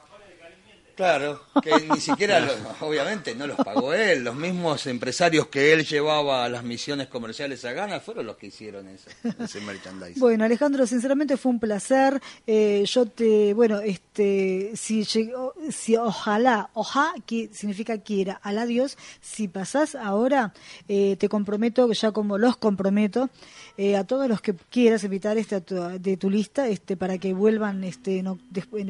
Claro, 0.95 1.41
que 1.61 1.71
ni 1.91 1.99
siquiera, 1.99 2.47
obviamente, 2.79 3.35
no 3.35 3.47
los 3.47 3.57
pagó 3.57 3.93
él. 3.93 4.23
Los 4.23 4.35
mismos 4.35 4.87
empresarios 4.87 5.47
que 5.47 5.73
él 5.73 5.85
llevaba 5.85 6.45
a 6.45 6.49
las 6.49 6.63
misiones 6.63 7.07
comerciales 7.07 7.65
a 7.65 7.73
Ghana 7.73 7.99
fueron 7.99 8.25
los 8.25 8.37
que 8.37 8.47
hicieron 8.47 8.87
eso, 8.87 9.09
ese 9.39 9.59
merchandising. 9.61 10.19
Bueno, 10.21 10.45
Alejandro, 10.45 10.87
sinceramente 10.87 11.35
fue 11.35 11.51
un 11.51 11.59
placer. 11.59 12.21
Eh, 12.47 12.83
yo 12.87 13.05
te, 13.07 13.53
bueno, 13.53 13.81
este, 13.81 14.71
si 14.75 15.03
llegó, 15.03 15.53
si 15.69 15.97
ojalá, 15.97 16.69
ojalá, 16.73 17.13
que 17.25 17.49
significa 17.51 17.97
quiera, 17.97 18.39
alá 18.41 18.65
Dios, 18.65 18.97
si 19.21 19.47
pasás 19.49 19.95
ahora, 19.95 20.53
eh, 20.87 21.17
te 21.19 21.27
comprometo, 21.27 21.91
ya 21.91 22.11
como 22.13 22.37
los 22.37 22.55
comprometo, 22.55 23.29
eh, 23.77 23.97
a 23.97 24.05
todos 24.05 24.29
los 24.29 24.39
que 24.41 24.53
quieras 24.69 25.03
invitar 25.03 25.37
este, 25.37 25.55
a 25.55 25.61
tu- 25.61 25.75
de 25.99 26.15
tu 26.15 26.29
lista, 26.29 26.69
este, 26.69 26.95
para 26.95 27.17
que 27.17 27.33
vuelvan, 27.33 27.83
este, 27.83 28.23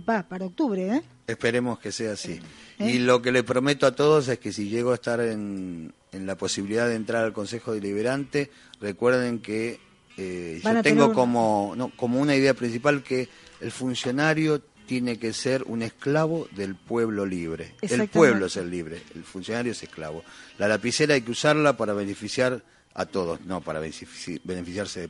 pa, 0.05 0.23
para 0.29 0.45
octubre, 0.45 0.87
¿eh? 0.97 1.01
Esperemos 1.27 1.79
que 1.79 1.91
sea 1.91 2.13
así. 2.13 2.39
¿Eh? 2.79 2.91
Y 2.91 2.99
lo 2.99 3.21
que 3.21 3.31
le 3.31 3.43
prometo 3.43 3.87
a 3.87 3.95
todos 3.95 4.27
es 4.27 4.37
que 4.39 4.53
si 4.53 4.69
llego 4.69 4.91
a 4.91 4.95
estar 4.95 5.19
en, 5.19 5.93
en 6.11 6.25
la 6.27 6.35
posibilidad 6.35 6.87
de 6.87 6.95
entrar 6.95 7.23
al 7.23 7.33
Consejo 7.33 7.73
Deliberante, 7.73 8.51
recuerden 8.79 9.39
que 9.39 9.79
eh, 10.17 10.59
yo 10.63 10.69
tengo 10.83 11.07
un- 11.07 11.13
como, 11.13 11.73
no, 11.75 11.89
como 11.95 12.19
una 12.19 12.35
idea 12.35 12.53
principal 12.53 13.01
que 13.03 13.27
el 13.61 13.71
funcionario 13.71 14.61
tiene 14.85 15.17
que 15.17 15.33
ser 15.33 15.63
un 15.63 15.81
esclavo 15.81 16.47
del 16.51 16.75
pueblo 16.75 17.25
libre. 17.25 17.73
El 17.81 18.07
pueblo 18.07 18.45
es 18.45 18.55
el 18.57 18.69
libre, 18.69 19.01
el 19.15 19.23
funcionario 19.23 19.71
es 19.71 19.81
esclavo. 19.81 20.23
La 20.59 20.67
lapicera 20.67 21.15
hay 21.15 21.21
que 21.21 21.31
usarla 21.31 21.75
para 21.75 21.93
beneficiar 21.93 22.61
a 22.93 23.05
todos, 23.07 23.41
no 23.41 23.61
para 23.61 23.81
benefici- 23.81 24.39
beneficiarse 24.43 25.01
de 25.01 25.09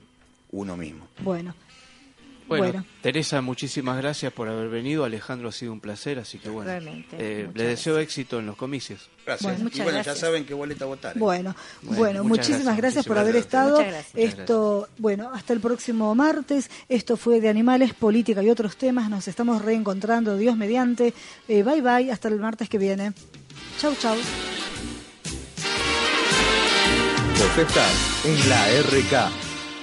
uno 0.52 0.78
mismo. 0.78 1.10
Bueno, 1.20 1.54
Bueno, 2.48 2.66
Bueno. 2.66 2.86
Teresa, 3.02 3.42
muchísimas 3.42 3.98
gracias 3.98 4.32
por 4.32 4.48
haber 4.48 4.70
venido. 4.70 5.04
Alejandro, 5.04 5.50
ha 5.50 5.52
sido 5.52 5.74
un 5.74 5.80
placer, 5.80 6.20
así 6.20 6.38
que 6.38 6.50
bueno. 6.50 6.70
Realmente, 6.70 7.16
eh, 7.20 7.50
le 7.54 7.64
deseo 7.64 7.98
éxito 7.98 8.40
en 8.40 8.46
los 8.46 8.56
comicios. 8.56 9.10
Gracias. 9.26 9.44
Bueno, 9.44 9.60
y 9.60 9.64
muchas 9.64 9.84
bueno, 9.84 9.92
gracias. 9.98 10.16
ya 10.16 10.22
saben 10.22 10.46
qué 10.46 10.54
boleta 10.54 10.86
votar. 10.86 11.16
¿eh? 11.16 11.20
bueno, 11.20 11.56
bueno, 11.82 12.00
Bueno, 12.00 12.24
muchas 12.24 12.50
muchísimas 12.50 12.78
gracias, 12.78 12.78
gracias, 12.78 13.06
por 13.08 13.18
haber 13.18 13.36
estado. 13.36 13.78
Muchas 13.78 13.92
gracias. 13.92 14.40
Esto, 14.40 14.88
bueno, 15.00 15.32
hasta 15.34 15.54
el 15.54 15.60
próximo 15.60 16.14
martes. 16.14 16.70
Esto 16.88 17.18
fue 17.18 17.42
de 17.42 17.50
animales, 17.50 17.94
política 17.94 18.44
y 18.44 18.50
otros 18.50 18.78
temas. 18.78 19.10
Nos 19.10 19.28
estamos 19.28 19.64
reencontrando, 19.64 20.38
Dios 20.38 20.56
mediante. 20.56 21.14
Eh, 21.48 21.64
bye 21.64 21.82
bye, 21.82 22.12
hasta 22.12 22.28
el 22.28 22.40
martes 22.40 22.70
que 22.70 22.78
viene. 22.78 23.14
Chau, 23.80 23.96
chau. 24.00 24.16
Vos 27.38 27.58
estás 27.58 28.26
en 28.26 28.50
la 28.50 28.68
RK. 28.82 29.32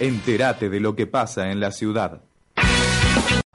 Entérate 0.00 0.68
de 0.68 0.80
lo 0.80 0.96
que 0.96 1.06
pasa 1.06 1.50
en 1.50 1.60
la 1.60 1.70
ciudad. 1.70 2.22